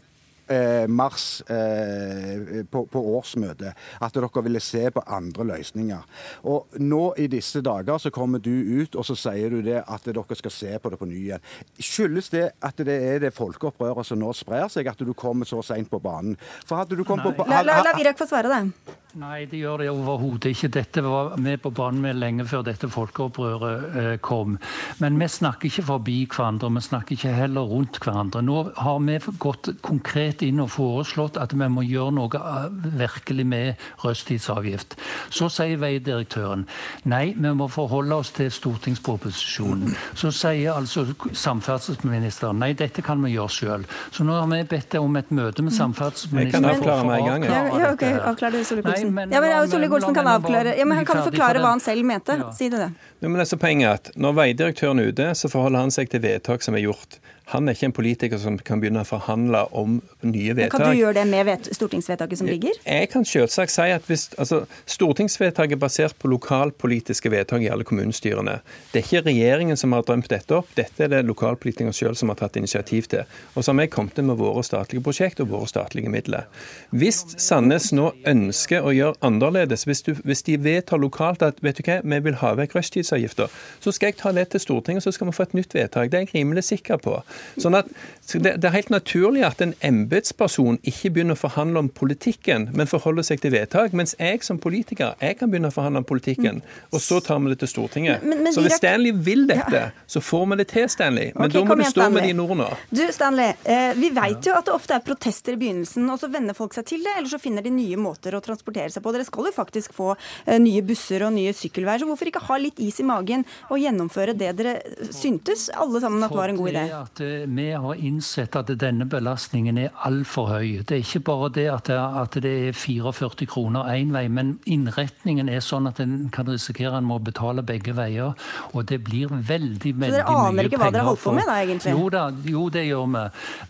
mars 0.90 1.42
eh, 1.50 2.64
på, 2.70 2.84
på, 2.90 3.02
årsmøtet 3.16 3.76
at 4.00 4.16
dere 4.16 4.42
ville 4.44 4.62
se 4.62 4.82
på 4.90 5.02
andre 5.06 5.46
løsninger. 5.52 6.06
Og 6.50 6.78
Nå 6.80 7.02
i 7.18 7.26
disse 7.30 7.62
dager 7.64 7.98
så 7.98 8.12
kommer 8.14 8.42
du 8.42 8.50
ut 8.50 8.96
og 8.96 9.06
så 9.06 9.16
sier 9.18 9.52
du 9.52 9.60
det 9.64 9.82
at 9.82 10.06
dere 10.06 10.38
skal 10.38 10.54
se 10.54 10.78
på 10.78 10.92
det 10.92 11.00
på 11.00 11.08
ny 11.10 11.18
igjen. 11.20 11.44
Skyldes 11.78 12.32
det 12.34 12.46
at 12.62 12.82
det 12.86 12.98
er 13.12 13.22
det 13.26 13.34
folkeopprøret 13.36 14.06
som 14.06 14.20
nå 14.20 14.32
sprer 14.36 14.68
seg, 14.72 14.88
at 14.90 14.98
du 14.98 15.12
kommer 15.14 15.48
så 15.48 15.62
seint 15.64 15.90
på 15.90 16.02
banen? 16.02 16.38
For 16.66 16.80
hadde 16.80 16.98
du 16.98 17.04
kommet 17.04 17.36
på... 17.36 17.46
La, 17.50 17.62
la, 17.66 17.80
la 17.84 17.94
Virak 17.96 18.18
få 18.18 18.28
svare, 18.30 18.50
det. 18.50 18.99
Nei, 19.18 19.42
det 19.50 19.58
gjør 19.58 19.80
det 19.82 19.88
overhodet 19.90 20.52
ikke. 20.52 20.68
Dette 20.70 21.02
var 21.02 21.32
vi 21.42 21.56
på 21.58 21.72
banen 21.74 21.98
med 22.04 22.18
lenge 22.20 22.44
før 22.46 22.62
dette 22.62 22.86
folkeopprøret 22.90 23.96
eh, 23.98 24.10
kom. 24.22 24.54
Men 25.02 25.16
vi 25.18 25.26
snakker 25.26 25.66
ikke 25.66 25.82
forbi 25.88 26.18
hverandre, 26.30 26.70
vi 26.76 26.82
snakker 26.84 27.16
ikke 27.16 27.32
heller 27.34 27.66
rundt 27.66 27.98
hverandre. 27.98 28.42
Nå 28.46 28.60
har 28.78 29.00
vi 29.02 29.16
gått 29.42 29.72
konkret 29.82 30.44
inn 30.46 30.62
og 30.62 30.70
foreslått 30.76 31.40
at 31.42 31.56
vi 31.56 31.68
må 31.74 31.82
gjøre 31.88 32.14
noe 32.20 32.38
eh, 32.38 32.68
virkelig 33.00 33.46
med 33.50 33.82
rushtidsavgift. 34.04 34.94
Så 35.34 35.50
sier 35.50 35.82
veidirektøren 35.82 36.68
nei, 37.10 37.32
vi 37.34 37.54
må 37.58 37.66
forholde 37.72 38.20
oss 38.22 38.30
til 38.38 38.52
stortingsproposisjonen. 38.54 39.90
Så 40.14 40.30
sier 40.30 40.76
altså 40.76 41.08
samferdselsministeren 41.34 42.62
nei, 42.62 42.76
dette 42.78 43.02
kan 43.02 43.26
vi 43.26 43.34
gjøre 43.34 43.56
sjøl. 43.56 43.88
Så 44.14 44.28
nå 44.28 44.38
har 44.38 44.46
vi 44.54 44.62
bedt 44.70 44.94
om 45.02 45.18
et 45.18 45.34
møte 45.34 45.66
med 45.66 45.74
samferdselsministeren. 45.74 46.70
Jeg 46.70 46.78
kan 46.78 46.94
avklare 46.94 47.10
meg 47.10 47.26
en 47.26 47.30
gang. 47.32 47.50
Ja, 47.50 47.66
ja, 47.74 47.92
okay, 47.98 48.14
avklare 48.22 48.60
det, 48.60 48.99
Olsen. 49.00 49.14
Men, 49.16 49.34
ja, 49.34 49.40
men 49.44 49.70
Solvik-Olsen 49.72 50.16
kan 50.16 50.30
avklare 50.30 50.76
ja, 50.78 50.86
men 50.86 51.00
Han 51.00 51.08
kan 51.08 51.22
forklare 51.26 51.62
hva 51.62 51.74
han 51.74 51.82
selv 51.82 52.06
mente. 52.06 52.36
Si 52.56 52.68
det, 52.72 52.78
det. 52.84 53.10
Ja, 53.20 53.28
men 53.28 53.38
det 53.40 53.46
er 53.46 53.50
så 53.52 53.60
poenget 53.60 53.90
at 54.10 54.14
Når 54.20 54.38
veidirektøren 54.38 55.02
er 55.02 55.10
ute, 55.10 55.28
så 55.38 55.50
forholder 55.52 55.86
han 55.86 55.94
seg 55.94 56.12
til 56.12 56.24
vedtak 56.24 56.64
som 56.66 56.78
er 56.78 56.84
gjort. 56.86 57.20
Han 57.50 57.68
er 57.68 57.74
ikke 57.74 57.88
en 57.88 57.94
politiker 57.94 58.38
som 58.38 58.58
kan 58.62 58.78
begynne 58.82 59.02
å 59.02 59.08
forhandle 59.08 59.64
om 59.76 59.96
nye 60.22 60.54
vedtak. 60.54 60.76
Men 60.78 60.84
kan 60.86 60.92
du 60.94 61.00
gjøre 61.00 61.16
det 61.18 61.24
med 61.30 61.70
stortingsvedtaket 61.74 62.38
som 62.38 62.50
ligger? 62.50 62.76
Jeg 62.84 63.08
kan 63.10 63.24
selvsagt 63.26 63.74
si 63.74 63.86
at 63.90 64.06
hvis, 64.06 64.28
altså, 64.38 64.60
Stortingsvedtaket 64.90 65.74
er 65.74 65.80
basert 65.82 66.14
på 66.20 66.30
lokalpolitiske 66.30 67.32
vedtak 67.32 67.64
i 67.64 67.70
alle 67.72 67.86
kommunestyrene. 67.88 68.60
Det 68.92 69.00
er 69.00 69.06
ikke 69.06 69.24
regjeringen 69.30 69.80
som 69.80 69.96
har 69.96 70.06
drømt 70.06 70.30
dette 70.30 70.54
opp, 70.54 70.70
dette 70.78 71.04
er 71.04 71.10
det 71.10 71.24
lokalpolitikerne 71.26 71.94
selv 71.96 72.18
som 72.20 72.30
har 72.30 72.38
tatt 72.38 72.58
initiativ 72.60 73.10
til. 73.10 73.26
Og 73.54 73.64
så 73.64 73.72
har 73.72 73.80
vi 73.80 73.88
kommet 73.90 74.22
med 74.22 74.38
våre 74.38 74.62
statlige 74.66 75.02
prosjekt 75.06 75.42
og 75.42 75.50
våre 75.50 75.66
statlige 75.70 76.12
midler. 76.12 76.46
Hvis 76.94 77.24
Sandnes 77.40 77.90
nå 77.96 78.12
ønsker 78.30 78.86
å 78.86 78.94
gjøre 78.94 79.18
annerledes, 79.26 79.86
hvis, 79.88 80.04
du, 80.06 80.14
hvis 80.22 80.44
de 80.46 80.58
vedtar 80.62 81.02
lokalt 81.02 81.42
at 81.42 81.58
vet 81.64 81.80
du 81.80 81.86
hva, 81.88 81.98
vi 82.04 82.22
vil 82.28 82.38
ha 82.44 82.54
vekk 82.62 82.78
rushtidsavgifta, 82.78 83.50
så 83.80 83.94
skal 83.94 84.12
jeg 84.12 84.20
ta 84.22 84.34
det 84.36 84.50
til 84.54 84.62
Stortinget, 84.62 85.02
så 85.02 85.14
skal 85.14 85.30
vi 85.30 85.36
få 85.36 85.48
et 85.48 85.58
nytt 85.58 85.74
vedtak. 85.74 86.10
Det 86.12 86.20
er 86.20 86.26
jeg 86.28 86.34
rimelig 86.38 86.68
sikker 86.70 87.00
på. 87.02 87.18
Sånn 87.60 87.76
at 87.78 87.90
det, 88.38 88.54
det 88.62 88.68
er 88.68 88.74
helt 88.74 88.92
naturlig 88.92 89.42
at 89.46 89.62
en 89.64 89.72
embetsperson 89.86 90.78
ikke 90.86 91.10
begynner 91.14 91.34
å 91.34 91.40
forhandle 91.40 91.82
om 91.84 91.88
politikken, 91.92 92.68
men 92.76 92.90
forholder 92.90 93.26
seg 93.26 93.42
til 93.42 93.54
vedtak. 93.54 93.94
Mens 93.96 94.14
jeg 94.18 94.44
som 94.46 94.60
politiker 94.62 95.16
jeg 95.20 95.38
kan 95.40 95.50
begynne 95.50 95.70
å 95.72 95.74
forhandle 95.74 96.04
om 96.04 96.06
politikken, 96.06 96.60
og 96.92 97.02
så 97.02 97.20
tar 97.24 97.40
vi 97.42 97.52
det 97.52 97.60
til 97.62 97.72
Stortinget. 97.72 98.22
Men, 98.22 98.44
men, 98.44 98.54
så 98.54 98.62
hvis 98.64 98.78
Stanley 98.78 99.14
vil 99.14 99.46
dette, 99.50 99.82
ja. 99.88 100.04
så 100.10 100.22
får 100.22 100.46
vi 100.52 100.60
det 100.60 100.68
til, 100.70 100.86
Stanley. 100.92 101.32
Men 101.34 101.48
okay, 101.48 101.58
da 101.58 101.64
må 101.66 101.78
du 101.80 101.84
stå 101.84 101.94
Stanley. 101.96 102.16
med 102.16 102.28
dine 102.30 102.46
ord 102.46 102.60
nå. 102.60 102.68
Du, 102.90 103.02
Stanley, 103.14 103.56
eh, 103.64 103.90
vi 103.98 104.12
vet 104.14 104.50
jo 104.50 104.56
at 104.58 104.68
det 104.68 104.74
ofte 104.76 104.96
er 104.96 105.04
protester 105.06 105.56
i 105.56 105.60
begynnelsen, 105.64 106.06
og 106.12 106.20
så 106.22 106.30
venner 106.32 106.56
folk 106.56 106.76
seg 106.76 106.86
til 106.92 107.04
det, 107.06 107.16
eller 107.16 107.30
så 107.32 107.40
finner 107.42 107.66
de 107.66 107.74
nye 107.74 107.98
måter 108.00 108.36
å 108.36 108.42
transportere 108.44 108.92
seg 108.94 109.04
på. 109.04 109.14
Dere 109.16 109.26
skal 109.28 109.50
jo 109.50 109.54
faktisk 109.56 109.96
få 109.96 110.12
eh, 110.14 110.60
nye 110.62 110.84
busser 110.86 111.26
og 111.26 111.34
nye 111.36 111.54
sykkelveier, 111.56 112.04
så 112.04 112.10
hvorfor 112.10 112.30
ikke 112.30 112.44
ha 112.46 112.60
litt 112.60 112.80
is 112.82 113.00
i 113.02 113.08
magen 113.08 113.46
og 113.70 113.80
gjennomføre 113.82 114.36
det 114.38 114.52
dere 114.58 114.76
syntes 115.14 115.68
alle 115.74 116.02
sammen 116.02 116.24
at 116.26 116.34
var 116.34 116.52
en 116.52 116.60
god 116.60 116.72
idé? 116.72 116.86
At, 117.20 117.26
eh, 117.26 117.46
vi 117.46 117.72
har 117.72 117.94
innsett 117.94 118.56
at 118.56 118.70
denne 118.80 119.04
belastningen 119.04 119.78
er 119.78 119.90
altfor 120.06 120.48
høy. 120.48 120.80
Det 120.86 120.96
er 120.96 121.02
ikke 121.04 121.20
bare 121.26 121.48
det 121.52 121.66
at 121.68 121.84
det, 121.90 121.96
at 121.96 122.36
det 122.42 122.52
er 122.68 122.72
44 122.72 123.46
kroner 123.46 123.84
én 123.92 124.12
vei, 124.12 124.28
men 124.28 124.58
innretningen 124.64 125.48
er 125.48 125.60
sånn 125.60 125.88
at 125.88 126.00
en 126.00 126.30
kan 126.32 126.48
risikere 126.48 126.96
en 126.96 127.04
må 127.04 127.18
betale 127.20 127.62
begge 127.62 127.92
veier. 127.92 128.32
Og 128.72 128.86
det 128.88 129.02
blir 129.04 129.28
veldig, 129.28 129.42
veldig 129.50 129.92
mye 129.94 130.08
penger. 130.08 130.24
Så 130.24 130.30
dere 130.30 130.46
aner 130.48 130.68
ikke 130.70 130.80
hva 130.80 130.90
dere 130.94 131.04
holdt 131.10 131.22
på 131.24 131.34
med 131.36 131.46
da, 131.50 131.58
egentlig? 131.60 131.92
Jo 131.92 132.08
da, 132.14 132.22
jo, 132.54 132.64
det 132.70 132.86
gjør 132.86 133.10
vi. 133.12 133.24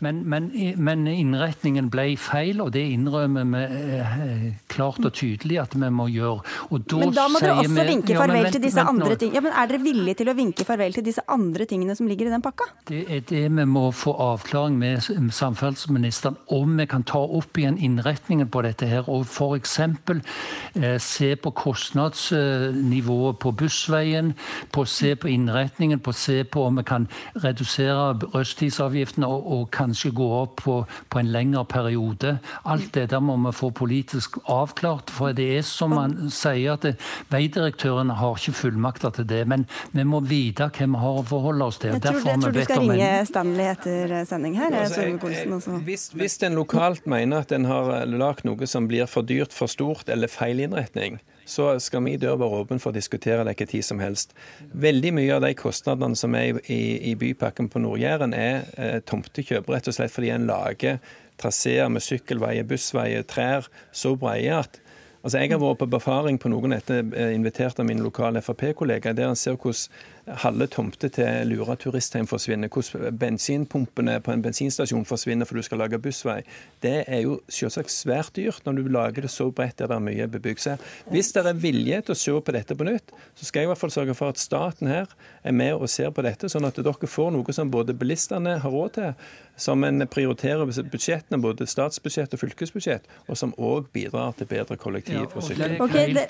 Men, 0.06 0.22
men, 0.30 0.48
men 0.76 1.06
innretningen 1.10 1.90
ble 1.90 2.06
feil, 2.20 2.62
og 2.62 2.70
det 2.76 2.84
innrømmer 2.94 3.50
vi 3.50 3.64
eh, 3.98 4.46
klart 4.70 5.02
og 5.02 5.14
tydelig 5.16 5.58
at 5.64 5.74
vi 5.74 5.90
må 5.90 6.06
gjøre. 6.12 6.46
Da 6.70 7.02
men 7.02 7.14
da 7.18 7.26
må 7.26 7.42
dere 7.42 7.58
også 7.64 7.74
vi, 7.74 7.88
vinke 7.96 8.14
farvel 8.14 8.44
ja, 8.44 8.46
men, 8.46 8.54
til 8.54 8.66
disse 8.68 8.86
andre 8.94 9.16
tingene. 9.16 9.40
Ja, 9.40 9.44
men 9.48 9.58
er 9.58 9.74
dere 9.74 9.82
villige 9.82 10.22
til 10.22 10.30
å 10.30 10.38
vinke 10.38 10.68
farvel 10.68 10.94
til 10.94 11.08
disse 11.10 11.26
andre 11.26 11.66
tingene 11.66 11.98
som 11.98 12.06
ligger 12.10 12.30
i 12.30 12.34
den 12.36 12.44
pakka? 12.44 12.70
Det 12.86 13.02
er 13.10 13.26
det 13.26 13.39
vi 13.48 13.64
må 13.64 13.90
få 13.94 14.12
avklaring 14.12 14.78
med 14.78 15.00
samferdselsministeren 15.32 16.36
om 16.52 16.76
vi 16.78 16.86
kan 16.86 17.04
ta 17.06 17.20
opp 17.22 17.58
igjen 17.58 17.78
innretningen 17.78 18.48
på 18.52 18.62
dette 18.66 18.88
her, 18.90 19.08
og 19.08 19.26
f.eks. 19.26 19.78
Eh, 19.80 20.98
se 21.00 21.30
på 21.36 21.50
kostnadsnivået 21.50 23.38
på 23.38 23.52
bussveien, 23.52 24.32
på 24.72 24.84
se 24.84 25.14
på 25.16 25.28
innretningen, 25.30 26.00
på 26.00 26.12
se 26.12 26.44
på 26.44 26.64
om 26.66 26.80
vi 26.80 26.84
kan 26.88 27.08
redusere 27.44 28.18
rushtidsavgiftene 28.34 29.26
og, 29.26 29.46
og, 29.52 29.66
kanskje 29.70 30.12
gå 30.16 30.28
opp 30.40 30.56
på, 30.64 30.76
på, 31.10 31.18
en 31.20 31.32
lengre 31.32 31.64
periode. 31.64 32.38
Alt 32.64 32.94
det 32.94 33.10
der 33.10 33.20
må 33.20 33.36
vi 33.46 33.52
få 33.56 33.70
politisk 33.70 34.38
avklart. 34.50 35.10
For 35.10 35.32
det 35.36 35.48
er 35.58 35.66
som 35.66 35.94
man 35.94 36.16
sier, 36.34 36.76
at 36.76 36.86
veidirektøren 37.30 38.10
har 38.20 38.38
ikke 38.38 38.56
fullmakter 38.56 39.14
til 39.14 39.28
det. 39.28 39.44
Men 39.48 39.66
vi 39.92 40.04
må 40.04 40.20
vite 40.20 40.70
hva 40.70 40.90
vi 40.90 41.02
har 41.04 41.20
å 41.20 41.26
forholde 41.26 41.70
oss 41.70 41.80
til. 41.82 41.94
Jeg 41.94 42.02
tror, 42.04 42.20
jeg 42.26 42.42
tror 42.42 42.54
du 42.54 42.62
skal 42.64 42.84
ringe 42.84 43.10
Stanley 43.30 43.70
etter 43.70 44.14
sending 44.28 44.58
her. 44.58 44.74
Altså, 44.76 45.06
jeg, 45.06 45.80
hvis, 45.86 46.10
hvis 46.16 46.38
en 46.46 46.58
lokalt 46.58 47.06
mener 47.10 47.46
at 47.46 47.54
en 47.56 47.68
har 47.70 47.92
lagd 48.10 48.44
noe 48.48 48.68
som 48.70 48.88
blir 48.90 49.08
for 49.10 49.26
dyrt, 49.26 49.54
for 49.56 49.70
stort 49.70 50.10
eller 50.12 50.30
feil 50.30 50.62
innretning, 50.66 51.20
så 51.50 51.72
skal 51.82 52.04
min 52.04 52.20
dør 52.20 52.38
være 52.40 52.60
åpen 52.62 52.82
for 52.82 52.92
å 52.92 52.96
diskutere 52.96 53.44
det 53.46 53.56
ikke 53.56 53.70
tid 53.72 53.86
som 53.86 54.02
helst. 54.02 54.36
Veldig 54.70 55.14
mye 55.16 55.38
av 55.38 55.42
de 55.46 55.54
kostnadene 55.58 56.18
som 56.18 56.36
er 56.38 56.60
i, 56.70 56.82
i 57.10 57.16
bypakken 57.18 57.70
på 57.72 57.82
Nord-Jæren, 57.82 58.36
er 58.36 58.68
eh, 58.76 59.00
tomtekjøp, 59.06 59.70
rett 59.72 59.90
og 59.90 59.96
slett 59.96 60.14
fordi 60.14 60.30
en 60.34 60.46
lager 60.50 61.00
traseer 61.40 61.88
med 61.90 62.04
sykkelveier, 62.04 62.68
bussveier, 62.68 63.26
trær 63.26 63.68
så 63.92 64.14
brede 64.20 64.62
at 64.62 64.80
Altså, 65.20 65.38
Jeg 65.38 65.50
har 65.52 65.58
vært 65.60 65.82
på 65.82 65.86
befaring 65.92 66.38
på 66.40 66.48
noen 66.48 66.72
etter 66.72 67.02
eh, 67.12 67.34
invitert 67.36 67.76
av 67.76 67.84
min 67.84 68.00
lokale 68.00 68.40
Frp-kollega, 68.40 69.12
der 69.12 69.28
en 69.28 69.36
ser 69.36 69.58
hvordan 69.60 69.90
halve 70.26 70.66
tomter 70.70 71.10
til 71.12 71.48
Lura 71.50 71.74
turistheim 71.80 72.26
forsvinner, 72.30 72.68
hvordan 72.68 73.16
bensinpumpene 73.18 74.18
på 74.24 74.34
en 74.34 74.42
bensinstasjon 74.44 75.06
forsvinner 75.08 75.48
for 75.48 75.58
du 75.58 75.64
skal 75.66 75.80
lage 75.82 76.00
bussvei. 76.02 76.40
Det 76.82 77.04
er 77.06 77.22
jo 77.24 77.40
selvsagt 77.48 77.92
svært 77.92 78.34
dyrt 78.36 78.66
når 78.66 78.80
du 78.80 78.90
lager 78.92 79.26
det 79.26 79.32
så 79.32 79.50
bredt 79.50 79.78
der 79.80 79.90
det 79.90 79.96
er 79.96 80.04
mye 80.04 80.28
bebyggelse. 80.30 80.76
Hvis 81.10 81.32
det 81.34 81.44
er 81.46 81.58
vilje 81.58 82.02
til 82.06 82.16
å 82.16 82.20
se 82.22 82.36
på 82.40 82.56
dette 82.56 82.76
på 82.76 82.86
nytt, 82.86 83.14
så 83.34 83.48
skal 83.48 83.62
jeg 83.62 83.70
i 83.70 83.72
hvert 83.72 83.82
fall 83.82 83.94
sørge 83.94 84.16
for 84.18 84.34
at 84.34 84.40
staten 84.40 84.90
her 84.90 85.10
er 85.42 85.56
med 85.56 85.74
og 85.74 85.90
ser 85.90 86.12
på 86.14 86.24
dette, 86.26 86.50
sånn 86.52 86.68
at 86.68 86.78
dere 86.78 87.10
får 87.10 87.32
noe 87.34 87.56
som 87.56 87.70
både 87.72 87.96
bilistene 87.96 88.58
har 88.62 88.74
råd 88.74 88.96
til, 88.98 89.14
som 89.60 89.84
en 89.84 90.06
prioriterer 90.08 90.68
budsjettene, 90.90 91.40
både 91.42 91.66
statsbudsjett 91.68 92.32
og 92.36 92.40
fylkesbudsjett, 92.40 93.08
og 93.28 93.36
som 93.36 93.52
òg 93.60 93.90
bidrar 93.92 94.32
til 94.38 94.48
bedre 94.48 94.76
kollektiv 94.80 95.34
og 95.34 95.44
sykkel. 95.44 95.76
Okay, 95.84 96.14
det, 96.16 96.26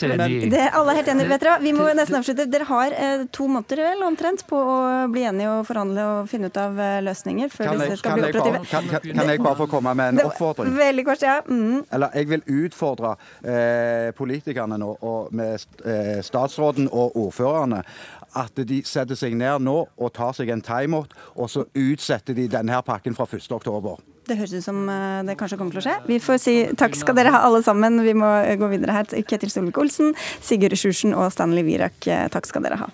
det, 0.51 0.65
alle 0.75 0.95
er 0.95 1.01
helt 1.01 1.13
enige. 1.13 1.31
Vet 1.31 1.45
dere, 1.45 1.59
vi 1.63 1.75
må 1.77 1.87
nesten 1.95 2.19
avslutte. 2.19 2.49
Dere 2.51 2.67
har 2.71 2.97
eh, 2.97 3.27
to 3.35 3.47
måneder 3.51 3.80
vel 3.85 4.05
omtrent 4.07 4.45
på 4.49 4.59
å 4.59 4.77
bli 5.13 5.25
enige 5.29 5.51
og 5.53 5.67
forhandle 5.69 6.05
og 6.11 6.31
finne 6.31 6.51
ut 6.51 6.61
av 6.61 6.79
eh, 6.81 6.99
løsninger 7.05 7.51
før 7.53 7.71
kan 7.71 7.83
disse 7.83 7.99
skal 8.01 8.19
bli 8.19 8.29
operative. 8.29 8.61
Bare, 8.63 8.71
kan, 8.71 8.89
kan, 9.05 9.33
jeg 9.33 9.43
bare 9.45 9.59
få 9.59 9.67
komme 9.71 9.95
med 9.99 10.15
en 10.15 10.23
oppfordring? 10.29 10.77
Veldig 10.77 11.07
kort, 11.09 11.25
ja. 11.27 11.41
Mm. 11.47 11.83
Eller 11.91 12.17
jeg 12.21 12.31
vil 12.31 12.47
utfordre 12.65 13.15
eh, 13.43 14.11
politikerne 14.17 14.79
nå, 14.81 14.93
og 15.01 15.35
med 15.37 15.67
eh, 15.85 16.21
statsråden 16.27 16.91
og 16.91 17.19
ordførerne 17.21 17.83
at 18.39 18.63
de 18.63 18.79
setter 18.87 19.19
seg 19.19 19.35
ned 19.39 19.65
nå 19.67 19.77
og 19.91 20.13
tar 20.15 20.37
seg 20.37 20.53
en 20.55 20.63
timeout, 20.63 21.15
og 21.35 21.51
så 21.51 21.67
utsetter 21.75 22.37
de 22.37 22.47
denne 22.51 22.75
her 22.75 22.85
pakken 22.87 23.17
fra 23.17 23.27
1.10. 23.27 23.99
Det 24.31 24.37
høres 24.39 24.55
ut 24.55 24.65
som 24.67 24.85
eh, 24.87 25.21
det 25.27 25.37
kanskje 25.41 25.59
kommer 25.59 25.75
til 25.75 25.83
å 25.83 25.87
skje. 25.89 25.99
Vi 26.07 26.21
får 26.23 26.41
si 26.43 26.57
takk 26.79 26.95
skal 26.99 27.19
dere 27.19 27.35
ha 27.35 27.43
alle 27.49 27.65
sammen. 27.67 27.99
Vi 28.07 28.15
må 28.15 28.31
gå 28.61 28.71
videre 28.71 29.01
her. 29.01 29.11
Ketil 29.27 29.51
Solvik-Olsen, 29.51 30.15
Sigurd 30.39 30.79
Sjursen 30.79 31.17
og 31.17 31.33
Stanley 31.35 31.67
Wirak, 31.67 31.99
takk 32.31 32.47
skal 32.49 32.69
dere 32.69 32.85
ha. 32.85 32.91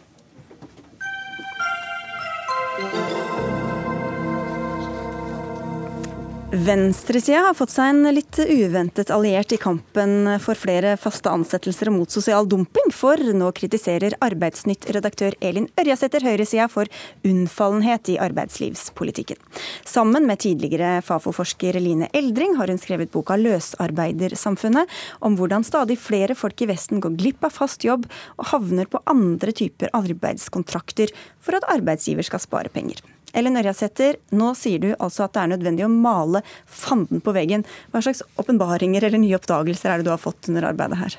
Venstresida 6.56 7.42
har 7.44 7.54
fått 7.58 7.72
seg 7.74 7.90
en 7.90 8.14
litt 8.16 8.38
uventet 8.40 9.10
alliert 9.12 9.50
i 9.52 9.58
kampen 9.60 10.38
for 10.40 10.56
flere 10.56 10.94
faste 10.96 11.28
ansettelser 11.28 11.90
og 11.90 11.96
mot 11.98 12.14
sosial 12.14 12.46
dumping, 12.48 12.86
for 12.96 13.20
nå 13.20 13.50
kritiserer 13.58 14.14
Arbeidsnytt-redaktør 14.24 15.36
Elin 15.44 15.66
Ørjasæter 15.76 16.24
høyresida 16.24 16.64
for 16.72 16.88
unnfallenhet 17.28 18.08
i 18.14 18.16
arbeidslivspolitikken. 18.24 19.36
Sammen 19.84 20.24
med 20.30 20.40
tidligere 20.46 21.02
Fafo-forsker 21.04 21.76
Line 21.82 22.08
Eldring 22.16 22.56
har 22.56 22.72
hun 22.72 22.80
skrevet 22.80 23.12
boka 23.12 23.36
'Løsarbeidersamfunnet', 23.36 24.88
om 25.20 25.36
hvordan 25.36 25.66
stadig 25.66 25.98
flere 26.00 26.38
folk 26.38 26.62
i 26.62 26.70
Vesten 26.72 27.04
går 27.04 27.18
glipp 27.20 27.44
av 27.44 27.52
fast 27.58 27.84
jobb 27.84 28.08
og 28.38 28.48
havner 28.54 28.88
på 28.88 29.02
andre 29.04 29.52
typer 29.52 29.92
arbeidskontrakter 29.92 31.12
for 31.36 31.58
at 31.58 31.68
arbeidsgiver 31.76 32.24
skal 32.24 32.40
spare 32.40 32.72
penger. 32.72 33.04
Ellen 33.36 33.60
Ørjasæter, 33.60 34.16
nå 34.32 34.54
sier 34.56 34.80
du 34.80 34.90
altså 34.94 35.26
at 35.26 35.36
det 35.36 35.42
er 35.42 35.52
nødvendig 35.52 35.84
å 35.84 35.92
male 35.92 36.40
fanden 36.64 37.20
på 37.20 37.34
veggen. 37.36 37.66
Hva 37.92 38.00
slags 38.04 38.24
åpenbaringer 38.40 39.04
eller 39.04 39.20
nye 39.20 39.36
oppdagelser 39.36 39.92
er 39.92 40.00
det 40.00 40.08
du 40.08 40.14
har 40.14 40.22
fått 40.22 40.48
under 40.48 40.70
arbeidet 40.70 41.00
her? 41.02 41.18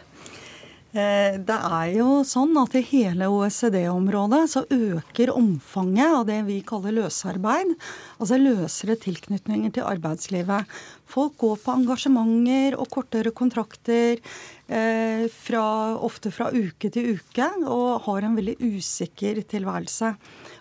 Eh, 0.97 1.35
det 1.43 1.57
er 1.67 1.91
jo 1.97 2.21
sånn 2.25 2.55
at 2.57 2.73
i 2.79 2.81
hele 2.89 3.27
OECD-området 3.29 4.39
så 4.49 4.63
øker 4.71 5.33
omfanget 5.35 6.15
av 6.21 6.23
det 6.29 6.39
vi 6.47 6.61
kaller 6.65 6.95
løsarbeid. 6.95 7.75
Altså 8.17 8.39
løsere 8.39 8.95
tilknytninger 9.03 9.75
til 9.75 9.85
arbeidslivet. 9.85 10.65
Folk 11.07 11.37
går 11.43 11.59
på 11.61 11.75
engasjementer 11.83 12.79
og 12.79 12.89
kortere 12.93 13.35
kontrakter. 13.35 14.23
Eh, 14.67 15.27
fra, 15.31 15.67
ofte 16.03 16.33
fra 16.33 16.49
uke 16.55 16.89
til 16.91 17.19
uke, 17.19 17.51
og 17.67 18.07
har 18.07 18.25
en 18.25 18.39
veldig 18.39 18.57
usikker 18.63 19.43
tilværelse. 19.47 20.15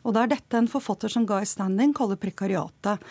Og 0.06 0.14
det 0.14 0.22
er 0.22 0.32
dette 0.36 0.58
en 0.60 0.70
forfatter 0.70 1.10
som 1.10 1.26
Guy 1.26 1.42
Standing 1.48 1.90
kaller 1.96 2.18
prekariatet. 2.22 3.02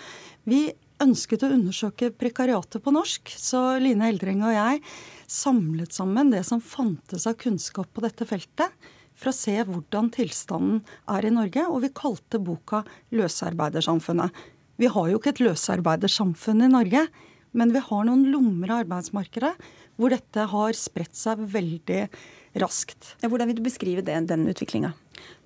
Vi 0.48 0.70
ønsket 1.04 1.44
å 1.44 1.52
undersøke 1.52 2.12
prekariatet 2.16 2.80
på 2.84 2.94
norsk, 2.96 3.34
så 3.36 3.76
Line 3.84 4.08
Eldring 4.08 4.46
og 4.48 4.56
jeg 4.56 4.80
samlet 5.28 5.96
sammen 5.96 6.32
det 6.32 6.46
som 6.48 6.64
fantes 6.64 7.28
av 7.28 7.36
kunnskap 7.42 7.92
på 7.92 8.04
dette 8.06 8.28
feltet, 8.30 8.72
for 9.16 9.32
å 9.32 9.36
se 9.36 9.56
hvordan 9.68 10.10
tilstanden 10.16 10.82
er 11.12 11.28
i 11.28 11.34
Norge, 11.36 11.68
og 11.68 11.84
vi 11.84 11.92
kalte 11.96 12.40
boka 12.40 12.84
'Løsarbeidersamfunnet'. 13.12 14.44
Vi 14.80 14.92
har 14.92 15.08
jo 15.10 15.20
ikke 15.20 15.32
et 15.36 15.44
løsarbeidersamfunn 15.44 16.66
i 16.66 16.72
Norge, 16.72 17.06
men 17.56 17.72
vi 17.72 17.80
har 17.80 18.08
noen 18.08 18.26
lommer 18.32 18.74
av 18.74 18.84
arbeidsmarkedet 18.84 19.54
hvor 19.96 20.12
dette 20.12 20.48
har 20.52 20.76
spredt 20.76 21.16
seg 21.16 21.40
veldig 21.40 22.02
raskt. 22.62 23.16
Hvordan 23.24 23.50
vil 23.50 23.60
du 23.60 23.66
beskrive 23.66 24.04
det, 24.06 24.18
den 24.30 24.48
utviklinga? 24.52 24.94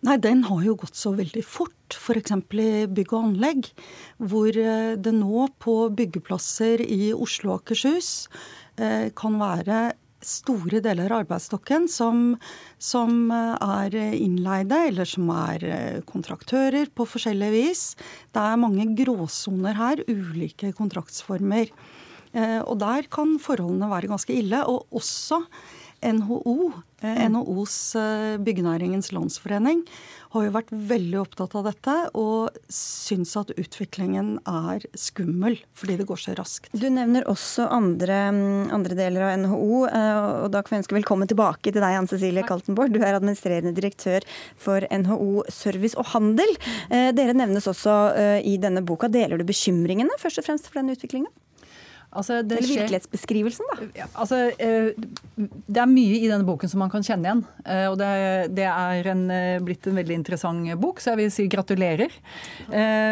Nei, 0.05 0.15
Den 0.17 0.45
har 0.47 0.61
jo 0.63 0.77
gått 0.79 0.95
så 0.95 1.11
veldig 1.15 1.41
fort, 1.43 1.95
f.eks. 1.97 2.31
i 2.55 2.87
bygg 2.87 3.13
og 3.13 3.31
anlegg. 3.31 3.71
Hvor 4.31 4.55
eh, 4.55 4.95
det 4.95 5.15
nå 5.15 5.47
på 5.59 5.79
byggeplasser 5.95 6.83
i 6.85 7.11
Oslo 7.11 7.51
og 7.51 7.63
Akershus 7.63 8.29
eh, 8.79 9.09
kan 9.11 9.35
være 9.41 9.89
store 10.23 10.81
deler 10.83 11.11
av 11.11 11.23
arbeidsstokken 11.23 11.87
som, 11.91 12.37
som, 12.79 13.27
eh, 13.31 13.67
er 13.83 13.97
innleide, 14.15 14.79
eller 14.91 15.09
som 15.09 15.27
er 15.35 16.03
kontraktører 16.07 16.91
på 16.95 17.07
forskjellig 17.07 17.51
vis. 17.55 17.83
Det 18.31 18.43
er 18.43 18.61
mange 18.63 18.87
gråsoner 18.99 19.75
her, 19.79 20.05
ulike 20.07 20.71
kontraktsformer. 20.77 21.73
Og 22.69 22.75
der 22.77 23.07
kan 23.09 23.39
forholdene 23.41 23.87
være 23.89 24.11
ganske 24.11 24.35
ille. 24.37 24.59
Og 24.69 24.85
også 24.93 25.39
NHO, 26.01 26.71
eh, 27.01 27.29
NHOs 27.29 27.95
eh, 27.95 28.37
Byggenæringens 28.37 29.11
Landsforening, 29.11 29.81
har 30.29 30.45
jo 30.45 30.53
vært 30.53 30.69
veldig 30.69 31.17
opptatt 31.23 31.55
av 31.57 31.65
dette 31.65 31.93
og 32.19 32.59
syns 32.69 33.33
at 33.39 33.49
utviklingen 33.55 34.35
er 34.45 34.85
skummel 34.93 35.57
fordi 35.77 35.97
det 35.99 36.05
går 36.09 36.21
så 36.21 36.35
raskt. 36.37 36.69
Du 36.77 36.85
nevner 36.93 37.25
også 37.31 37.65
andre, 37.73 38.19
mm, 38.35 38.69
andre 38.75 38.99
deler 38.99 39.25
av 39.25 39.33
NHO, 39.41 39.81
eh, 39.89 40.21
og 40.45 40.51
da 40.53 40.61
kan 40.61 40.75
vi 40.77 40.81
ønske 40.83 40.99
velkommen 40.99 41.29
tilbake 41.29 41.71
til 41.73 41.81
deg, 41.81 41.97
Anne 41.97 42.11
Cecilie 42.11 42.45
Kaltenborg. 42.45 42.93
Du 42.93 43.01
er 43.01 43.17
administrerende 43.17 43.73
direktør 43.75 44.25
for 44.55 44.85
NHO 44.91 45.45
Service 45.49 45.97
og 45.97 46.11
Handel. 46.13 46.55
Dere 46.89 47.33
nevnes 47.37 47.67
også 47.69 48.41
i 48.45 48.57
denne 48.61 48.81
boka. 48.85 49.09
Deler 49.11 49.39
du 49.39 49.45
bekymringene 49.47 50.17
først 50.21 50.41
og 50.41 50.45
fremst 50.45 50.69
for 50.69 50.79
denne 50.79 50.95
utviklinga? 50.97 51.29
Altså, 52.09 52.39
Eller 52.39 52.65
virkelighetsbeskrivelsen, 52.65 53.67
da. 53.69 53.87
Ja, 53.99 54.07
altså, 54.17 54.39
eh, 54.57 54.89
det 55.37 55.77
er 55.77 55.89
mye 55.91 56.17
i 56.17 56.29
denne 56.29 56.47
boken 56.47 56.71
som 56.71 56.81
man 56.81 56.89
kan 56.89 57.05
kjenne 57.05 57.27
igjen. 57.27 57.43
Eh, 57.65 57.85
og 57.85 57.99
det, 58.01 58.09
det 58.57 58.65
er 58.65 59.09
en, 59.13 59.23
eh, 59.29 59.61
blitt 59.61 59.85
en 59.85 59.99
veldig 59.99 60.17
interessant 60.17 60.73
bok, 60.81 61.03
så 61.03 61.13
jeg 61.13 61.21
vil 61.21 61.31
si 61.33 61.45
gratulerer. 61.51 62.13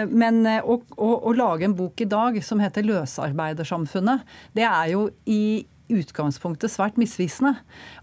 Men 0.10 0.42
å, 0.64 0.80
å, 0.98 1.10
å 1.30 1.36
lage 1.38 1.68
en 1.68 1.78
bok 1.78 2.02
i 2.02 2.10
dag 2.10 2.42
som 2.44 2.62
heter 2.64 2.86
'Løsarbeidersamfunnet', 2.86 4.26
det 4.58 4.66
er 4.66 4.94
jo 4.96 5.08
i 5.30 5.66
utgangspunktet 5.94 6.72
svært 6.72 6.98
misvisende. 7.00 7.54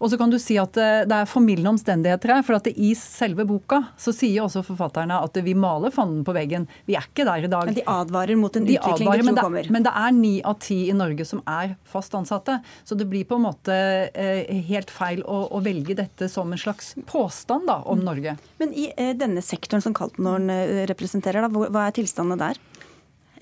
Og 0.01 0.11
så 0.13 0.19
kan 0.21 0.33
du 0.33 0.39
si 0.43 0.57
at 0.61 0.77
eh, 0.81 1.03
det 1.09 1.17
er 1.17 1.31
formildende 1.31 1.75
omstendigheter 1.75 2.35
her. 2.37 2.45
For 2.47 2.59
at 2.59 2.69
i 2.73 2.93
selve 2.99 3.47
boka 3.49 3.81
så 4.01 4.15
sier 4.17 4.45
også 4.45 4.65
forfatterne 4.67 5.21
at 5.25 5.39
vi 5.45 5.57
maler 5.59 5.95
fanden 5.95 6.25
på 6.27 6.35
veggen. 6.37 6.67
Vi 6.89 6.97
er 6.99 7.07
ikke 7.07 7.27
der 7.29 7.47
i 7.47 7.53
dag. 7.53 7.71
Men 7.71 7.79
de 7.79 7.87
advarer 7.91 8.41
mot 8.41 8.57
en 8.57 8.67
utvikling 8.69 9.09
advarer, 9.09 9.23
de 9.23 9.29
tror 9.33 9.41
kommer. 9.43 9.71
Men 9.77 9.87
det 9.87 9.95
er 10.05 10.17
ni 10.17 10.35
av 10.45 10.59
ti 10.65 10.81
i 10.89 10.97
Norge 10.97 11.29
som 11.29 11.43
er 11.51 11.77
fast 11.89 12.17
ansatte. 12.17 12.59
Så 12.85 12.99
det 12.99 13.09
blir 13.11 13.29
på 13.29 13.39
en 13.39 13.47
måte 13.47 13.79
eh, 14.11 14.53
helt 14.71 14.93
feil 14.93 15.25
å, 15.25 15.45
å 15.55 15.63
velge 15.65 15.97
dette 15.99 16.31
som 16.33 16.53
en 16.53 16.61
slags 16.61 16.95
påstand 17.11 17.69
da, 17.71 17.81
om 17.91 18.05
Norge. 18.05 18.37
Men 18.63 18.75
i 18.77 18.91
eh, 18.97 19.15
denne 19.19 19.45
sektoren 19.45 19.85
som 19.85 19.97
Kaltenhorn 19.97 20.51
representerer, 20.89 21.45
da, 21.45 21.69
hva 21.69 21.89
er 21.89 21.97
tilstandene 21.97 22.41
der? 22.41 22.63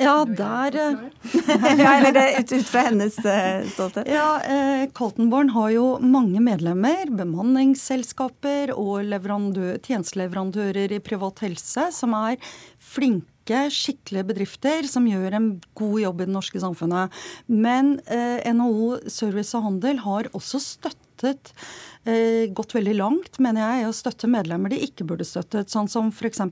Ja, 0.01 0.25
der 0.25 0.77
eh, 0.77 0.97
ja, 1.79 1.91
Eller 1.99 2.41
ut, 2.41 2.53
ut, 2.53 2.67
fra 2.67 2.87
hennes 2.89 3.19
uh, 3.19 3.69
ståsted? 3.69 4.09
Ja, 4.09 4.41
eh, 4.41 4.87
Coltonborn 4.97 5.53
har 5.53 5.71
jo 5.75 5.87
mange 6.01 6.41
medlemmer. 6.41 7.11
Bemanningsselskaper 7.13 8.73
og 8.73 9.05
tjenesteleverandører 9.85 10.97
i 10.97 11.03
privat 11.05 11.45
helse 11.45 11.91
som 11.93 12.17
er 12.17 12.41
flinke 12.81 13.29
skikkelige 13.75 14.29
bedrifter 14.29 14.87
som 14.87 15.09
gjør 15.09 15.35
en 15.37 15.49
god 15.77 15.97
jobb 16.01 16.21
i 16.23 16.27
det 16.29 16.35
norske 16.37 16.63
samfunnet. 16.63 17.23
Men 17.47 17.99
eh, 18.07 18.41
NHO 18.55 19.11
Service 19.11 19.57
og 19.59 19.67
Handel 19.67 20.01
har 20.07 20.31
også 20.33 20.63
støttet 21.23 21.53
eh, 22.05 22.51
gått 22.53 22.75
veldig 22.75 22.95
langt, 22.99 23.39
mener 23.43 23.63
jeg, 23.63 23.83
i 23.83 23.89
å 23.89 23.95
støtte 23.95 24.31
medlemmer 24.31 24.73
de 24.73 24.81
ikke 24.83 25.07
burde 25.07 25.27
støttet. 25.27 25.71
Sånn 25.71 25.91
som 25.91 26.11
f.eks. 26.11 26.43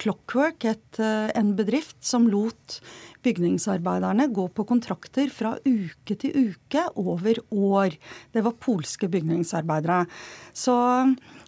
Clockwork, 0.00 0.64
et, 0.64 0.98
eh, 0.98 1.30
en 1.36 1.54
bedrift 1.58 1.98
som 2.04 2.28
lot 2.30 2.80
bygningsarbeiderne 3.22 4.26
gå 4.34 4.48
på 4.50 4.64
kontrakter 4.66 5.30
fra 5.30 5.54
uke 5.64 6.16
til 6.18 6.48
uke 6.50 6.88
over 6.98 7.38
år. 7.54 7.94
Det 8.34 8.42
var 8.42 8.58
polske 8.58 9.06
bygningsarbeidere. 9.12 10.06
Så, 10.52 10.74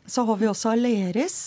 så 0.07 0.27
har 0.29 0.39
vi 0.39 0.51
også 0.51 0.75
Aleris, 0.77 1.39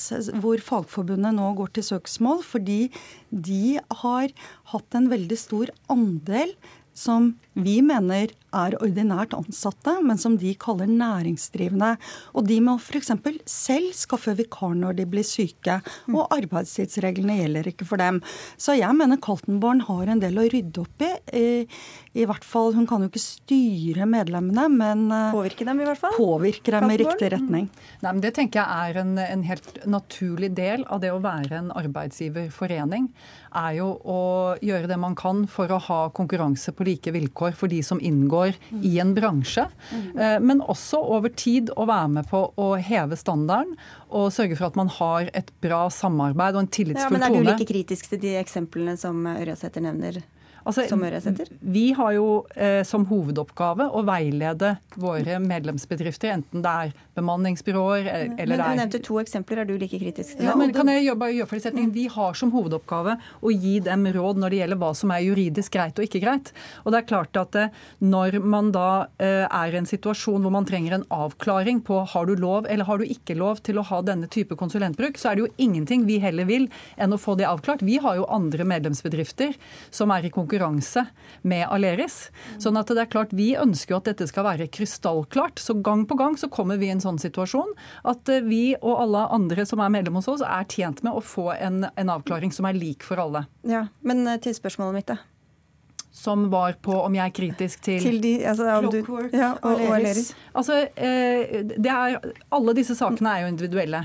hvor 0.42 0.60
Fagforbundet 0.60 1.38
nå 1.38 1.54
går 1.56 1.78
til 1.78 1.88
søksmål 1.94 2.44
fordi 2.44 2.90
de 3.32 3.78
har 4.02 4.36
hatt 4.74 5.00
en 5.00 5.08
veldig 5.14 5.40
stor 5.40 5.72
andel 5.94 6.52
som 6.98 7.36
vi 7.58 7.80
mener 7.86 8.32
er 8.58 8.76
ordinært 8.82 9.34
ansatte, 9.38 9.94
men 10.06 10.18
som 10.22 10.38
de 10.40 10.54
kaller 10.58 10.90
næringsdrivende. 10.90 11.96
Og 12.38 12.48
de 12.48 12.58
må 12.64 12.78
f.eks. 12.80 13.12
selv 13.50 13.94
skaffe 13.98 14.34
vikar 14.38 14.74
når 14.78 14.98
de 15.00 15.06
blir 15.10 15.26
syke, 15.26 15.80
og 16.14 16.34
arbeidstidsreglene 16.34 17.38
gjelder 17.42 17.70
ikke 17.72 17.88
for 17.90 18.02
dem. 18.02 18.22
Så 18.58 18.78
jeg 18.78 18.94
mener 18.98 19.22
Kaltenborn 19.22 19.84
har 19.88 20.14
en 20.14 20.22
del 20.24 20.40
å 20.42 20.48
rydde 20.50 20.84
opp 20.86 21.06
i. 21.06 21.12
I, 22.18 22.26
hvert 22.26 22.46
fall, 22.46 22.74
Hun 22.74 22.88
kan 22.90 23.04
jo 23.04 23.12
ikke 23.12 23.22
styre 23.22 24.08
medlemmene, 24.10 24.68
men 24.74 25.04
eh, 25.14 25.34
Påvirke 25.36 25.68
dem 25.68 25.82
i 25.84 25.86
hvert 25.86 26.02
fall? 26.02 26.16
Påvirke 26.18 26.74
dem 26.74 26.94
i 26.94 27.00
riktig 27.04 27.30
retning. 27.36 27.68
Nei, 28.02 28.12
men 28.12 28.24
Det 28.26 28.34
tenker 28.38 28.64
jeg 28.64 28.92
er 28.92 29.02
en, 29.04 29.18
en 29.22 29.46
helt 29.46 29.84
naturlig 29.86 30.54
del 30.58 30.86
av 30.90 31.04
det 31.04 31.14
å 31.14 31.22
være 31.22 31.62
en 31.62 31.74
arbeidsgiverforening 31.78 33.12
er 33.56 33.78
jo 33.80 33.90
å 34.04 34.20
gjøre 34.64 34.90
det 34.90 34.98
man 35.00 35.16
kan 35.18 35.46
for 35.52 35.72
å 35.72 35.80
ha 35.88 36.00
konkurranse 36.16 36.74
på 36.76 36.88
like 36.88 37.14
vilkår 37.16 37.56
for 37.58 37.72
de 37.72 37.82
som 37.86 38.02
inngår 38.04 38.58
i 38.82 38.98
en 39.04 39.14
bransje. 39.18 39.68
Eh, 39.94 40.38
men 40.44 40.62
også 40.62 41.02
over 41.18 41.34
tid 41.34 41.72
å 41.76 41.88
være 41.90 42.14
med 42.20 42.30
på 42.32 42.44
å 42.58 42.70
heve 42.80 43.18
standarden 43.20 43.76
og 44.08 44.32
sørge 44.36 44.58
for 44.60 44.70
at 44.70 44.80
man 44.80 44.92
har 45.00 45.32
et 45.38 45.52
bra 45.64 45.88
samarbeid 45.94 46.56
og 46.56 46.66
en 46.66 46.72
tillitsfull 46.72 47.18
tone. 47.18 47.24
Ja, 47.24 47.30
men 47.30 47.42
Er 47.42 47.44
du 47.44 47.52
like 47.52 47.70
kritisk 47.70 48.10
til 48.14 48.24
de 48.24 48.38
eksemplene 48.40 48.98
som 49.00 49.26
Ørjasæter 49.28 49.84
nevner? 49.84 50.22
Altså, 50.68 50.84
vi 51.62 51.86
har 51.96 52.12
jo 52.18 52.28
eh, 52.56 52.82
som 52.84 53.06
hovedoppgave 53.08 53.88
å 53.88 54.02
veilede 54.08 54.74
våre 55.00 55.38
medlemsbedrifter, 55.40 56.34
enten 56.36 56.64
det 56.66 56.74
er 56.88 56.96
bemanningsbyråer 57.16 58.10
eller 58.10 58.36
men, 58.36 58.52
det 58.52 58.66
er 58.66 58.76
Du 58.76 58.82
nevnte 58.82 59.02
to 59.06 59.20
eksempler. 59.22 59.64
Er 59.64 59.70
du 59.70 59.78
like 59.80 59.96
kritisk 59.98 60.36
til 60.36 60.44
det? 60.44 60.50
Ja, 60.50 60.56
men 60.60 60.74
kan 60.76 60.92
jeg 60.92 61.06
gjøre, 61.06 61.30
gjøre 61.38 61.50
for 61.54 61.64
setningen? 61.64 61.94
Vi 61.96 62.08
har 62.12 62.36
som 62.38 62.52
hovedoppgave 62.54 63.16
å 63.18 63.54
gi 63.54 63.78
dem 63.86 64.04
råd 64.18 64.42
når 64.44 64.54
det 64.54 64.60
gjelder 64.62 64.82
hva 64.82 64.92
som 65.00 65.14
er 65.16 65.24
juridisk 65.24 65.78
greit 65.78 66.02
og 66.02 66.08
ikke 66.08 66.22
greit. 66.26 66.52
Og 66.84 66.94
det 66.94 67.02
er 67.02 67.08
klart 67.14 67.40
at 67.40 67.56
eh, 67.56 67.72
Når 68.04 68.40
man 68.44 68.74
da 68.76 69.08
eh, 69.24 69.46
er 69.48 69.74
i 69.74 69.80
en 69.80 69.88
situasjon 69.88 70.44
hvor 70.44 70.54
man 70.54 70.68
trenger 70.68 70.98
en 70.98 71.08
avklaring 71.14 71.80
på 71.88 72.02
har 72.12 72.28
du 72.28 72.36
lov 72.36 72.68
eller 72.68 72.88
har 72.90 73.00
du 73.00 73.08
ikke 73.08 73.38
lov 73.40 73.64
til 73.64 73.80
å 73.80 73.86
ha 73.88 74.02
denne 74.06 74.28
type 74.28 74.58
konsulentbruk, 74.60 75.18
så 75.18 75.32
er 75.32 75.38
det 75.38 75.46
jo 75.46 75.54
ingenting 75.64 76.04
vi 76.10 76.20
heller 76.24 76.48
vil 76.50 76.68
enn 76.98 77.16
å 77.16 77.22
få 77.22 77.38
det 77.40 77.48
avklart. 77.48 77.86
Vi 77.88 77.98
har 78.04 78.20
jo 78.20 78.28
andre 78.34 78.68
medlemsbedrifter 78.68 79.56
som 79.94 80.12
er 80.12 80.28
i 80.28 80.34
konkurranse 80.34 80.57
konkurranse 80.58 81.06
med 81.42 81.68
Aleris. 81.70 82.32
Sånn 82.60 82.78
at 82.78 82.88
det 82.88 83.02
er 83.02 83.12
klart, 83.12 83.34
Vi 83.34 83.56
ønsker 83.56 83.94
jo 83.94 83.98
at 84.02 84.10
dette 84.10 84.28
skal 84.28 84.46
være 84.46 84.68
krystallklart. 84.68 85.60
Så 85.60 85.74
gang 85.82 86.06
på 86.08 86.18
gang 86.18 86.38
så 86.38 86.50
kommer 86.50 86.78
vi 86.78 86.88
i 86.88 86.92
en 86.92 87.02
sånn 87.02 87.20
situasjon 87.20 87.74
at 88.04 88.30
eh, 88.30 88.42
vi 88.42 88.76
og 88.82 89.02
alle 89.02 89.28
andre 89.32 89.66
som 89.66 89.80
er 89.80 89.90
medlem 89.90 90.16
hos 90.16 90.28
oss, 90.28 90.42
er 90.42 90.66
tjent 90.66 91.04
med 91.04 91.14
å 91.14 91.22
få 91.22 91.52
en, 91.54 91.86
en 91.96 92.10
avklaring 92.10 92.52
som 92.52 92.66
er 92.66 92.78
lik 92.78 93.04
for 93.04 93.18
alle. 93.18 93.46
Ja, 93.64 93.88
Men 94.02 94.28
eh, 94.28 94.40
til 94.42 94.56
spørsmålet 94.56 95.02
mitt, 95.02 95.12
da 95.14 95.20
som 96.18 96.48
var 96.50 96.74
på 96.82 96.96
om 96.98 97.14
jeg 97.14 97.30
er 97.30 97.34
kritisk 97.36 97.82
til 97.86 98.00
Til 98.02 98.16
de, 98.24 98.32
altså, 98.50 98.80
du, 98.90 98.96
ja, 99.38 99.52
og, 99.62 99.76
og 99.76 99.92
Aleris. 100.00 100.32
Altså, 100.50 100.80
eh, 100.98 101.62
det 101.78 101.92
er, 101.94 102.18
alle 102.58 102.74
disse 102.74 102.96
sakene 102.98 103.36
er 103.36 103.44
jo 103.44 103.52
individuelle. 103.52 104.00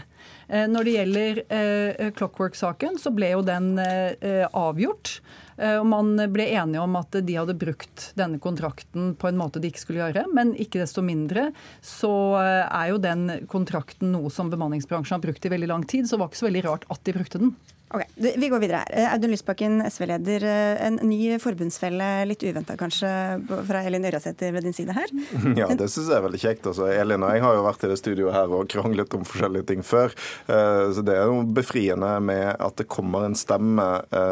Eh, 0.52 0.66
når 0.68 0.84
det 0.84 0.96
gjelder 0.98 1.40
eh, 1.48 2.10
Clockwork-saken, 2.18 2.98
så 3.00 3.14
ble 3.16 3.32
jo 3.32 3.40
den 3.46 3.72
eh, 3.80 4.44
avgjort. 4.52 5.16
Eh, 5.56 5.78
og 5.78 5.86
Man 5.88 6.14
ble 6.32 6.48
enige 6.52 6.82
om 6.82 6.96
at 7.00 7.18
de 7.20 7.36
hadde 7.38 7.56
brukt 7.58 8.10
denne 8.18 8.40
kontrakten 8.42 9.12
på 9.18 9.30
en 9.30 9.40
måte 9.40 9.62
de 9.62 9.70
ikke 9.72 9.82
skulle 9.82 10.02
gjøre. 10.04 10.26
Men 10.34 10.54
ikke 10.54 10.82
desto 10.82 11.04
mindre 11.04 11.50
så 11.84 12.12
eh, 12.40 12.64
er 12.66 12.92
jo 12.92 13.02
den 13.02 13.28
kontrakten 13.52 14.14
noe 14.14 14.32
som 14.32 14.52
bemanningsbransjen 14.52 15.18
har 15.18 15.24
brukt 15.24 15.46
i 15.46 15.52
veldig 15.52 15.70
lang 15.70 15.86
tid, 15.88 16.08
så 16.08 16.16
det 16.16 16.24
var 16.24 16.32
ikke 16.32 16.42
så 16.42 16.50
veldig 16.50 16.66
rart 16.68 16.88
at 16.92 17.04
de 17.06 17.16
brukte 17.16 17.42
den. 17.42 17.54
Ok, 17.92 18.02
Vi 18.14 18.48
går 18.48 18.60
videre 18.62 18.78
her. 18.80 18.90
Eh, 18.96 19.12
Audun 19.12 19.34
Lysbakken, 19.34 19.82
SV-leder. 19.84 20.44
Eh, 20.48 20.86
en 20.86 20.94
ny 21.04 21.36
forbundsfelle, 21.42 22.06
litt 22.24 22.40
uventa 22.46 22.72
kanskje, 22.80 23.10
fra 23.68 23.82
Elin 23.84 24.06
Ørjasæter 24.08 24.54
ved 24.54 24.64
din 24.64 24.76
side 24.76 24.94
her? 24.96 25.12
Ja, 25.60 25.66
det 25.76 25.90
syns 25.92 26.08
jeg 26.08 26.16
er 26.16 26.24
veldig 26.24 26.40
kjekt. 26.40 26.68
Altså, 26.70 26.86
Elin 26.88 27.24
og 27.26 27.34
jeg 27.34 27.42
har 27.44 27.58
jo 27.58 27.66
vært 27.66 27.84
i 27.84 27.90
det 27.90 27.98
studioet 28.00 28.32
her 28.32 28.54
og 28.56 28.70
kranglet 28.72 29.12
om 29.18 29.26
forskjellige 29.28 29.66
ting 29.68 29.84
før. 29.84 30.14
Eh, 30.46 30.86
så 30.96 31.04
det 31.04 31.18
er 31.18 31.28
jo 31.28 31.42
befriende 31.44 32.14
med 32.24 32.54
at 32.56 32.78
det 32.80 32.88
kommer 32.92 33.26
en 33.26 33.36
stemme 33.36 33.84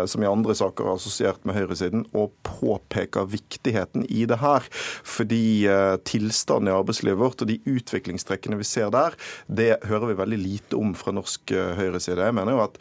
som 0.08 0.22
i 0.22 0.28
andre 0.28 0.54
saker 0.56 0.86
er 0.86 0.96
assosiert 0.96 1.44
med 1.48 1.56
høyresiden, 1.56 2.06
og 2.16 2.32
påpeker 2.46 3.28
viktigheten 3.28 4.06
i 4.08 4.24
det 4.28 4.38
her. 4.40 4.64
Fordi 5.04 5.68
tilstanden 6.08 6.70
i 6.70 6.74
arbeidslivet 6.74 7.20
vårt 7.20 7.44
og 7.44 7.50
de 7.50 7.58
utviklingstrekkene 7.68 8.58
vi 8.60 8.66
ser 8.68 8.92
der, 8.94 9.16
det 9.48 9.72
hører 9.90 10.12
vi 10.12 10.18
veldig 10.22 10.40
lite 10.40 10.80
om 10.80 10.94
fra 10.96 11.14
norsk 11.16 11.52
høyreside. 11.80 12.28
Jeg 12.30 12.36
mener 12.36 12.56
jo 12.56 12.64
at 12.64 12.80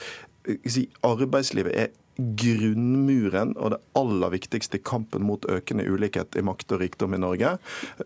arbeidslivet 1.06 1.76
er 1.76 1.90
grunnmuren 2.20 3.54
og 3.56 3.74
det 3.74 3.80
aller 3.98 4.34
viktigste 4.34 4.80
i 4.80 4.84
kampen 4.84 5.24
mot 5.28 5.46
økende 5.52 5.86
ulikhet 5.88 6.36
i 6.36 6.44
makt 6.46 6.74
og 6.76 6.82
rikdom 6.84 7.16
i 7.16 7.22
Norge. 7.22 7.54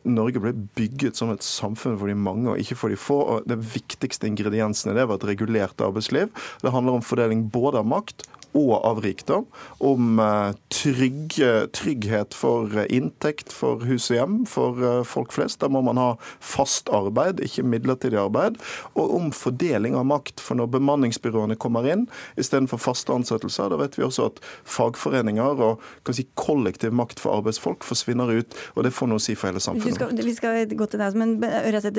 Norge 0.05 0.43
ble 0.43 0.53
bygget 0.77 1.17
som 1.17 1.33
et 1.33 1.45
samfunn 1.45 1.97
for 1.97 2.11
de 2.11 2.17
mange 2.17 2.51
og 2.51 2.61
ikke 2.61 2.77
for 2.77 2.93
de 2.93 2.99
få. 2.99 3.19
og 3.35 3.49
Det 3.49 3.57
viktigste 3.73 4.29
ingrediensen 4.29 4.93
i 4.93 4.97
det 4.99 5.07
var 5.09 5.17
et 5.17 5.27
regulert 5.33 5.81
arbeidsliv. 5.81 6.29
Det 6.61 6.73
handler 6.73 6.99
om 6.99 7.05
fordeling 7.05 7.47
både 7.53 7.81
av 7.81 7.89
makt 7.89 8.27
og 8.53 8.73
av 8.85 9.01
rikdom. 9.03 9.45
Om 9.83 10.19
eh, 10.21 10.53
trygg, 10.73 11.35
trygghet 11.73 12.35
for 12.37 12.69
eh, 12.77 12.87
inntekt 12.93 13.53
for 13.53 13.83
hus 13.87 14.09
og 14.11 14.17
hjem 14.17 14.37
for 14.49 14.83
eh, 14.83 14.99
folk 15.07 15.33
flest. 15.33 15.59
Da 15.63 15.69
må 15.73 15.81
man 15.85 15.99
ha 16.01 16.09
fast 16.43 16.91
arbeid, 16.93 17.41
ikke 17.43 17.65
midlertidig 17.65 18.19
arbeid. 18.21 18.59
Og 18.93 19.15
om 19.17 19.31
fordeling 19.35 19.97
av 19.99 20.07
makt. 20.09 20.41
For 20.43 20.59
når 20.59 20.71
bemanningsbyråene 20.75 21.57
kommer 21.59 21.87
inn 21.89 22.05
istedenfor 22.39 22.81
faste 22.81 23.13
ansettelser, 23.15 23.71
da 23.73 23.79
vet 23.81 23.97
vi 23.97 24.05
også 24.05 24.29
at 24.31 24.41
fagforeninger 24.69 25.63
og 25.63 26.13
si, 26.13 26.27
kollektiv 26.39 26.93
makt 26.95 27.21
for 27.23 27.39
arbeidsfolk 27.39 27.85
forsvinner 27.87 28.29
ut. 28.37 28.57
Og 28.77 28.85
det 28.85 28.93
får 28.93 29.09
noe 29.09 29.21
å 29.21 29.23
si 29.23 29.37
for 29.37 29.49
hele 29.49 29.63
samfunnet. 29.63 29.97
Skal, 29.97 30.13
vi 30.13 30.35
skal 30.37 30.77
gå 30.77 30.89
til 30.89 31.01
deg, 31.01 31.17
men 31.17 31.35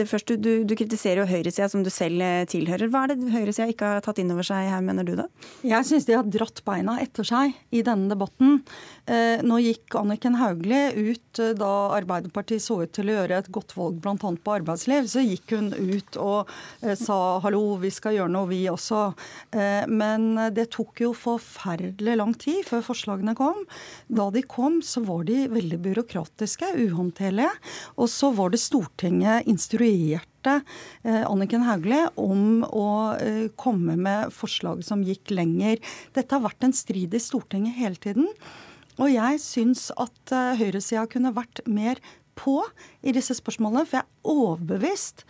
først, 0.08 0.34
du, 0.38 0.62
du 0.66 0.76
kritiserer 0.78 1.24
jo 1.24 1.28
høyresida, 1.30 1.68
som 1.72 1.82
du 1.84 1.90
selv 1.92 2.22
tilhører. 2.50 2.90
Hva 2.92 3.04
er 3.06 3.14
det 3.14 3.34
høyresida 3.34 3.68
ikke 3.72 3.94
har 3.96 4.04
tatt 4.04 4.20
inn 4.22 4.32
over 4.34 4.46
seg 4.46 4.70
her, 4.70 4.84
mener 4.84 5.06
du 5.06 5.14
da? 5.18 5.26
Jeg 5.66 5.88
synes 5.88 6.06
de 6.08 6.16
har 6.16 6.26
dratt 6.28 6.43
dratt 6.44 6.64
beina 6.64 6.98
etter 7.00 7.24
seg 7.24 7.54
i 7.74 7.82
denne 7.84 8.10
debatten. 8.12 8.60
Eh, 9.06 9.40
nå 9.44 9.58
gikk 9.62 9.96
Anniken 9.96 10.36
Hauglie 10.40 10.92
ut 10.92 11.40
eh, 11.40 11.54
da 11.56 11.96
Arbeiderpartiet 11.96 12.62
så 12.62 12.82
ut 12.84 12.92
til 12.94 13.08
å 13.10 13.18
gjøre 13.18 13.38
et 13.38 13.50
godt 13.52 13.74
valg 13.76 14.00
bl.a. 14.02 14.16
på 14.16 14.54
arbeidsliv. 14.58 15.08
Så 15.08 15.24
gikk 15.24 15.54
hun 15.56 15.72
ut 15.72 16.18
og 16.20 16.50
eh, 16.82 16.94
sa 16.98 17.40
hallo, 17.44 17.78
vi 17.80 17.92
skal 17.94 18.18
gjøre 18.18 18.32
noe, 18.34 18.50
vi 18.50 18.64
også. 18.68 19.06
Men 19.88 20.34
det 20.54 20.66
tok 20.74 21.00
jo 21.00 21.12
forferdelig 21.16 22.16
lang 22.18 22.34
tid 22.40 22.64
før 22.66 22.82
forslagene 22.84 23.34
kom. 23.38 23.62
Da 24.08 24.28
de 24.34 24.42
kom, 24.48 24.80
så 24.84 25.02
var 25.06 25.24
de 25.28 25.46
veldig 25.52 25.80
byråkratiske, 25.84 26.74
uhåndterlige. 26.84 27.52
Og 27.96 28.10
så 28.12 28.32
var 28.36 28.52
det 28.52 28.62
Stortinget 28.64 29.48
instruert 29.50 30.28
Anniken 31.04 31.64
Hauglie 31.66 32.08
om 32.20 32.62
å 32.66 32.88
komme 33.60 33.96
med 34.00 34.32
forslag 34.34 34.84
som 34.86 35.02
gikk 35.06 35.32
lenger. 35.34 35.80
Dette 36.16 36.36
har 36.36 36.44
vært 36.44 36.66
en 36.66 36.76
strid 36.76 37.14
i 37.14 37.22
Stortinget 37.22 37.78
hele 37.78 38.00
tiden. 38.00 38.28
Og 39.00 39.10
jeg 39.10 39.40
syns 39.42 39.88
at 39.98 40.34
uh, 40.34 40.54
høyresida 40.58 41.06
kunne 41.10 41.34
vært 41.34 41.64
mer 41.66 41.98
på 42.38 42.60
i 43.06 43.14
disse 43.14 43.34
spørsmålene, 43.38 43.86
for 43.86 44.00
jeg 44.00 44.06
er 44.06 44.32
overbevist 44.34 45.24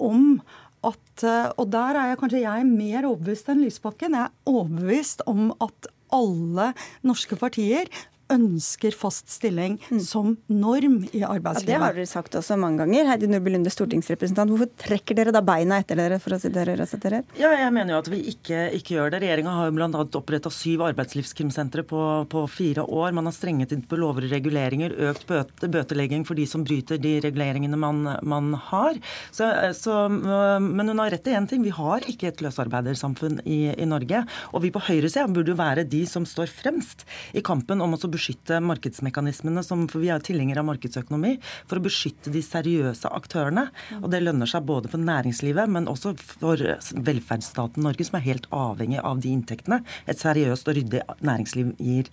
om 0.00 0.40
at 0.80 1.24
Og 1.60 1.66
der 1.68 1.96
er 2.00 2.06
jeg 2.08 2.18
kanskje 2.22 2.38
jeg 2.40 2.64
mer 2.64 3.04
overbevist 3.04 3.50
enn 3.52 3.58
Lysbakken. 3.60 4.14
Jeg 4.16 4.30
er 4.30 4.48
overbevist 4.48 5.20
om 5.28 5.50
at 5.60 5.90
alle 6.16 6.70
norske 7.04 7.36
partier 7.36 7.90
ønsker 8.30 8.94
fast 8.96 9.30
stilling 9.32 9.78
mm. 9.90 10.00
som 10.04 10.34
norm 10.50 11.00
i 11.12 11.22
arbeidslivet. 11.26 11.68
Ja, 11.68 11.78
det 11.78 11.84
har 11.84 11.96
dere 11.96 12.10
sagt 12.10 12.36
også 12.38 12.56
mange 12.60 12.84
ganger. 12.84 13.08
Heidi 13.10 13.28
Nordby 13.30 13.54
Lunde, 13.54 13.72
stortingsrepresentant. 13.72 14.52
Hvorfor 14.52 14.70
trekker 14.80 15.18
dere 15.18 15.34
da 15.34 15.42
beina 15.44 15.80
etter 15.80 15.98
dere 15.98 16.20
for 16.22 16.36
å 16.36 16.40
si 16.40 16.50
dere 16.52 16.76
dere? 16.76 17.22
Ja, 17.40 17.52
jeg 17.56 17.72
mener 17.74 17.94
jo 17.94 18.00
at 18.02 18.10
vi 18.12 18.20
ikke, 18.32 18.62
ikke 18.78 18.96
gjør 18.96 19.14
det. 19.14 19.22
Regjeringa 19.24 19.54
har 19.56 19.70
jo 19.70 19.76
bl.a. 19.76 20.04
oppretta 20.20 20.52
syv 20.54 20.84
arbeidslivskrimsentre 20.90 21.84
på, 21.88 22.02
på, 22.30 22.44
fire 22.50 22.84
år. 22.86 23.14
Man 23.16 23.28
har 23.28 23.36
strenget 23.36 23.74
inn 23.74 23.84
på 23.86 23.98
lover 24.00 24.26
og 24.28 24.34
reguleringer, 24.34 24.94
økt 25.10 25.26
bøte, 25.28 25.70
bøtelegging 25.72 26.26
for 26.28 26.38
de 26.38 26.46
som 26.50 26.64
bryter 26.66 27.00
de 27.02 27.16
reguleringene 27.24 27.78
man, 27.80 28.02
man 28.22 28.52
har. 28.70 29.00
Så, 29.34 29.48
så, 29.76 30.02
men 30.10 30.92
hun 30.92 31.02
har 31.02 31.12
rett 31.14 31.28
i 31.30 31.36
én 31.36 31.48
ting. 31.50 31.64
Vi 31.66 31.74
har 31.74 32.06
ikke 32.10 32.30
et 32.30 32.44
løsarbeidersamfunn 32.44 33.42
i, 33.44 33.60
i 33.74 33.88
Norge. 33.88 34.24
Og 34.54 34.64
vi 34.64 34.72
på 34.74 34.82
høyresida 34.90 35.28
burde 35.30 35.54
jo 35.54 35.60
være 35.60 35.86
de 35.88 36.04
som 36.08 36.26
står 36.28 36.50
fremst 36.52 37.06
i 37.36 37.44
kampen 37.44 37.82
om 37.82 37.96
å 37.96 38.00
beskytte 38.00 38.19
beskytte 38.20 38.60
markedsmekanismene, 38.64 39.62
som, 39.64 39.86
for 39.88 40.02
vi 40.04 40.10
er 40.12 40.22
tilhengere 40.24 40.60
av 40.60 40.68
markedsøkonomi, 40.68 41.38
for 41.68 41.80
å 41.80 41.84
beskytte 41.84 42.32
de 42.34 42.42
seriøse 42.44 43.08
aktørene. 43.08 43.68
Og 44.00 44.10
det 44.12 44.22
lønner 44.22 44.48
seg 44.50 44.66
både 44.68 44.90
for 44.92 45.00
næringslivet, 45.00 45.70
men 45.72 45.88
også 45.90 46.12
for 46.20 46.60
velferdsstaten 47.08 47.84
Norge, 47.86 48.06
som 48.06 48.18
er 48.18 48.26
helt 48.26 48.48
avhengig 48.54 49.00
av 49.00 49.22
de 49.24 49.32
inntektene 49.32 49.80
et 50.10 50.20
seriøst 50.20 50.68
og 50.68 50.76
ryddig 50.76 51.02
næringsliv 51.24 51.72
gir. 51.80 52.10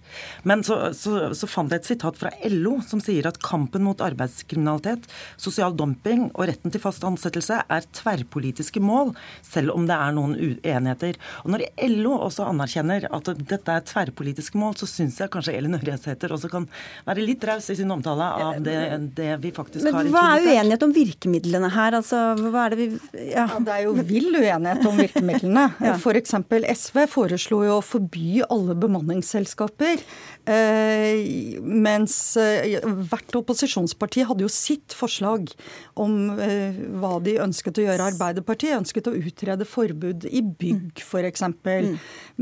Men 0.48 0.64
så, 0.68 0.80
så, 0.98 1.34
så 1.38 1.50
fant 1.50 1.74
jeg 1.74 1.84
et 1.84 1.92
sitat 1.92 2.20
fra 2.20 2.32
LO 2.48 2.78
som 2.88 3.02
sier 3.04 3.28
at 3.28 3.42
kampen 3.44 3.84
mot 3.86 4.02
arbeidskriminalitet, 4.04 5.08
sosial 5.42 5.76
dumping 5.78 6.30
og 6.30 6.48
retten 6.50 6.74
til 6.74 6.84
fast 6.84 7.06
ansettelse 7.08 7.60
er 7.68 7.90
tverrpolitiske 8.00 8.82
mål, 8.84 9.14
selv 9.46 9.76
om 9.76 9.88
det 9.90 9.98
er 9.98 10.16
noen 10.16 10.38
uenigheter. 10.38 11.20
Og 11.44 11.54
når 11.56 11.68
LO 11.92 12.16
også 12.28 12.48
anerkjenner 12.48 13.10
at 13.14 13.32
dette 13.38 13.74
er 13.74 13.86
tverrpolitiske 13.88 14.60
mål, 14.60 14.78
så 14.80 14.90
syns 14.90 15.20
jeg 15.22 15.32
kanskje 15.34 15.58
Elin 15.58 15.78
Ørje 15.78 15.97
Navarsete 15.98 16.30
også 16.34 16.50
kan 16.52 16.68
være 17.08 17.26
litt 17.26 17.44
raus 17.48 17.70
i 17.72 17.78
sin 17.78 17.92
omtale 17.92 18.28
av 18.48 18.60
det, 18.64 18.78
det 19.18 19.32
vi 19.44 19.52
faktisk 19.56 19.86
Men 19.86 19.98
har 19.98 20.12
hva 20.14 20.24
er 20.36 20.48
uenighet 20.48 20.86
om 20.86 20.94
virkemidlene 20.96 21.72
her? 21.74 21.98
Altså, 21.98 22.22
hva 22.38 22.68
er 22.68 22.76
det 22.76 22.80
vi 22.80 22.88
ja. 23.34 23.48
Ja, 23.48 23.60
det 23.64 23.74
er 23.74 23.84
jo 23.86 23.94
vill 24.08 24.32
uenighet 24.36 24.86
om 24.88 24.98
virkemidlene. 25.00 25.68
Ja. 25.88 25.94
F.eks. 25.96 26.34
SV 26.82 26.98
foreslo 27.12 27.60
jo 27.64 27.78
å 27.78 27.84
forby 27.86 28.42
alle 28.52 28.74
bemanningsselskaper. 28.80 30.02
Eh, 30.48 31.60
mens 31.62 32.16
eh, 32.40 32.78
hvert 32.84 33.38
opposisjonsparti 33.40 34.26
hadde 34.28 34.46
jo 34.46 34.52
sitt 34.52 34.96
forslag 34.96 35.52
om 36.00 36.32
eh, 36.44 36.78
hva 37.00 37.18
de 37.24 37.38
ønsket 37.44 37.82
å 37.82 37.86
gjøre. 37.88 38.10
Arbeiderpartiet 38.14 38.78
ønsket 38.80 39.10
å 39.12 39.16
utrede 39.18 39.68
forbud 39.70 40.28
i 40.30 40.42
bygg, 40.42 41.04
f.eks. 41.04 41.46
Mm. 41.48 41.98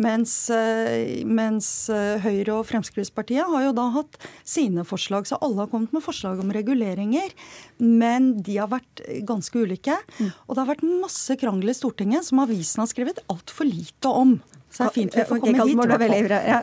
Mens, 0.05 0.35
eh, 0.53 1.25
mens 1.25 1.69
eh, 1.93 2.15
Høyre 2.23 2.59
og 2.59 2.69
Fremskrittspartiet 2.69 3.44
har 3.51 3.67
jo 3.67 3.75
da 3.77 3.87
hatt 3.95 4.17
sine 4.47 4.85
forslag. 4.87 5.27
Så 5.29 5.39
alle 5.43 5.63
har 5.63 5.71
kommet 5.71 5.93
med 5.95 6.03
forslag 6.05 6.41
om 6.43 6.53
reguleringer. 6.55 7.33
Men 7.81 8.33
de 8.45 8.59
har 8.61 8.71
vært 8.73 9.03
ganske 9.27 9.65
ulike. 9.65 9.97
Og 10.45 10.55
det 10.55 10.61
har 10.61 10.71
vært 10.73 10.85
masse 10.87 11.37
krangel 11.41 11.73
i 11.73 11.77
Stortinget 11.77 12.27
som 12.27 12.43
avisen 12.43 12.83
har 12.83 12.91
skrevet 12.91 13.23
altfor 13.31 13.69
lite 13.69 14.11
om. 14.11 14.37
Så 14.75 14.83
det 14.83 14.89
er 14.89 14.95
fint 14.95 15.13
vi 15.15 15.23
får 15.23 15.39
komme 15.39 15.55
hit. 15.55 15.71
I 15.71 15.75
hvert 15.79 16.01
veldig 16.01 16.23
bra. 16.25 16.39
Ja. 16.43 16.57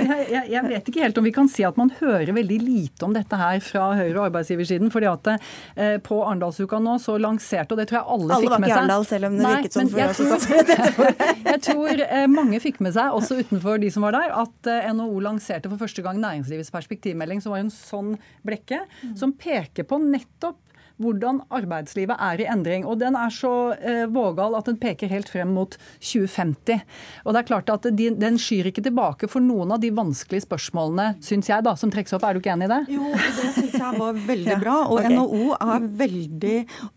Jeg, 0.00 0.26
jeg, 0.32 0.44
jeg 0.54 0.62
vet 0.70 0.86
ikke 0.88 1.02
helt 1.04 1.18
om 1.20 1.26
vi 1.26 1.32
kan 1.36 1.50
si 1.52 1.64
at 1.68 1.76
man 1.76 1.90
hører 1.98 2.32
veldig 2.32 2.56
lite 2.62 3.04
om 3.04 3.12
dette 3.12 3.36
her 3.36 3.60
fra 3.64 3.90
Høyre- 3.98 4.14
og 4.16 4.28
arbeidsgiversiden. 4.30 4.88
fordi 4.94 5.10
at 5.10 5.28
eh, 5.34 5.98
På 6.04 6.22
Arendalsuka 6.24 6.80
nå 6.80 6.96
så 7.02 7.18
lanserte, 7.20 7.76
og 7.76 7.82
det 7.82 7.90
tror 7.90 8.00
jeg 8.00 8.08
alle, 8.16 8.30
Alle 8.30 8.40
fikk 8.46 8.54
var 8.54 8.64
ikke 8.64 8.70
i 8.70 8.72
seg 8.72 8.78
Arendal, 8.78 9.06
selv 9.10 9.28
om 9.28 9.36
det 9.36 9.44
Nei, 9.44 9.52
virket 9.58 9.76
sånn 9.76 9.92
for 9.92 10.08
oss 10.08 10.48
tror-. 10.48 11.20
Jeg 11.50 11.62
tror 11.66 12.04
eh, 12.06 12.26
mange 12.30 12.62
fikk 12.64 12.80
med 12.86 12.96
seg, 12.96 13.12
også 13.20 13.40
utenfor 13.42 13.84
de 13.84 13.92
som 13.92 14.08
var 14.08 14.16
der, 14.16 14.32
at 14.46 14.72
eh, 14.72 14.88
NHO 14.96 15.20
lanserte 15.28 15.72
for 15.72 15.84
første 15.84 16.06
gang 16.06 16.22
næringslivets 16.24 16.72
perspektivmelding, 16.72 17.44
som 17.44 17.52
var 17.52 17.64
en 17.66 17.72
sånn 17.74 18.16
blekke, 18.46 18.80
som 19.18 19.36
peker 19.36 19.84
på 19.88 20.00
nettopp 20.08 20.58
hvordan 21.00 21.40
arbeidslivet 21.52 22.16
er 22.20 22.42
i 22.42 22.48
endring. 22.50 22.84
Og 22.88 22.98
den 23.00 23.16
er 23.18 23.32
så 23.34 23.72
eh, 23.76 24.04
vågal 24.10 24.56
at 24.58 24.68
den 24.68 24.78
peker 24.80 25.10
helt 25.10 25.30
frem 25.32 25.52
mot 25.56 25.76
2050. 25.98 26.82
Og 27.24 27.34
det 27.34 27.42
er 27.42 27.48
klart 27.48 27.72
at 27.72 27.88
de, 27.96 28.10
Den 28.20 28.38
skyr 28.40 28.70
ikke 28.70 28.84
tilbake 28.84 29.28
for 29.30 29.42
noen 29.44 29.72
av 29.74 29.80
de 29.82 29.92
vanskelige 29.94 30.44
spørsmålene, 30.46 31.14
syns 31.24 31.50
jeg, 31.50 31.64
da, 31.66 31.74
som 31.78 31.92
trekkes 31.92 32.16
opp. 32.16 32.26
Er 32.28 32.36
du 32.36 32.42
ikke 32.42 32.54
enig 32.54 32.68
i 32.68 32.72
det? 32.74 32.80
Jo, 32.96 33.10
det 33.14 33.52
syns 33.56 33.76
jeg 33.78 34.00
var 34.00 34.20
veldig 34.30 34.58
bra. 34.62 34.76
Og 34.90 34.98
okay. 35.00 35.14
NHO 35.14 35.56
er 35.56 35.88
veldig 36.02 36.56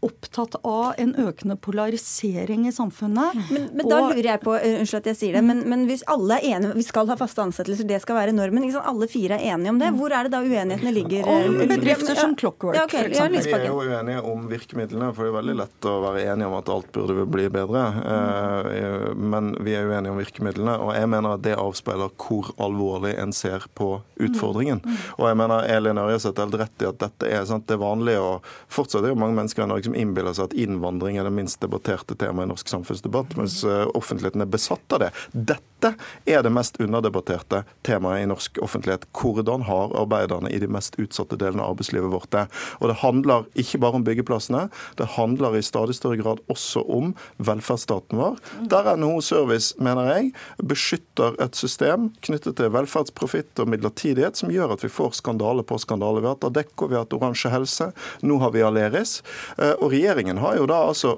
opptatt 0.10 0.60
av 0.62 1.00
en 1.02 1.16
økende 1.24 1.58
polarisering 1.64 2.68
i 2.70 2.76
samfunnet. 2.76 3.40
Men, 3.50 3.70
men 3.74 3.90
da 3.90 4.02
Og- 4.02 4.14
lurer 4.14 4.32
jeg 4.34 4.44
på, 4.44 4.56
uh, 4.58 4.70
unnskyld 4.82 5.04
at 5.04 5.12
jeg 5.14 5.20
sier 5.22 5.40
det, 5.40 5.44
men, 5.48 5.64
men 5.70 5.88
hvis 5.90 6.06
alle 6.12 6.40
er 6.40 6.58
enige, 6.58 6.76
vi 6.78 6.86
skal 6.86 7.10
ha 7.12 7.18
faste 7.20 7.44
ansettelser, 7.44 7.88
det 7.88 8.02
skal 8.04 8.20
være 8.20 8.36
normen, 8.36 8.66
alle 8.84 9.08
fire 9.12 9.38
er 9.38 9.54
enige 9.54 9.72
om 9.72 9.80
det, 9.80 9.92
hvor 9.98 10.14
er 10.14 10.28
det 10.28 10.34
da 10.34 10.42
uenighetene 10.44 10.94
ligger? 10.96 11.28
Om 11.30 11.60
uh, 11.62 11.66
bedrifter 11.70 12.18
som 12.18 12.36
Clockwork, 12.40 12.78
ja, 12.78 12.86
ok, 12.88 12.98
for 13.14 13.93
uenige 13.94 14.24
om 14.28 14.48
virkemidlene, 14.50 15.12
for 15.14 15.26
det 15.26 15.32
er 15.32 15.38
veldig 15.38 15.56
lett 15.62 15.88
å 15.90 15.96
være 16.04 16.26
enige 16.34 16.50
om 16.50 16.58
at 16.58 16.72
alt 16.74 16.90
burde 16.96 17.26
bli 17.30 17.48
bedre. 17.54 17.84
Eh, 18.04 19.14
Men 19.16 19.54
vi 19.64 19.76
er 19.78 19.88
uenige 19.88 20.12
om 20.12 20.20
virkemidlene, 20.20 20.78
og 20.82 20.94
jeg 20.98 21.10
mener 21.10 21.38
at 21.38 21.44
det 21.46 21.56
avspeiler 21.60 22.12
hvor 22.20 22.52
alvorlig 22.62 23.14
en 23.22 23.34
ser 23.36 23.66
på 23.78 23.96
utfordringen. 24.20 24.82
Og 25.18 25.28
jeg 25.30 25.40
mener 25.40 25.68
Elin 25.70 26.02
Ørjeseth 26.02 26.40
har 26.40 26.50
helt 26.50 26.60
rett 26.64 26.84
i 26.86 26.90
at 26.90 27.02
dette 27.02 27.30
er 27.30 27.46
sant, 27.50 27.68
det 27.68 27.78
er 27.78 27.84
vanlig, 27.84 28.18
og 28.20 28.48
fortsatt 28.74 29.06
er 29.06 29.14
jo 29.14 29.20
mange 29.20 29.38
mennesker 29.38 29.66
i 29.66 29.70
Norge 29.70 29.88
som 29.90 29.98
innbiller 29.98 30.36
seg 30.36 30.50
at 30.50 30.58
innvandring 30.58 31.20
er 31.20 31.28
det 31.28 31.36
minst 31.36 31.62
debatterte 31.64 32.18
temaet 32.20 32.48
i 32.48 32.54
norsk 32.54 32.72
samfunnsdebatt, 32.72 33.38
mens 33.40 33.62
eh, 33.68 33.86
offentligheten 33.98 34.46
er 34.46 34.52
besatt 34.54 34.96
av 34.98 35.06
det. 35.06 35.12
Dette 35.32 35.94
er 36.30 36.44
det 36.46 36.54
mest 36.56 36.80
underdebatterte 36.80 37.64
temaet 37.84 38.24
i 38.24 38.30
norsk 38.32 38.60
offentlighet. 38.64 39.06
Hvordan 39.20 39.66
har 39.68 39.96
arbeiderne 40.00 40.52
i 40.52 40.62
de 40.64 40.70
mest 40.72 40.96
utsatte 41.02 41.38
delene 41.40 41.66
av 41.66 41.76
arbeidslivet 41.76 42.12
vårt 42.14 42.32
det? 42.36 42.46
Og 42.80 42.90
det 42.92 43.00
handler 43.04 43.48
ikke 43.60 43.83
bare 43.84 44.00
om 44.00 44.06
byggeplassene, 44.08 44.66
det 45.00 45.10
handler 45.18 45.58
i 45.60 45.64
stadig 45.66 45.98
større 45.98 46.20
grad 46.22 46.42
også 46.52 46.84
om 46.88 47.14
velferdsstaten 47.44 48.20
vår, 48.20 48.40
der 48.72 48.94
NHO 49.00 49.22
Service, 49.26 49.74
mener 49.84 50.10
jeg, 50.14 50.34
beskytter 50.64 51.38
et 51.44 51.58
system 51.60 52.10
knyttet 52.26 52.58
til 52.60 52.72
velferdsprofitt 52.74 53.60
og 53.62 53.72
midlertidighet 53.74 54.40
som 54.40 54.52
gjør 54.54 54.76
at 54.76 54.86
vi 54.86 54.92
får 54.92 55.18
skandale 55.20 55.66
på 55.68 55.80
skandale. 55.82 56.22
Vi 56.24 56.30
har 56.30 56.38
hatt 56.38 56.50
Adecco, 56.50 56.88
vi 56.90 56.98
har 56.98 57.06
hatt 57.06 57.16
Oransje 57.18 57.52
Helse, 57.54 57.92
nå 58.24 58.40
har 58.44 58.54
vi 58.56 58.64
Aleris. 58.66 59.20
Eh, 59.58 59.76
Og 59.84 59.92
regjeringen 59.94 60.40
har 60.40 60.58
jo 60.60 60.70
da 60.70 60.84
altså 60.90 61.18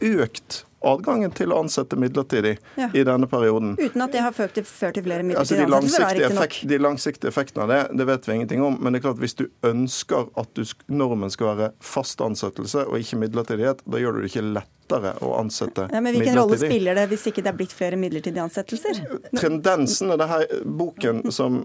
økt 0.00 0.62
adgangen 0.84 1.30
til 1.34 1.52
å 1.52 1.60
ansette 1.62 1.96
midlertidig 1.96 2.58
Ja. 2.76 2.90
i 2.94 3.02
denne 3.04 3.26
perioden. 3.26 3.76
Uten 3.78 4.02
at 4.02 4.12
det 4.12 4.20
har 4.20 4.32
ført 4.32 4.54
til, 4.54 4.64
ført 4.64 4.94
til 4.94 5.02
flere 5.06 5.22
midlertidige 5.22 5.66
altså, 5.66 6.02
ansettelser, 6.02 6.36
effekt, 6.36 6.68
de 6.68 6.78
langsiktige 6.78 7.28
effektene 7.32 7.62
av 7.64 7.68
det 7.68 7.96
det 7.98 8.06
vet 8.06 8.28
vi 8.28 8.32
ingenting 8.34 8.62
om. 8.62 8.78
Men 8.80 8.92
det 8.92 9.00
er 9.00 9.06
klart 9.08 9.18
hvis 9.22 9.34
du 9.38 9.46
ønsker 9.64 10.28
at 10.36 10.48
du, 10.54 10.64
normen 10.88 11.30
skal 11.30 11.54
være 11.56 11.70
fast 11.80 12.20
ansettelse 12.20 12.86
og 12.86 12.98
ikke 13.00 13.16
midlertidighet, 13.24 13.82
da 13.86 13.98
gjør 14.02 14.12
du 14.18 14.20
det 14.26 14.30
ikke 14.34 14.44
lettere 14.52 15.16
å 15.24 15.32
ansette 15.40 15.88
Ja, 15.90 16.00
men 16.00 16.14
Hvilken 16.14 16.38
rolle 16.38 16.58
spiller 16.60 16.94
det 16.94 17.08
hvis 17.10 17.26
ikke 17.32 17.42
det 17.42 17.50
er 17.50 17.58
blitt 17.58 17.72
flere 17.74 17.96
midlertidige 17.98 18.44
ansettelser? 18.44 19.00
Tendensen 19.40 20.12
i 20.12 20.16
denne 20.20 20.42
boken 20.78 21.24
som 21.34 21.64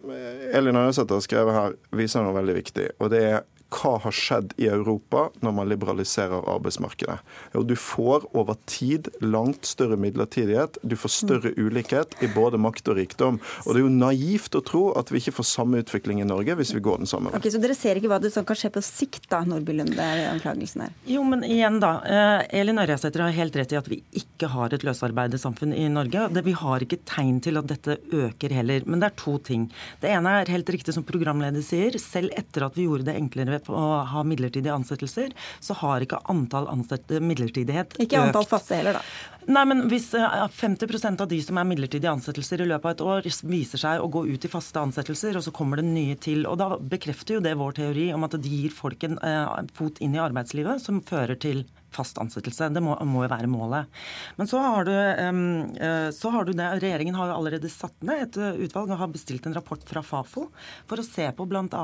Elin 0.54 0.76
Øyesæter 0.82 1.20
har 1.20 1.26
skrevet 1.28 1.54
her, 1.54 1.76
viser 1.92 2.24
noe 2.26 2.34
veldig 2.40 2.56
viktig. 2.64 2.90
og 3.00 3.12
det 3.14 3.24
er 3.36 3.44
hva 3.72 3.94
har 4.04 4.16
skjedd 4.16 4.52
i 4.62 4.68
Europa 4.68 5.30
når 5.44 5.54
man 5.56 5.70
liberaliserer 5.72 6.44
arbeidsmarkedet? 6.52 7.18
Jo, 7.56 7.64
du 7.64 7.74
får 7.80 8.26
over 8.38 8.58
tid 8.70 9.08
langt 9.24 9.66
større 9.70 9.98
midlertidighet, 10.02 10.78
du 10.84 10.96
får 11.00 11.14
større 11.16 11.54
ulikhet 11.58 12.18
i 12.24 12.30
både 12.36 12.60
makt 12.62 12.92
og 12.92 13.00
rikdom. 13.00 13.40
Og 13.66 13.72
det 13.72 13.80
er 13.82 13.86
jo 13.86 13.94
naivt 13.94 14.58
å 14.60 14.64
tro 14.68 14.84
at 15.00 15.12
vi 15.14 15.22
ikke 15.22 15.36
får 15.40 15.48
samme 15.52 15.82
utvikling 15.84 16.22
i 16.22 16.28
Norge 16.28 16.58
hvis 16.60 16.74
vi 16.76 16.84
går 16.84 17.02
den 17.04 17.10
samme 17.10 17.32
veien. 17.32 17.40
Okay, 17.40 17.54
Så 17.54 17.62
dere 17.64 17.78
ser 17.78 18.00
ikke 18.00 18.12
hva 18.12 18.20
det 18.24 18.34
som 18.36 18.46
kan 18.48 18.60
skje 18.60 18.74
på 18.76 18.84
sikt, 18.86 19.30
da, 19.32 19.42
Nordby 19.48 19.78
Lunde, 19.78 20.10
anklagelsen 20.34 20.86
her? 20.86 20.96
Jo, 21.08 21.24
men 21.28 21.46
igjen 21.48 21.80
da. 21.84 21.94
eh, 22.04 22.60
Elin 22.62 22.82
Ørjasæter 22.84 23.24
har 23.26 23.36
helt 23.40 23.56
rett 23.56 23.72
i 23.76 23.80
at 23.80 23.88
vi 23.92 24.02
ikke 24.20 24.52
har 24.52 24.76
et 24.76 24.84
løsarbeidersamfunn 24.88 25.74
i 25.78 25.88
Norge. 25.92 26.28
Vi 26.42 26.56
har 26.58 26.84
ikke 26.84 27.00
tegn 27.08 27.40
til 27.46 27.60
at 27.62 27.70
dette 27.70 27.98
øker 28.12 28.52
heller. 28.58 28.84
Men 28.86 29.00
det 29.00 29.12
er 29.12 29.18
to 29.22 29.38
ting. 29.46 29.70
Det 30.02 30.10
ene 30.12 30.36
er 30.42 30.52
helt 30.52 30.70
riktig 30.74 30.96
som 30.98 31.06
programleder 31.08 31.64
sier. 31.66 31.96
Selv 32.02 32.34
etter 32.38 32.66
at 32.68 32.76
vi 32.76 32.88
gjorde 32.90 33.08
det 33.08 33.16
enklere 33.20 33.61
å 33.70 33.84
ha 34.10 34.24
midlertidige 34.28 34.74
ansettelser, 34.74 35.36
så 35.60 35.78
har 35.82 36.02
ikke 36.02 36.22
antall 36.32 36.70
ansatte 36.72 37.22
midlertidighet 37.22 37.98
Ikke 38.02 38.22
antall 38.22 38.48
faste 38.50 38.80
heller, 38.80 39.00
da. 39.00 39.04
Nei, 39.52 39.64
men 39.66 39.88
Hvis 39.90 40.12
eh, 40.18 40.48
50% 40.54 41.22
av 41.24 41.30
de 41.32 41.40
som 41.42 41.58
er 41.58 41.68
midlertidige 41.68 42.12
ansettelser 42.12 42.62
i 42.62 42.70
løpet 42.70 42.86
av 42.86 42.96
et 42.96 43.06
år, 43.28 43.30
viser 43.50 43.82
seg 43.82 44.02
å 44.02 44.10
gå 44.12 44.26
ut 44.30 44.46
i 44.46 44.52
faste 44.52 44.82
ansettelser, 44.82 45.38
og 45.38 45.46
så 45.46 45.54
kommer 45.56 45.82
det 45.82 45.88
nye 45.90 46.18
til. 46.22 46.46
og 46.46 46.60
Da 46.62 46.76
bekrefter 46.78 47.40
jo 47.40 47.44
det 47.44 47.58
vår 47.60 47.78
teori 47.82 48.12
om 48.14 48.26
at 48.28 48.38
det 48.38 48.52
gir 48.52 48.74
folk 48.76 49.04
en 49.08 49.18
eh, 49.26 49.70
fot 49.78 50.02
inn 50.02 50.18
i 50.18 50.22
arbeidslivet 50.22 50.84
som 50.84 51.02
fører 51.06 51.40
til 51.42 51.66
fast 51.92 52.20
ansettelse. 52.22 52.70
Det 52.74 52.84
må, 52.84 52.96
må 53.08 53.26
jo 53.26 53.32
være 53.32 53.50
målet. 53.52 54.02
Men 54.38 54.50
så 54.50 54.62
har 54.64 54.88
du, 54.88 54.94
eh, 54.96 56.10
så 56.16 56.32
har 56.34 56.48
du 56.48 56.54
det, 56.56 56.70
Regjeringen 56.82 57.18
har 57.20 57.32
jo 57.32 57.38
allerede 57.40 57.72
satt 57.72 57.98
ned 58.06 58.26
et 58.26 58.40
eh, 58.40 58.62
utvalg 58.66 58.94
og 58.94 59.02
har 59.02 59.12
bestilt 59.12 59.48
en 59.48 59.56
rapport 59.58 59.82
fra 59.88 60.04
Fafo 60.06 60.48
for 60.90 61.02
å 61.02 61.06
se 61.06 61.28
på 61.36 61.48
bl.a. 61.50 61.84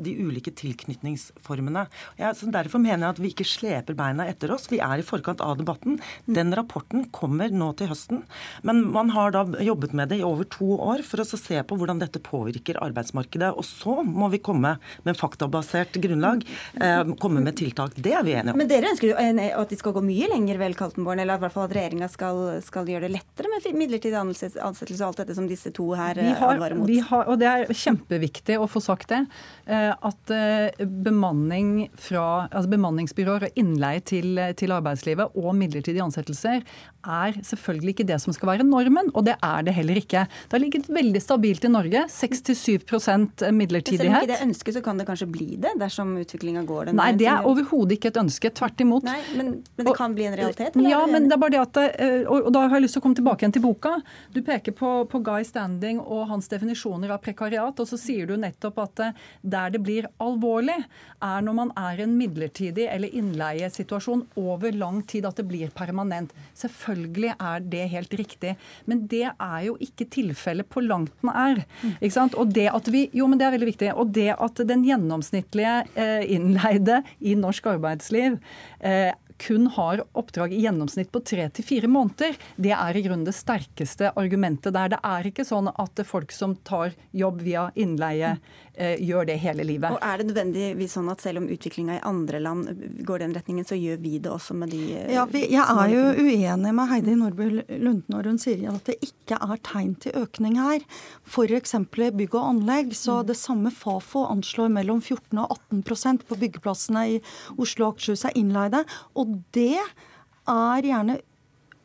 de 0.00 0.14
ulike 0.20 0.52
tilknytningsformene. 0.56 1.86
Ja, 2.20 2.32
så 2.36 2.50
derfor 2.52 2.82
mener 2.82 3.08
jeg 3.08 3.16
at 3.16 3.22
vi 3.22 3.32
ikke 3.34 3.48
sleper 3.48 3.98
beina 3.98 4.26
etter 4.30 4.52
oss. 4.54 4.68
Vi 4.70 4.80
er 4.82 5.02
i 5.02 5.06
forkant 5.06 5.42
av 5.44 5.58
debatten. 5.60 5.98
Den 6.30 6.54
rapporten 6.56 7.08
kommer 7.14 7.50
nå 7.52 7.72
til 7.78 7.90
høsten. 7.92 8.22
Men 8.66 8.84
man 8.94 9.12
har 9.14 9.34
da 9.34 9.44
jobbet 9.64 9.94
med 9.96 10.12
det 10.12 10.20
i 10.20 10.26
over 10.26 10.46
to 10.50 10.76
år 10.78 11.04
for 11.06 11.22
å 11.22 11.28
se 11.30 11.60
på 11.66 11.78
hvordan 11.80 12.00
dette 12.02 12.22
påvirker 12.22 12.80
arbeidsmarkedet. 12.82 13.52
Og 13.56 13.66
så 13.66 14.00
må 14.06 14.30
vi 14.32 14.42
komme 14.42 14.76
med 15.06 15.18
faktabasert 15.18 15.98
grunnlag, 16.02 16.44
eh, 16.80 17.02
komme 17.20 17.42
med 17.42 17.58
tiltak. 17.60 17.96
Det 17.96 18.14
er 18.14 18.24
vi 18.26 18.36
enige 18.38 18.54
om. 18.54 18.60
Men 18.60 18.70
dere 18.70 18.92
ønsker 18.92 19.10
jo 19.12 19.16
en- 19.18 19.39
at 19.56 19.70
de 19.72 19.78
skal 19.78 19.94
gå 19.96 20.02
mye 20.04 20.28
lenger, 20.30 20.58
vel, 20.60 20.74
Kaltenborn? 20.78 21.22
Eller 21.22 21.38
i 21.38 21.44
hvert 21.44 21.54
fall 21.54 21.68
at 21.68 21.74
regjeringa 21.76 22.08
skal, 22.12 22.42
skal 22.64 22.88
gjøre 22.90 23.08
det 23.08 23.14
lettere 23.16 23.50
med 23.52 23.68
midlertidig 23.80 24.18
ansettelse 24.20 25.00
og 25.00 25.08
alt 25.10 25.22
dette 25.22 25.36
som 25.36 25.48
disse 25.48 25.72
to 25.76 25.90
her 25.98 26.18
Vi 26.20 26.28
eh, 26.28 26.36
har, 26.38 26.54
advarer 26.56 26.78
mot? 26.78 26.88
vi 26.90 26.98
har, 27.04 27.26
og 27.30 27.40
det 27.40 27.48
er 27.50 27.72
kjempeviktig 27.82 28.58
å 28.60 28.68
få 28.70 28.82
sagt 28.84 29.10
det, 29.12 29.22
eh, 29.70 29.90
at 29.92 30.34
eh, 30.34 30.84
bemanning 31.06 31.88
fra, 32.00 32.46
altså 32.48 32.72
bemanningsbyråer 32.74 33.48
og 33.48 33.60
innleie 33.60 34.04
til, 34.04 34.40
til 34.60 34.74
arbeidslivet 34.76 35.36
og 35.38 35.54
midlertidige 35.58 36.04
ansettelser 36.04 36.64
er 37.06 37.36
selvfølgelig 37.46 37.94
ikke 37.94 38.06
det 38.08 38.18
som 38.22 38.34
skal 38.36 38.52
være 38.52 38.66
normen, 38.66 39.10
og 39.14 39.24
det 39.26 39.36
er 39.42 39.64
det 39.66 39.74
heller 39.76 40.00
ikke. 40.00 40.24
Det 40.28 40.56
har 40.56 40.62
ligget 40.62 40.88
veldig 40.92 41.22
stabilt 41.22 41.64
i 41.64 41.70
Norge. 41.72 42.04
6-7 42.12 42.84
Men 42.90 43.30
Selv 43.40 43.50
om 43.50 43.60
ikke 43.64 43.96
det 44.28 44.36
er 44.36 44.44
ønsket, 44.44 44.74
så 44.76 44.82
kan 44.84 45.00
det 45.00 45.06
kanskje 45.08 45.28
bli 45.30 45.56
det, 45.60 45.72
dersom 45.80 46.12
utviklinga 46.20 46.64
går 46.68 46.90
den 46.90 47.00
Nei, 47.00 47.12
det 47.16 47.28
er 47.30 47.46
overhodet 47.48 47.96
ikke 47.98 48.12
et 48.12 48.20
ønske. 48.20 48.52
Tvert 48.60 48.80
imot. 48.84 49.06
Nei, 49.06 49.20
Men, 49.36 49.52
men, 49.76 49.86
det 49.86 49.94
kan 49.96 50.14
bli 50.16 50.26
en 50.28 50.36
realitet? 50.36 50.76
Eller? 50.76 50.90
Ja, 50.90 51.04
men 51.08 51.28
det 51.28 51.36
er 51.36 51.42
bare 51.42 51.54
det 51.56 51.62
at, 51.62 51.80
eh, 52.00 52.28
og 52.28 52.50
da 52.52 52.66
har 52.66 52.76
jeg 52.78 52.86
lyst 52.86 52.98
til 52.98 53.02
å 53.02 53.06
komme 53.06 53.18
tilbake 53.18 53.44
igjen 53.44 53.56
til 53.56 53.64
boka. 53.64 53.96
Du 54.34 54.42
peker 54.44 54.76
på, 54.76 54.92
på 55.10 55.22
Guy 55.24 55.46
Standing 55.46 56.02
og 56.02 56.28
hans 56.30 56.50
definisjoner 56.52 57.14
av 57.14 57.22
prekariat, 57.24 57.80
og 57.80 57.88
så 57.88 57.98
sier 58.00 58.28
du 58.28 58.36
nettopp 58.40 58.80
at 58.84 59.04
eh, 59.06 59.24
der 59.56 59.72
det 59.74 59.82
blir 59.86 60.10
alvorlig, 60.20 60.76
er 61.24 61.44
når 61.44 61.56
man 61.56 61.72
er 61.78 62.00
i 62.00 62.06
en 62.06 62.16
midlertidig 62.18 62.88
eller 62.90 63.12
innleiesituasjon 63.16 64.26
over 64.40 64.76
lang 64.76 65.02
tid, 65.08 65.26
at 65.28 65.40
det 65.40 65.46
blir 65.48 65.72
permanent. 65.76 66.34
Selvfølgelig 66.58 66.89
er 67.36 67.64
det 67.72 67.86
helt 67.92 68.14
riktig, 68.18 68.54
men 68.90 69.04
det 69.10 69.26
er 69.30 69.60
jo 69.66 69.76
ikke 69.82 70.08
tilfellet 70.12 70.68
på 70.70 70.82
langt 70.84 71.12
den 71.20 71.32
er. 71.32 71.62
Ikke 71.98 72.16
sant? 72.16 72.36
Og 72.38 72.52
det 72.54 72.68
at 72.72 72.90
vi, 72.92 73.06
jo, 73.16 73.28
men 73.30 73.40
det 73.40 73.48
er 73.48 73.56
veldig 73.56 73.70
viktig. 73.72 73.90
Og 73.94 74.12
det 74.16 74.30
at 74.36 74.62
den 74.68 74.84
gjennomsnittlige 74.86 75.74
eh, 75.94 76.24
innleide 76.36 77.02
i 77.20 77.36
norsk 77.38 77.70
arbeidsliv 77.74 78.38
eh, 78.80 79.12
kun 79.40 79.68
har 79.76 80.04
oppdrag 80.18 80.54
i 80.54 80.62
gjennomsnitt 80.64 81.10
på 81.12 81.22
tre 81.24 81.48
til 81.54 81.66
fire 81.66 81.90
måneder, 81.90 82.38
det 82.60 82.74
er 82.76 82.96
i 82.96 83.04
grunnen 83.06 83.26
det 83.26 83.36
sterkeste 83.36 84.12
argumentet 84.20 84.74
der. 84.76 84.94
Det 84.94 85.00
er 85.06 85.30
ikke 85.30 85.46
sånn 85.48 85.70
at 85.72 86.04
folk 86.06 86.34
som 86.34 86.56
tar 86.66 86.94
jobb 87.16 87.40
via 87.46 87.68
innleie, 87.74 88.36
Eh, 88.80 88.96
gjør 89.04 89.26
det 89.28 89.34
hele 89.42 89.64
livet. 89.66 89.92
Og 89.92 89.98
Er 90.00 90.18
det 90.18 90.30
nødvendigvis 90.30 90.94
sånn 90.96 91.10
at 91.12 91.20
selv 91.20 91.42
om 91.42 91.48
utviklinga 91.52 91.98
i 91.98 92.04
andre 92.06 92.38
land 92.40 92.70
går 93.04 93.18
den 93.18 93.34
retningen, 93.36 93.66
så 93.68 93.76
gjør 93.76 93.98
vi 94.00 94.18
det 94.18 94.30
også 94.32 94.54
med 94.56 94.70
de 94.72 94.94
eh, 94.96 95.10
Ja, 95.12 95.26
vi, 95.28 95.42
Jeg 95.52 95.60
er 95.60 95.90
jo 95.92 96.04
uenig 96.16 96.72
med 96.72 96.88
Heidi 96.88 97.16
Nordby 97.18 97.48
Lunde 97.76 98.08
når 98.08 98.30
hun 98.30 98.38
sier 98.40 98.70
at 98.72 98.88
det 98.88 98.96
ikke 99.04 99.36
er 99.36 99.60
tegn 99.66 99.96
til 100.00 100.16
økning 100.16 100.56
her. 100.56 100.80
F.eks. 101.28 101.74
bygg 101.92 102.38
og 102.38 102.46
anlegg. 102.46 102.94
Så 102.96 103.18
mm. 103.20 103.26
det 103.28 103.36
samme 103.36 103.74
Fafo 103.74 104.24
anslår 104.30 104.72
mellom 104.72 105.02
14 105.02 105.42
og 105.42 105.52
18% 105.74 106.24
på 106.24 106.40
byggeplassene 106.40 107.04
i 107.18 107.20
Oslo 107.58 107.90
og 107.90 107.98
Akershus 107.98 108.24
er 108.24 108.38
innleide. 108.40 108.86
Og 109.12 109.29
det 109.54 109.78
er 109.80 110.86
gjerne 110.86 111.20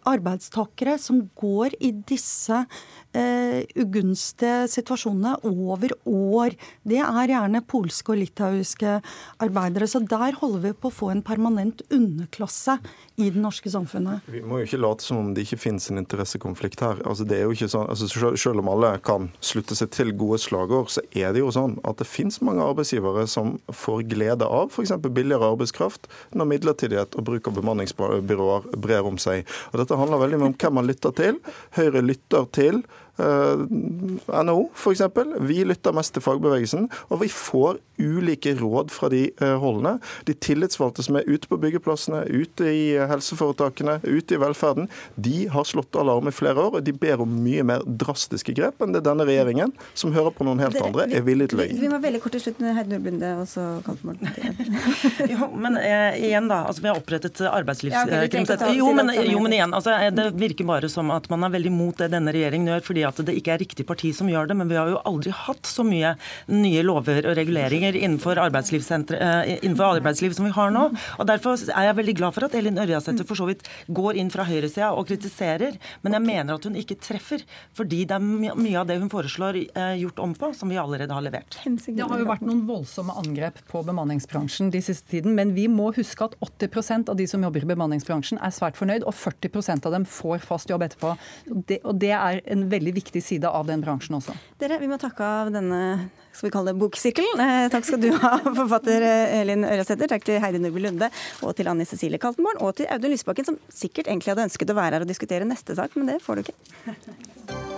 arbeidstakere 0.06 1.00
som 1.02 1.24
går 1.38 1.76
i 1.82 1.92
disse 2.08 2.62
ugunstige 3.80 4.66
situasjonene 4.72 5.36
over 5.48 5.94
år. 6.10 6.56
Det 6.84 7.00
er 7.02 7.32
gjerne 7.32 7.62
polske 7.66 8.14
og 8.14 8.20
litauiske 8.20 8.98
arbeidere. 9.44 9.88
Så 9.90 10.02
der 10.04 10.36
holder 10.40 10.64
vi 10.68 10.74
på 10.76 10.92
å 10.92 10.96
få 10.96 11.12
en 11.14 11.24
permanent 11.26 11.84
underklasse 11.94 12.78
i 13.16 13.30
det 13.32 13.42
norske 13.42 13.72
samfunnet. 13.72 14.26
Vi 14.32 14.44
må 14.44 14.60
jo 14.60 14.68
ikke 14.68 14.82
late 14.82 15.06
som 15.06 15.22
om 15.22 15.32
det 15.36 15.46
ikke 15.46 15.62
finnes 15.66 15.88
en 15.92 16.02
interessekonflikt 16.02 16.84
her. 16.84 17.02
Altså, 17.08 17.28
det 17.28 17.40
er 17.40 17.46
jo 17.48 17.56
ikke 17.56 17.72
sånn, 17.72 17.88
altså, 17.92 18.10
selv 18.36 18.64
om 18.64 18.72
alle 18.74 18.96
kan 19.06 19.30
slutte 19.40 19.78
seg 19.78 19.94
til 19.96 20.12
gode 20.18 20.42
slagord, 20.44 20.92
så 20.94 21.04
er 21.16 21.36
det 21.36 21.44
jo 21.44 21.54
sånn 21.56 21.78
at 21.88 22.02
det 22.02 22.10
finnes 22.10 22.42
mange 22.46 22.66
arbeidsgivere 22.66 23.26
som 23.32 23.56
får 23.72 24.06
glede 24.12 24.48
av 24.48 24.74
f.eks. 24.74 24.96
billigere 25.06 25.54
arbeidskraft 25.54 26.10
når 26.36 26.52
midlertidighet 26.52 27.16
og 27.16 27.30
bruk 27.30 27.50
av 27.50 27.58
bemanningsbyråer 27.60 28.70
brer 28.82 29.08
om 29.08 29.20
seg. 29.22 29.48
Og 29.72 29.80
Dette 29.82 30.00
handler 30.00 30.24
veldig 30.26 30.42
mye 30.42 30.52
om 30.54 30.60
hvem 30.60 30.80
man 30.82 30.90
lytter 30.90 31.16
til. 31.16 31.42
Høyre 31.80 32.04
lytter 32.06 32.48
til 32.56 32.84
Eh, 32.86 33.05
NHO 33.18 34.70
f.eks. 34.76 35.02
Vi 35.40 35.64
lytter 35.64 35.96
mest 35.96 36.16
til 36.16 36.24
fagbevegelsen, 36.26 36.90
og 37.10 37.22
vi 37.22 37.30
får 37.32 37.80
ulike 37.98 38.56
råd 38.60 38.92
fra 38.92 39.08
de 39.12 39.30
eh, 39.42 39.56
holdene. 39.62 39.98
De 40.28 40.36
tillitsvalgte 40.36 41.06
som 41.06 41.16
er 41.16 41.28
ute 41.30 41.48
på 41.48 41.60
byggeplassene, 41.62 42.26
ute 42.28 42.68
i 42.68 42.84
helseforetakene, 43.08 44.02
ute 44.04 44.36
i 44.36 44.42
velferden, 44.42 44.90
de 45.16 45.46
har 45.52 45.68
slått 45.68 45.96
alarm 46.00 46.28
i 46.28 46.36
flere 46.36 46.60
år, 46.60 46.80
og 46.80 46.84
de 46.86 46.92
ber 46.92 47.24
om 47.24 47.38
mye 47.46 47.64
mer 47.68 47.86
drastiske 47.88 48.56
grep 48.58 48.84
enn 48.84 48.96
det 48.96 49.06
denne 49.06 49.28
regjeringen, 49.28 49.72
som 49.96 50.14
hører 50.16 50.36
på 50.36 50.48
noen 50.48 50.60
helt 50.64 50.76
Dere, 50.76 50.90
andre, 50.90 51.08
er 51.16 51.24
villig 51.24 51.50
til 51.54 51.64
å 51.64 51.70
gi. 51.70 51.80
Vi 51.80 51.92
må 51.92 52.02
veldig 52.04 52.22
kort 52.24 52.36
til 52.36 52.44
slutt, 52.44 52.60
Heidi 52.76 52.92
Nordbunde 52.92 53.32
og 53.40 53.48
så 53.48 53.64
jo, 55.32 55.48
men 55.56 55.78
eh, 55.80 56.18
igjen 56.28 56.48
da, 56.50 56.66
altså 56.68 56.84
Vi 56.84 56.90
har 56.90 56.98
opprettet 57.00 57.40
arbeidslivskriminalitet. 57.48 58.66
jo, 58.76 58.90
men, 58.98 59.12
jo, 59.16 59.40
men 59.44 59.56
igjen, 59.56 59.76
altså, 59.78 59.96
det 60.16 60.28
virker 60.36 60.68
bare 60.68 60.90
som 60.92 61.12
at 61.16 61.30
man 61.32 61.48
er 61.48 61.54
veldig 61.56 61.72
mot 61.74 61.98
det 62.00 62.10
denne 62.14 62.34
regjeringen 62.36 62.74
gjør. 62.74 62.84
fordi 62.86 63.05
at 63.10 63.22
det 63.26 63.36
ikke 63.40 63.56
er 63.56 63.62
riktig 63.64 63.86
parti 63.88 64.12
som 64.16 64.30
gjør 64.30 64.50
det, 64.50 64.58
men 64.60 64.70
vi 64.72 64.78
har 64.80 64.92
jo 64.92 65.02
aldri 65.08 65.34
hatt 65.36 65.68
så 65.70 65.86
mye 65.86 66.16
nye 66.52 66.84
lover 66.86 67.30
og 67.30 67.38
reguleringer 67.40 67.98
innenfor, 67.98 68.40
eh, 68.40 69.56
innenfor 69.62 70.00
arbeidsliv 70.00 70.36
som 70.36 70.46
vi 70.46 70.54
har 70.56 70.74
nå. 70.74 70.88
Og 71.20 71.26
Derfor 71.26 71.58
er 71.58 71.90
jeg 71.90 71.98
veldig 71.98 72.16
glad 72.16 72.34
for 72.36 72.46
at 72.46 72.56
Elin 72.56 72.78
Ørjasæter 72.78 73.26
for 73.28 73.36
så 73.36 73.48
vidt 73.50 73.68
går 73.90 74.20
inn 74.22 74.32
fra 74.34 74.46
høyresida 74.48 74.92
og 74.94 75.08
kritiserer, 75.10 75.78
men 76.04 76.14
jeg 76.14 76.22
mener 76.22 76.56
at 76.56 76.64
hun 76.64 76.76
ikke 76.76 77.00
treffer. 77.02 77.44
Fordi 77.76 78.06
det 78.06 78.16
er 78.16 78.56
mye 78.56 78.80
av 78.80 78.88
det 78.88 79.00
hun 79.02 79.12
foreslår 79.12 79.60
eh, 79.64 79.96
gjort 80.02 80.22
om 80.24 80.36
på, 80.38 80.52
som 80.56 80.72
vi 80.72 80.80
allerede 80.82 81.14
har 81.14 81.26
levert. 81.26 81.58
Det 81.66 82.02
har 82.02 82.20
jo 82.20 82.30
vært 82.30 82.46
noen 82.46 82.66
voldsomme 82.68 83.16
angrep 83.22 83.62
på 83.70 83.84
bemanningsbransjen 83.88 84.72
de 84.74 84.82
siste 84.84 85.10
tiden, 85.12 85.36
men 85.38 85.54
vi 85.56 85.68
må 85.72 85.92
huske 85.96 86.28
at 86.28 86.38
80% 86.44 87.12
av 87.12 87.20
de 87.20 87.28
som 87.30 87.44
jobber 87.46 87.66
i 87.66 87.72
bemanningsbransjen 87.74 88.42
er 88.44 88.54
svært 88.56 88.80
fornøyd, 88.80 89.06
og 89.08 89.16
40% 89.16 89.88
av 89.88 89.96
dem 89.96 90.08
får 90.10 90.46
fast 90.46 90.72
jobb 90.72 90.86
etterpå. 90.88 91.16
Det, 91.70 91.82
og 91.84 92.00
det 92.02 92.14
er 92.16 92.42
en 92.52 92.68
veldig 92.72 92.95
viktig 92.96 93.24
side 93.24 93.50
av 93.50 93.68
den 93.70 93.84
bransjen 93.84 94.18
også. 94.18 94.36
Dere, 94.62 94.80
vi 94.82 94.90
må 94.92 95.00
takke 95.02 95.26
av 95.26 95.52
denne 95.54 95.82
skal 96.36 96.50
vi 96.50 96.52
kalle 96.52 96.74
det 96.74 96.80
boksirkelen. 96.82 97.44
Eh, 97.46 97.68
takk 97.72 97.88
skal 97.88 98.02
du 98.04 98.10
ha, 98.20 98.34
forfatter 98.44 99.06
eh, 99.08 99.38
Elin 99.40 99.64
Ørjasæter. 99.68 100.12
Takk 100.12 100.28
til 100.28 100.42
Heidi 100.44 100.60
Nordby 100.64 100.84
Lunde 100.84 101.12
og 101.46 101.56
til 101.56 101.72
Anne 101.72 101.88
Cecilie 101.88 102.20
Kaltenborn. 102.22 102.60
Og 102.66 102.76
til 102.80 102.92
Audun 102.92 103.16
Lysbakken, 103.16 103.48
som 103.48 103.62
sikkert 103.72 104.12
egentlig 104.12 104.34
hadde 104.34 104.50
ønsket 104.50 104.76
å 104.76 104.78
være 104.80 105.00
her 105.00 105.08
og 105.08 105.14
diskutere 105.14 105.48
neste 105.48 105.78
sak, 105.80 105.96
men 105.96 106.12
det 106.12 106.20
får 106.26 106.42
du 106.42 106.46
ikke. 106.46 107.75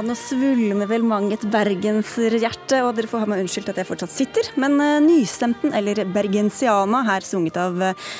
Nå 0.00 0.14
svulmer 0.16 0.88
vel 0.88 1.04
mang 1.04 1.28
et 1.34 1.44
bergenserhjerte, 1.52 2.80
og 2.86 2.94
dere 2.96 3.10
får 3.10 3.24
ha 3.24 3.28
meg 3.28 3.42
unnskyldt 3.44 3.72
at 3.72 3.82
jeg 3.82 3.90
fortsatt 3.90 4.14
sitter. 4.14 4.48
Men 4.60 4.78
uh, 4.80 5.00
nystemten, 5.04 5.74
eller 5.76 6.04
bergensiana, 6.14 7.02
her 7.10 7.26
sunget 7.26 7.60
av 7.60 7.76
uh, 7.76 8.14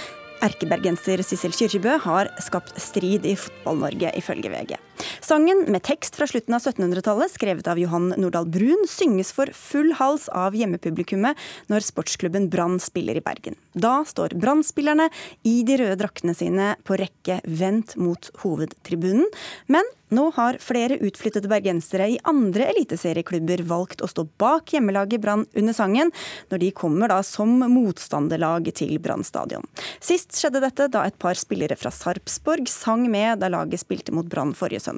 erkebergenser 0.45 1.25
Sissel 1.25 1.57
Kyrkjebø, 1.57 1.97
har 2.05 2.33
skapt 2.45 2.77
strid 2.83 3.25
i 3.29 3.37
Fotball-Norge, 3.39 4.12
ifølge 4.20 4.53
VG. 4.53 4.77
Sangen, 5.24 5.64
med 5.72 5.84
tekst 5.86 6.16
fra 6.18 6.26
slutten 6.30 6.57
av 6.57 6.64
1700-tallet, 6.64 7.32
skrevet 7.34 7.68
av 7.70 7.80
Johan 7.80 8.12
Nordahl 8.16 8.48
Brun, 8.50 8.86
synges 8.90 9.32
for 9.34 9.50
full 9.57 9.92
hals 9.98 10.28
av 10.32 10.57
hjemmepublikummet 10.59 11.38
når 11.72 11.86
sportsklubben 11.86 12.50
Brann 12.53 12.78
spiller 12.82 13.18
i 13.18 13.24
Bergen. 13.24 13.57
Da 13.72 14.03
står 14.09 14.36
Brann-spillerne 14.36 15.09
i 15.48 15.61
de 15.66 15.80
røde 15.80 15.98
draktene 16.03 16.36
sine 16.36 16.74
på 16.84 16.98
rekke 17.00 17.40
vendt 17.48 17.96
mot 18.00 18.30
hovedtribunen. 18.44 19.28
Men 19.72 19.86
nå 20.12 20.26
har 20.36 20.59
flere 20.61 20.98
utflyttede 21.00 21.48
bergensere 21.48 22.05
i 22.12 22.18
andre 22.28 22.66
eliteserieklubber 22.74 23.62
valgt 23.68 24.03
å 24.05 24.11
stå 24.11 24.26
bak 24.40 24.74
hjemmelaget 24.74 25.22
Brann 25.22 25.46
under 25.57 25.76
sangen, 25.76 26.12
når 26.53 26.61
de 26.61 26.68
kommer 26.76 27.09
da 27.09 27.22
som 27.24 27.55
motstanderlag 27.72 28.68
til 28.76 28.98
Brann 29.00 29.24
stadion. 29.24 29.64
Sist 30.05 30.36
skjedde 30.36 30.61
dette 30.64 30.90
da 30.92 31.07
et 31.09 31.16
par 31.22 31.38
spillere 31.40 31.78
fra 31.80 31.92
Sarpsborg 31.94 32.68
sang 32.68 33.07
med 33.09 33.40
da 33.40 33.48
laget 33.53 33.80
spilte 33.80 34.12
mot 34.12 34.28
Brann 34.28 34.53
forrige 34.57 34.84
søndag. 34.84 34.91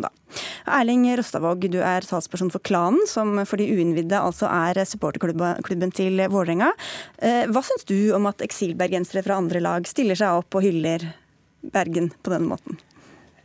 Erling 0.65 1.05
Rostavåg, 1.19 1.67
du 1.71 1.79
er 1.85 2.07
talsperson 2.09 2.51
for 2.53 2.65
Klanen, 2.65 3.05
som 3.11 3.37
for 3.47 3.61
de 3.61 3.69
uinnvidde 3.71 4.19
altså 4.19 4.49
er 4.51 4.81
supporterklubben 4.89 5.95
til 5.95 6.25
Vålerenga. 6.33 6.73
Eh, 7.19 7.45
hva 7.51 7.63
syns 7.65 7.87
du 7.89 7.99
om 8.17 8.27
at 8.31 8.43
eksilbergensere 8.45 9.25
fra 9.27 9.39
andre 9.41 9.63
lag 9.65 9.87
stiller 9.89 10.19
seg 10.19 10.41
opp 10.41 10.59
og 10.59 10.67
hyller 10.67 11.11
Bergen 11.75 12.11
på 12.23 12.35
denne 12.35 12.51
måten? 12.51 12.81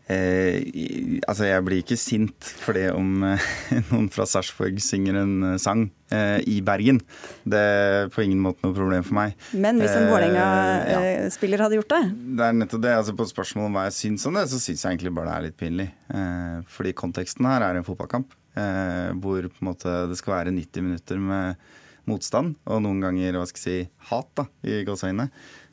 Eh, 0.09 1.19
altså, 1.29 1.45
jeg 1.45 1.63
blir 1.67 1.83
ikke 1.83 1.97
sint 1.99 2.47
for 2.63 2.73
det 2.73 2.87
om 2.95 3.21
eh, 3.27 3.49
noen 3.91 4.07
fra 4.13 4.25
Sarpsborg 4.29 4.79
synger 4.81 5.19
en 5.21 5.35
eh, 5.51 5.59
sang 5.61 5.83
eh, 6.15 6.39
i 6.49 6.57
Bergen. 6.65 6.97
Det 7.45 7.59
er 7.59 8.09
på 8.13 8.23
ingen 8.25 8.41
måte 8.41 8.65
noe 8.65 8.73
problem 8.73 9.05
for 9.05 9.19
meg. 9.19 9.35
Men 9.53 9.77
hvis 9.81 9.93
en 9.93 10.09
Vålerenga-spiller 10.09 11.61
ja. 11.61 11.67
hadde 11.67 11.77
gjort 11.77 11.93
det? 11.93 12.01
Det 12.39 12.47
er 12.47 12.57
nettopp 12.57 12.83
det. 12.87 12.95
altså 13.03 13.13
På 13.19 13.29
spørsmålet 13.29 13.69
om 13.69 13.77
hva 13.77 13.85
jeg 13.91 13.97
syns 13.99 14.25
om 14.29 14.39
det, 14.39 14.47
så 14.49 14.61
syns 14.63 14.81
jeg 14.81 14.95
egentlig 14.95 15.13
bare 15.19 15.29
det 15.29 15.35
er 15.35 15.47
litt 15.49 15.59
pinlig. 15.61 15.89
Eh, 16.09 16.57
fordi 16.73 16.95
konteksten 16.97 17.49
her 17.49 17.67
er 17.67 17.77
en 17.77 17.85
fotballkamp 17.85 18.33
eh, 18.57 19.11
hvor 19.21 19.45
på 19.45 19.61
en 19.61 19.69
måte 19.69 19.93
det 20.09 20.17
skal 20.17 20.39
være 20.39 20.55
90 20.57 20.89
minutter 20.89 21.21
med 21.21 21.69
motstand, 22.09 22.55
og 22.65 22.81
noen 22.81 23.03
ganger 23.03 23.37
hva 23.37 23.45
skal 23.45 23.61
jeg 23.61 23.85
si, 23.85 23.91
hat, 24.09 24.29
da, 24.37 24.47
i 24.65 24.81
gåseøynene. 24.87 25.29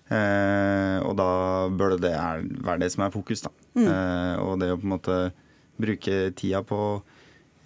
Eh, 0.06 0.98
og 1.02 1.16
da 1.18 1.30
bør 1.74 1.96
det 1.98 2.14
være 2.14 2.80
det 2.84 2.92
som 2.94 3.06
er 3.06 3.14
fokus, 3.14 3.42
da. 3.46 3.52
Mm. 3.74 3.86
Eh, 3.90 4.34
og 4.44 4.56
det 4.62 4.72
å 4.72 4.78
på 4.78 4.86
en 4.86 4.94
måte 4.94 5.18
bruke 5.76 6.30
tida 6.38 6.62
på 6.64 6.80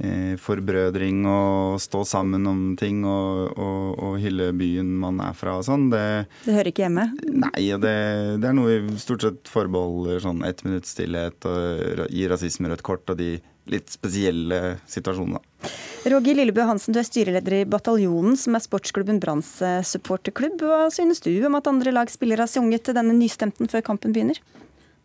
eh, 0.00 0.34
forbrødring 0.40 1.20
og 1.28 1.76
stå 1.82 2.02
sammen 2.08 2.48
om 2.50 2.62
ting 2.80 3.04
og, 3.04 3.52
og, 3.52 3.84
og, 3.92 4.16
hylle 4.22 4.50
byen 4.56 4.96
man 5.02 5.20
er 5.22 5.36
fra 5.36 5.58
og 5.60 5.66
sånn. 5.68 5.90
Det, 5.92 6.02
det 6.46 6.56
hører 6.56 6.72
ikke 6.72 6.86
hjemme? 6.86 7.06
Nei, 7.28 7.68
det, 7.84 7.94
det, 8.40 8.48
er 8.48 8.56
noe 8.56 8.80
vi 8.88 8.98
stort 9.02 9.26
sett 9.26 9.52
forbeholder 9.52 10.24
sånn 10.24 10.42
ett 10.48 10.64
minutts 10.66 10.96
stillhet 10.96 11.48
og 11.50 12.08
gir 12.08 12.32
rasisme 12.32 12.72
rødt 12.72 12.86
kort 12.86 13.12
og 13.12 13.20
de 13.20 13.36
litt 13.70 13.92
spesielle 13.92 14.78
da. 14.86 15.40
Roger 16.10 16.38
Lillebø 16.38 16.64
Hansen, 16.66 16.94
du 16.96 17.00
er 17.00 17.06
styreleder 17.06 17.58
i 17.60 17.66
Bataljonen, 17.68 18.38
som 18.40 18.56
er 18.56 18.64
sportsklubben 18.64 19.20
Branns 19.22 19.58
supporterklubb. 19.86 20.62
Hva 20.64 20.88
synes 20.94 21.20
du 21.24 21.32
om 21.46 21.58
at 21.58 21.68
andre 21.70 21.92
lag 21.92 22.10
spiller 22.10 22.40
har 22.40 22.50
sunget 22.50 22.88
denne 22.96 23.14
nystemten 23.16 23.70
før 23.70 23.84
kampen 23.92 24.16
begynner? 24.16 24.40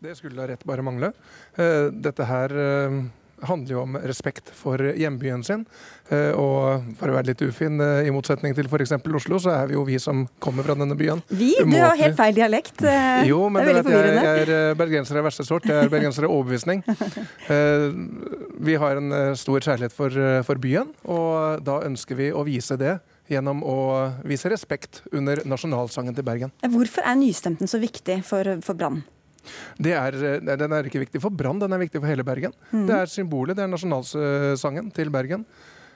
Det 0.02 0.16
skulle 0.18 0.36
da 0.36 0.48
rett 0.50 0.64
bare 0.68 0.84
mangle. 0.84 1.12
Eh, 1.56 1.88
dette 1.92 2.26
her 2.28 2.52
eh, 2.52 2.98
handler 3.42 3.74
jo 3.74 3.82
om 3.82 3.96
respekt 4.06 4.50
for 4.54 4.80
hjembyen 4.96 5.44
sin. 5.46 5.64
Eh, 6.08 6.32
og 6.38 6.86
for 6.98 7.10
å 7.10 7.16
være 7.16 7.32
litt 7.32 7.42
ufin, 7.46 7.80
i 7.80 8.12
motsetning 8.14 8.54
til 8.56 8.68
f.eks. 8.70 8.94
Oslo, 9.16 9.40
så 9.42 9.52
er 9.54 9.70
vi 9.70 9.76
jo 9.76 9.84
vi 9.88 9.98
som 10.02 10.24
kommer 10.42 10.66
fra 10.66 10.76
denne 10.78 10.96
byen. 10.98 11.22
Vi? 11.28 11.52
Du 11.60 11.76
har 11.76 11.96
helt 11.98 12.18
feil 12.18 12.36
dialekt. 12.36 12.84
Jo, 13.26 13.46
men 13.50 13.62
det 13.62 13.70
er 13.70 13.72
veldig 13.72 13.86
forvirrende. 13.86 14.22
Jeg 14.26 14.46
er 14.46 14.78
bergenser 14.78 15.18
av 15.18 15.26
verste 15.26 15.44
sort. 15.46 15.66
Jeg 15.66 15.86
er 15.86 15.90
bergenser 15.90 16.26
av 16.28 16.34
overbevisning. 16.34 16.82
Vi 18.66 18.76
har 18.80 19.00
en 19.00 19.14
stor 19.38 19.64
kjærlighet 19.64 19.94
for, 19.94 20.14
for 20.46 20.60
byen, 20.60 20.90
og 21.08 21.64
da 21.66 21.80
ønsker 21.86 22.18
vi 22.18 22.28
å 22.32 22.44
vise 22.46 22.76
det 22.80 22.96
gjennom 23.30 23.62
å 23.66 23.78
vise 24.26 24.50
respekt 24.52 25.02
under 25.12 25.42
nasjonalsangen 25.48 26.16
til 26.16 26.26
Bergen. 26.26 26.54
Hvorfor 26.62 27.06
er 27.06 27.18
nystemten 27.18 27.70
så 27.70 27.80
viktig 27.82 28.20
for, 28.26 28.56
for 28.64 28.78
Brann? 28.78 29.02
Er, 29.78 30.16
eh, 30.16 30.56
den 30.56 30.76
er 30.76 30.88
ikke 30.88 31.02
viktig 31.04 31.22
for 31.22 31.34
Brann, 31.34 31.60
den 31.62 31.72
er 31.72 31.82
viktig 31.82 32.00
for 32.00 32.10
hele 32.10 32.26
Bergen. 32.26 32.54
Mm. 32.72 32.86
Det 32.88 33.00
er 33.00 33.12
symbolet, 33.12 33.56
det 33.56 33.66
er 33.66 33.72
nasjonalsangen 33.72 34.92
til 34.94 35.12
Bergen. 35.14 35.46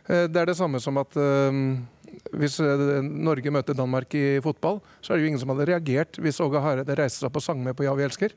Eh, 0.07 0.27
det 0.31 0.43
er 0.43 0.51
det 0.51 0.59
samme 0.59 0.81
som 0.83 0.99
at 1.01 1.17
um, 1.17 1.81
hvis 2.35 2.59
Norge 3.07 3.53
møter 3.55 3.77
Danmark 3.77 4.15
i 4.19 4.41
fotball, 4.43 4.81
så 5.01 5.13
er 5.13 5.19
det 5.19 5.25
jo 5.25 5.31
ingen 5.31 5.43
som 5.43 5.53
hadde 5.53 5.69
reagert 5.71 6.19
hvis 6.21 6.41
Åge 6.43 6.63
Hareide 6.63 6.97
reiste 6.99 7.23
seg 7.23 7.31
opp 7.31 7.39
og 7.39 7.45
sang 7.45 7.63
med 7.63 7.77
på 7.79 7.87
Ja, 7.87 7.95
vi 7.95 8.05
elsker. 8.07 8.35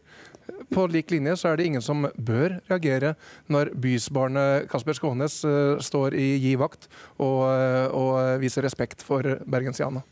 På 0.69 0.85
lik 0.91 1.09
linje 1.11 1.33
så 1.39 1.49
er 1.49 1.57
det 1.57 1.65
ingen 1.65 1.83
som 1.83 2.05
bør 2.13 2.59
reagere 2.69 3.15
når 3.51 3.73
bysbarnet 3.79 4.69
Kasper 4.71 4.97
Skånes 4.97 5.39
står 5.87 6.17
i 6.19 6.27
gi 6.43 6.53
vakt 6.59 6.85
og, 7.17 7.47
og 7.95 8.43
viser 8.43 8.65
respekt 8.67 9.01
for 9.05 9.39
bergensiana. 9.49 10.03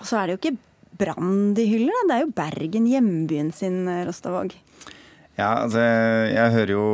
Og 0.00 0.08
så 0.08 0.20
er 0.20 0.28
det 0.28 0.36
jo 0.36 0.40
ikke 0.40 0.56
Brann 0.98 1.54
de 1.56 1.66
hyller? 1.68 1.92
Da? 1.92 2.06
Det 2.08 2.16
er 2.16 2.24
jo 2.26 2.36
Bergen, 2.36 2.88
hjembyen 2.90 3.52
sin, 3.54 3.84
Rostavåg. 4.06 4.56
Ja, 5.36 5.50
altså 5.66 5.82
jeg 6.32 6.52
hører 6.54 6.70
jo 6.72 6.84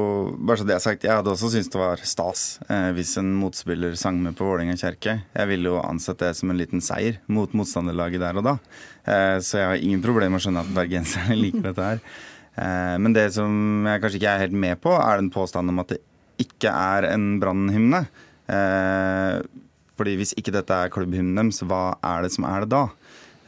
Bare 0.42 0.58
så 0.58 0.64
det 0.66 0.74
er 0.74 0.82
sagt, 0.82 1.04
jeg 1.06 1.14
hadde 1.14 1.30
også 1.30 1.52
syntes 1.52 1.70
det 1.70 1.78
var 1.78 2.00
stas 2.02 2.40
eh, 2.66 2.88
hvis 2.96 3.14
en 3.20 3.28
motspiller 3.38 3.94
sang 3.98 4.18
med 4.18 4.34
på 4.38 4.48
Vålerenga 4.48 4.74
kjerke. 4.80 5.14
Jeg 5.30 5.50
ville 5.50 5.70
jo 5.70 5.78
ansett 5.78 6.18
det 6.24 6.32
som 6.38 6.50
en 6.50 6.58
liten 6.58 6.82
seier 6.82 7.20
mot 7.30 7.54
motstanderlaget 7.54 8.22
der 8.24 8.40
og 8.40 8.48
da. 8.48 8.56
Eh, 9.06 9.38
så 9.38 9.60
jeg 9.60 9.68
har 9.70 9.84
ingen 9.86 10.02
problemer 10.02 10.34
med 10.34 10.42
å 10.42 10.46
skjønne 10.48 10.64
at 10.66 10.74
bergenserne 10.74 11.38
liker 11.44 11.68
dette 11.68 11.86
her. 11.92 12.02
Eh, 12.58 12.96
men 13.04 13.14
det 13.14 13.28
som 13.36 13.86
jeg 13.86 14.02
kanskje 14.02 14.18
ikke 14.18 14.34
er 14.34 14.44
helt 14.48 14.58
med 14.66 14.82
på, 14.82 14.96
er 14.98 15.22
den 15.22 15.30
påstanden 15.34 15.76
om 15.76 15.84
at 15.84 15.94
det 15.94 16.02
ikke 16.42 16.74
er 16.74 17.12
en 17.12 17.36
brannhymne. 17.42 18.02
Eh, 18.50 19.38
fordi 20.02 20.18
hvis 20.18 20.34
ikke 20.34 20.54
dette 20.58 20.82
er 20.82 20.90
klubbhymnen 20.90 21.38
deres, 21.38 21.62
hva 21.62 21.92
er 22.02 22.26
det 22.26 22.34
som 22.34 22.48
er 22.48 22.64
det 22.64 22.72
da? 22.74 22.88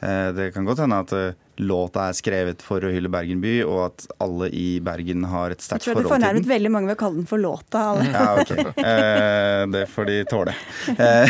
Eh, 0.05 0.31
det 0.37 0.51
kan 0.53 0.67
godt 0.69 0.83
hende 0.85 0.99
at 1.01 1.13
eh, 1.17 1.37
låta 1.65 2.09
er 2.11 2.17
skrevet 2.19 2.65
for 2.65 2.85
å 2.85 2.91
hylle 2.93 3.09
Bergen 3.13 3.41
by, 3.41 3.55
og 3.65 3.79
at 3.87 4.07
alle 4.25 4.51
i 4.53 4.67
Bergen 4.85 5.25
har 5.31 5.55
et 5.55 5.65
sterkt 5.65 5.87
forhold 5.87 6.03
til 6.03 6.03
den. 6.03 6.05
Jeg 6.05 6.11
tror 6.11 6.11
du 6.11 6.15
fornærmet 6.15 6.51
veldig 6.51 6.73
mange 6.75 6.91
ved 6.91 6.99
å 6.99 7.03
kalle 7.05 7.21
den 7.23 7.31
for 7.31 7.41
låta. 7.41 7.85
Alle. 7.93 8.09
Ja, 8.11 8.27
ok. 8.43 8.83
Eh, 8.85 9.63
det 9.75 9.87
får 9.95 10.11
de 10.11 10.19
tåle. 10.29 10.57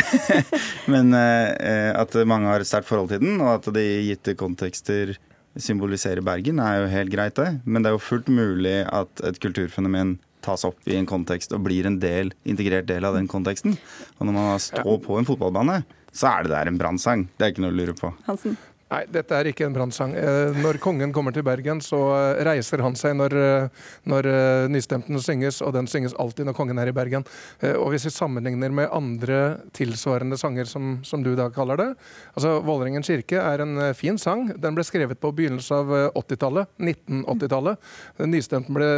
Men 0.91 1.15
at 1.15 2.17
mange 2.27 2.51
har 2.51 2.63
et 2.63 2.69
sterkt 2.69 2.89
forhold 2.89 3.13
til 3.13 3.23
den, 3.23 3.39
og 3.39 3.53
at 3.55 3.71
det 3.75 3.85
i 3.85 4.03
gitte 4.09 4.35
kontekster 4.39 5.15
symboliserer 5.55 6.23
Bergen, 6.25 6.59
er 6.59 6.81
jo 6.81 6.91
helt 6.91 7.13
greit, 7.13 7.39
det. 7.39 7.61
Men 7.63 7.83
det 7.83 7.91
er 7.91 7.95
jo 7.95 8.03
fullt 8.03 8.27
mulig 8.27 8.81
at 8.91 9.23
et 9.23 9.39
kulturfenomen 9.43 10.17
tas 10.45 10.65
opp 10.67 10.89
i 10.89 10.97
en 10.99 11.07
kontekst 11.09 11.55
og 11.55 11.63
blir 11.65 11.87
en 11.89 11.97
del, 12.01 12.33
integrert 12.45 12.89
del 12.89 13.07
av 13.07 13.15
den 13.17 13.29
konteksten. 13.31 13.77
Og 14.19 14.27
når 14.27 14.35
man 14.35 14.61
står 14.61 14.99
på 15.05 15.17
en 15.19 15.27
fotballbane, 15.27 15.79
så 16.15 16.31
er 16.31 16.45
det 16.47 16.55
der 16.55 16.71
en 16.71 16.79
brannsang. 16.79 17.27
Det 17.35 17.47
er 17.47 17.53
ikke 17.53 17.65
noe 17.65 17.75
å 17.75 17.79
lure 17.81 17.97
på. 17.97 18.13
Hansen. 18.29 18.55
Nei, 18.85 19.01
dette 19.09 19.33
er 19.33 19.47
ikke 19.49 19.65
en 19.65 19.73
brannsang. 19.73 20.11
Eh, 20.13 20.57
når 20.61 20.77
kongen 20.83 21.09
kommer 21.13 21.33
til 21.33 21.43
Bergen, 21.45 21.79
så 21.81 21.97
eh, 22.13 22.41
reiser 22.45 22.83
han 22.85 22.93
seg 22.95 23.15
når, 23.17 23.33
eh, 23.33 23.85
når 24.11 24.27
nystemten 24.69 25.17
synges, 25.25 25.57
og 25.65 25.73
den 25.73 25.89
synges 25.89 26.13
alltid 26.21 26.45
når 26.45 26.55
kongen 26.57 26.77
er 26.79 26.91
i 26.91 26.93
Bergen. 26.95 27.25
Og 27.65 27.89
hvis 27.91 28.05
vi 28.05 28.13
sammenligner 28.13 28.73
med 28.75 28.91
andre 28.93 29.39
tilsvarende 29.75 30.37
sanger, 30.37 30.69
som, 30.69 30.99
som 31.07 31.23
du 31.25 31.33
da 31.37 31.47
kaller 31.53 31.79
det 31.81 31.87
altså 32.35 32.59
Vålerengen 32.65 33.03
kirke 33.05 33.39
er 33.41 33.63
en 33.63 33.79
fin 33.97 34.19
sang. 34.21 34.47
Den 34.61 34.77
ble 34.77 34.85
skrevet 34.85 35.19
på 35.21 35.31
begynnelsen 35.35 35.77
av 35.77 36.13
80-tallet. 36.21 36.69
1980-tallet. 36.77 37.89
Nystemten 38.29 38.77
ble, 38.77 38.91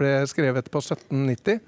ble 0.00 0.12
skrevet 0.30 0.70
på 0.72 0.82
1790. 0.82 1.62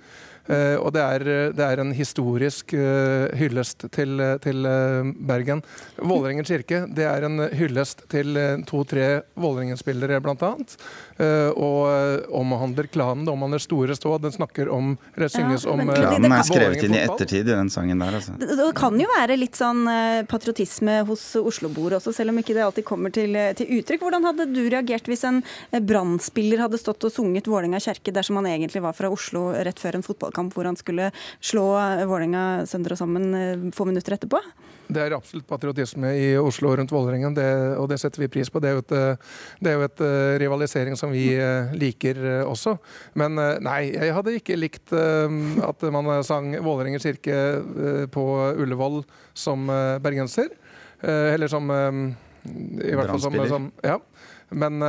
Uh, 0.48 0.76
og 0.80 0.90
det 0.96 1.02
er, 1.04 1.24
det 1.54 1.64
er, 1.64 1.80
en 1.82 1.92
historisk 1.94 2.72
uh, 2.74 3.28
hyllest 3.38 3.84
til, 3.94 4.22
til 4.42 4.66
uh, 4.66 5.10
Bergen. 5.28 5.62
Vålerengen 6.00 6.46
kirke 6.48 6.82
det 6.90 7.06
er 7.06 7.26
en 7.28 7.44
hyllest 7.54 8.06
til 8.10 8.38
to-tre 8.66 9.22
Vålerengen-spillere, 9.40 10.20
bl.a. 10.24 10.52
Uh, 11.20 11.50
og 11.54 12.26
omhandler 12.34 12.88
klanen. 12.90 13.26
Det 13.26 13.34
omhandler 13.34 13.62
Store 13.62 13.94
Stå. 13.96 14.16
Den 14.22 14.34
snakker 14.34 14.70
om 14.72 14.96
det 15.16 15.30
synges 15.32 15.66
ja, 15.66 15.74
om 15.74 15.84
Klanen 15.90 16.34
er 16.34 16.46
skrevet 16.46 16.84
inn 16.86 16.96
i 16.96 17.02
ettertid 17.04 17.44
i 17.44 17.52
den 17.52 17.70
sangen 17.72 18.00
der, 18.00 18.16
altså. 18.18 18.34
Det, 18.40 18.56
det 18.58 18.70
kan 18.78 18.96
jo 18.98 19.08
være 19.12 19.36
litt 19.38 19.58
sånn 19.58 19.84
patriotisme 20.30 21.00
hos 21.08 21.24
Oslo-boere 21.38 21.98
også, 22.00 22.14
selv 22.16 22.32
om 22.32 22.40
ikke 22.40 22.56
det 22.56 22.64
alltid 22.64 22.86
kommer 22.88 23.12
til, 23.14 23.36
til, 23.58 23.70
uttrykk. 23.78 24.04
Hvordan 24.06 24.28
hadde 24.30 24.48
du 24.50 24.62
reagert 24.72 25.10
hvis 25.10 25.26
en 25.28 25.42
brann 25.86 26.18
hadde 26.60 26.80
stått 26.80 27.06
og 27.06 27.12
sunget 27.12 27.48
Vålerenga 27.50 27.80
kjerke 27.82 28.14
dersom 28.14 28.40
han 28.40 28.50
egentlig 28.50 28.82
var 28.84 28.96
fra 28.96 29.10
Oslo 29.12 29.50
rett 29.52 29.80
før 29.80 29.98
en 29.98 30.06
fotballkamp? 30.30 30.40
kamp 30.40 30.56
hvor 30.56 30.64
han 30.68 30.78
skulle 30.78 31.10
slå 31.40 31.66
Vålerenga 32.08 32.66
sønder 32.66 32.94
og 32.94 32.98
sammen 32.98 33.34
eh, 33.34 33.70
få 33.74 33.86
minutter 33.86 34.16
etterpå? 34.16 34.40
Det 34.90 35.02
er 35.02 35.14
absolutt 35.14 35.46
patriotisme 35.46 36.10
i 36.18 36.36
Oslo 36.38 36.72
rundt 36.74 36.90
Vålerengen, 36.90 37.36
og 37.78 37.88
det 37.90 37.98
setter 38.00 38.24
vi 38.24 38.28
pris 38.28 38.50
på. 38.50 38.60
Det 38.60 38.70
er 38.70 38.74
jo 38.74 38.82
et, 38.82 38.94
eh, 38.96 39.36
det 39.60 39.70
er 39.70 39.76
jo 39.76 39.84
et 39.86 40.00
eh, 40.02 40.38
rivalisering 40.42 40.96
som 40.98 41.12
vi 41.12 41.28
liker 41.78 42.18
også. 42.46 42.76
Men 43.14 43.38
nei, 43.62 43.92
jeg 43.92 44.14
hadde 44.16 44.34
ikke 44.34 44.58
likt 44.58 44.92
at 44.92 45.86
man 45.94 46.10
sang 46.26 46.56
Vålerengen 46.64 47.02
kirke 47.02 48.08
på 48.10 48.24
Ullevål 48.58 49.04
som 49.34 49.70
bergenser. 50.02 50.50
Eller 51.00 51.48
som 51.48 51.70
I 51.70 52.94
hvert 52.96 53.14
fall 53.14 53.22
som, 53.22 53.38
som 53.48 53.70
Ja. 53.86 54.00
Men 54.50 54.82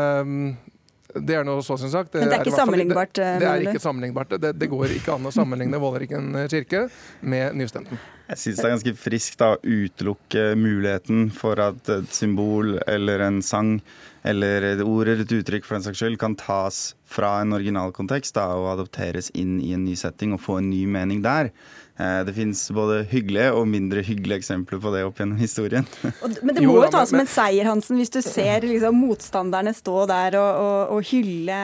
det 1.15 1.35
er 1.39 1.45
noe 1.47 1.63
så 1.65 1.77
sin 1.79 1.91
sak. 1.91 2.11
Det 2.11 2.21
Men 2.21 2.31
det 2.31 2.37
er 2.37 2.45
ikke 2.45 2.53
er 2.53 2.61
sammenlignbart? 2.61 3.13
Det, 3.17 3.27
det, 3.41 3.49
er 3.49 3.65
ikke 3.67 3.83
sammenlignbart. 3.83 4.35
Det, 4.41 4.53
det, 4.59 4.69
går 4.71 4.95
ikke 4.97 5.15
an 5.17 5.27
å 5.27 5.33
sammenligne 5.35 5.81
Vålerengen 5.81 6.37
kirke 6.51 6.85
med 7.21 7.57
nystemten. 7.59 7.99
Jeg 8.31 8.39
syns 8.39 8.61
det 8.61 8.67
er 8.67 8.75
ganske 8.77 8.95
friskt 8.95 9.43
å 9.43 9.51
utelukke 9.65 10.45
muligheten 10.55 11.27
for 11.35 11.59
at 11.59 11.91
et 11.91 12.15
symbol 12.15 12.77
eller 12.87 13.25
en 13.27 13.41
sang 13.43 13.79
eller 14.27 14.69
et 14.75 14.83
ord 14.85 15.09
eller 15.09 15.25
et 15.25 15.35
uttrykk 15.41 15.67
for 15.67 15.77
den 15.77 15.87
saks 15.87 15.99
skyld 15.99 16.19
kan 16.21 16.37
tas 16.39 16.91
fra 17.11 17.35
en 17.41 17.55
originalkontekst 17.57 18.37
da, 18.37 18.47
og 18.55 18.71
adopteres 18.75 19.31
inn 19.37 19.59
i 19.61 19.73
en 19.75 19.85
ny 19.85 19.97
setting 19.99 20.35
og 20.35 20.43
få 20.43 20.59
en 20.61 20.69
ny 20.71 20.85
mening 20.89 21.21
der. 21.25 21.51
Eh, 22.01 22.21
det 22.25 22.33
fins 22.37 22.63
både 22.73 23.01
hyggelige 23.11 23.51
og 23.53 23.67
mindre 23.69 24.03
hyggelige 24.05 24.41
eksempler 24.41 24.79
på 24.81 24.93
det 24.95 25.03
opp 25.05 25.19
gjennom 25.21 25.41
historien. 25.41 25.87
men 26.41 26.55
det 26.55 26.65
må 26.65 26.79
jo 26.79 26.89
tas 26.93 27.11
som 27.11 27.21
en 27.21 27.29
seier, 27.29 27.67
Hansen, 27.67 27.99
hvis 28.01 28.13
du 28.13 28.21
ser 28.25 28.65
liksom, 28.67 28.97
motstanderne 29.03 29.75
stå 29.75 30.05
der 30.09 30.39
og, 30.39 30.51
og, 30.65 30.97
og, 30.97 31.09
hylle, 31.11 31.61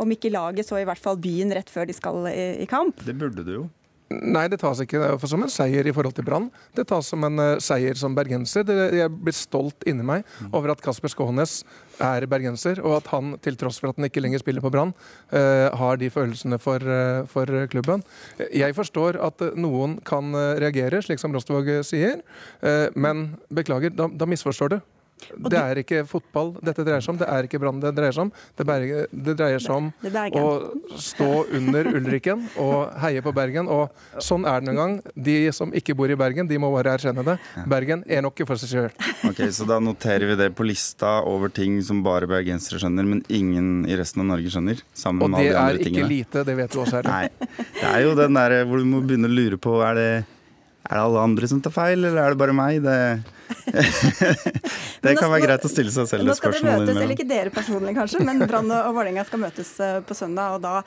om 0.00 0.16
ikke 0.16 0.32
laget, 0.34 0.68
så 0.68 0.80
i 0.80 0.88
hvert 0.88 1.00
fall 1.00 1.20
byen 1.20 1.54
rett 1.54 1.70
før 1.70 1.88
de 1.88 1.96
skal 1.96 2.26
i, 2.32 2.40
i 2.64 2.70
kamp. 2.70 3.04
Det 3.06 3.16
burde 3.16 3.46
du 3.46 3.54
jo. 3.60 3.68
Nei, 4.10 4.48
det 4.50 4.58
tas 4.58 4.80
ikke 4.82 5.12
som 5.30 5.44
en 5.44 5.52
seier 5.52 5.86
i 5.86 5.92
forhold 5.94 6.16
til 6.16 6.24
Brann. 6.26 6.48
Det 6.74 6.82
tas 6.90 7.06
som 7.12 7.22
en 7.28 7.38
uh, 7.38 7.60
seier 7.62 7.94
som 7.94 8.16
bergenser. 8.16 8.64
Det, 8.66 8.74
jeg 8.98 9.12
blir 9.14 9.36
stolt 9.36 9.86
inni 9.86 10.02
meg 10.06 10.24
mm. 10.26 10.48
over 10.50 10.72
at 10.74 10.82
Kasper 10.82 11.12
Skånes 11.12 11.60
er 12.02 12.26
bergenser, 12.26 12.80
og 12.82 12.96
at 12.98 13.10
han, 13.12 13.36
til 13.44 13.54
tross 13.60 13.78
for 13.78 13.92
at 13.92 14.00
han 14.00 14.08
ikke 14.08 14.24
lenger 14.24 14.42
spiller 14.42 14.64
på 14.64 14.72
Brann, 14.74 14.90
uh, 15.30 15.70
har 15.78 16.00
de 16.02 16.10
følelsene 16.10 16.58
for, 16.58 16.82
uh, 16.82 17.22
for, 17.30 17.46
klubben. 17.70 18.02
Jeg 18.50 18.74
forstår 18.74 19.20
at 19.22 19.46
noen 19.54 20.00
kan 20.06 20.34
reagere, 20.58 21.04
slik 21.06 21.22
som 21.22 21.34
Rostvåg 21.34 21.68
sier, 21.86 22.24
men 22.98 23.28
beklager, 23.52 23.92
da, 23.94 24.08
da 24.10 24.26
misforstår 24.26 24.74
du. 24.74 24.80
Det 25.36 25.58
er 25.60 25.80
ikke 25.82 26.02
fotball 26.08 26.52
dette 26.64 26.84
dreier 26.86 27.04
seg 27.04 27.14
om, 27.14 27.20
det 27.20 27.28
er 27.30 27.46
ikke 27.48 27.60
Brann 27.62 27.80
det 27.82 27.92
dreier 27.96 28.14
seg 28.16 28.28
om. 28.28 28.32
Det, 28.56 28.66
berge, 28.68 29.04
det 29.10 29.34
dreier 29.38 29.62
seg 29.62 29.76
om 29.76 29.90
å 30.40 30.46
stå 31.00 31.30
under 31.58 31.90
Ulriken 31.98 32.46
og 32.60 32.94
heie 33.02 33.22
på 33.24 33.32
Bergen. 33.36 33.68
Og 33.70 34.22
sånn 34.22 34.46
er 34.48 34.60
det 34.60 34.70
noen 34.70 34.80
gang. 34.80 34.96
De 35.14 35.36
som 35.56 35.74
ikke 35.76 35.96
bor 35.98 36.10
i 36.10 36.18
Bergen, 36.18 36.48
de 36.50 36.58
må 36.60 36.72
bare 36.74 36.96
erkjenne 36.98 37.24
det. 37.26 37.36
Bergen 37.70 38.04
er 38.08 38.24
nok 38.26 38.42
for 38.48 38.60
seg 38.60 38.72
sjøl. 38.74 38.90
Ok, 39.28 39.42
så 39.54 39.66
da 39.68 39.80
noterer 39.82 40.32
vi 40.32 40.38
det 40.40 40.50
på 40.56 40.66
lista 40.66 41.18
over 41.28 41.52
ting 41.54 41.78
som 41.86 42.02
bare 42.06 42.28
bergensere 42.30 42.80
skjønner, 42.82 43.06
men 43.08 43.24
ingen 43.28 43.84
i 43.90 43.98
resten 44.00 44.24
av 44.24 44.30
Norge 44.32 44.52
skjønner. 44.52 44.82
Sammen 44.96 45.30
med 45.30 45.40
alle 45.40 45.52
de 45.52 45.60
andre 45.60 45.84
tingene. 45.84 45.84
Og 45.84 45.84
det 45.84 45.86
er 45.86 45.94
ikke 45.94 46.10
lite, 46.10 46.44
det 46.48 46.58
vet 46.62 46.74
du 46.74 46.82
også, 46.82 47.00
her. 47.00 47.10
Nei. 47.10 47.64
Det 47.80 47.88
er 47.90 48.04
jo 48.06 48.18
den 48.18 48.40
der 48.40 48.58
hvor 48.68 48.82
du 48.82 48.88
må 48.88 49.02
begynne 49.04 49.30
å 49.30 49.34
lure 49.34 49.60
på 49.60 49.78
er 49.84 49.98
det 49.98 50.10
er 50.90 50.98
det 50.98 51.02
alle 51.06 51.20
andre 51.22 51.46
som 51.46 51.60
tar 51.62 51.70
feil, 51.70 52.00
eller 52.02 52.18
er 52.18 52.34
det 52.34 52.38
bare 52.40 52.54
meg? 52.56 52.80
Det, 52.82 52.96
det 55.04 55.12
kan 55.18 55.30
være 55.30 55.44
greit 55.44 55.66
å 55.66 55.70
stille 55.70 55.92
seg 55.94 56.08
selv 56.10 56.26
det 56.26 56.34
spørsmålet. 56.34 56.40
Nå 56.40 56.40
skal 56.40 56.54
det 56.56 56.72
møtes, 56.80 56.96
eller 56.98 57.14
ikke 57.14 57.26
dere 57.30 57.52
personlig 57.54 57.94
kanskje, 57.94 58.22
men 58.26 58.42
Brann 58.42 58.72
og 58.74 58.96
Vålerenga 58.96 59.22
skal 59.28 59.42
møtes 59.44 59.70
eh, 59.82 60.00
på 60.06 60.16
søndag. 60.18 60.56
Og 60.56 60.64
da, 60.64 60.80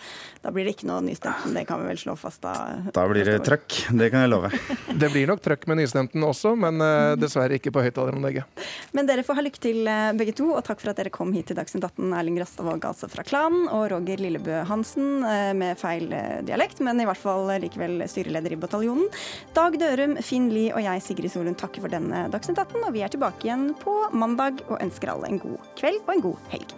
da, 0.43 0.51
blir 0.51 0.67
det 0.67 0.75
ikke 0.75 0.89
noe 0.89 0.99
nystemten, 1.05 1.55
det 1.55 1.63
kan 1.69 1.79
vi 1.79 1.87
vel 1.87 2.01
slå 2.01 2.17
fast 2.19 2.43
da? 2.43 2.53
Da 2.95 3.05
blir 3.07 3.31
det 3.31 3.37
trøkk, 3.47 3.77
det 3.95 4.09
kan 4.13 4.25
jeg 4.25 4.33
love. 4.33 4.51
Det 5.03 5.09
blir 5.09 5.27
nok 5.27 5.41
trøkk 5.43 5.65
med 5.71 5.79
nystemten 5.81 6.23
også, 6.23 6.53
men 6.59 6.77
uh, 6.83 7.15
dessverre 7.19 7.57
ikke 7.57 7.71
på 7.73 7.81
høyttaleranlegget. 7.83 8.63
Men 8.95 9.07
dere 9.09 9.23
får 9.25 9.39
ha 9.39 9.43
lykke 9.45 9.61
til 9.63 9.87
eh, 9.89 10.11
begge 10.19 10.35
to, 10.37 10.49
og 10.53 10.61
takk 10.67 10.83
for 10.83 10.91
at 10.91 10.99
dere 10.99 11.11
kom 11.13 11.31
hit 11.35 11.49
til 11.49 11.57
Dagsnytt 11.57 11.87
18. 11.87 12.11
Erling 12.19 12.37
Rastavåg 12.43 12.85
altså 12.91 13.09
fra 13.11 13.25
Klan, 13.27 13.65
og 13.73 13.87
Roger 13.91 14.21
Lillebø 14.21 14.61
Hansen 14.69 15.25
med 15.57 15.79
feil 15.79 16.11
dialekt, 16.45 16.83
men 16.85 17.01
i 17.01 17.07
hvert 17.07 17.19
fall 17.19 17.49
likevel 17.63 18.03
styreleder 18.11 18.55
i 18.55 18.59
bataljonen. 18.59 19.09
Dag 19.55 19.75
Sørum, 19.93 20.15
Finn 20.25 20.47
Lie 20.49 20.73
og 20.73 20.81
jeg, 20.81 21.01
Sigrid 21.05 21.29
Solund, 21.29 21.57
takker 21.61 21.83
for 21.83 21.93
denne 21.93 22.25
Dagsnytt 22.33 22.57
18. 22.57 22.81
Og 22.81 22.95
vi 22.95 23.03
er 23.05 23.13
tilbake 23.13 23.45
igjen 23.45 23.67
på 23.77 23.93
mandag 24.17 24.63
og 24.65 24.81
ønsker 24.81 25.13
alle 25.13 25.29
en 25.29 25.41
god 25.43 25.67
kveld 25.77 26.01
og 26.07 26.15
en 26.15 26.23
god 26.31 26.47
helg. 26.55 26.73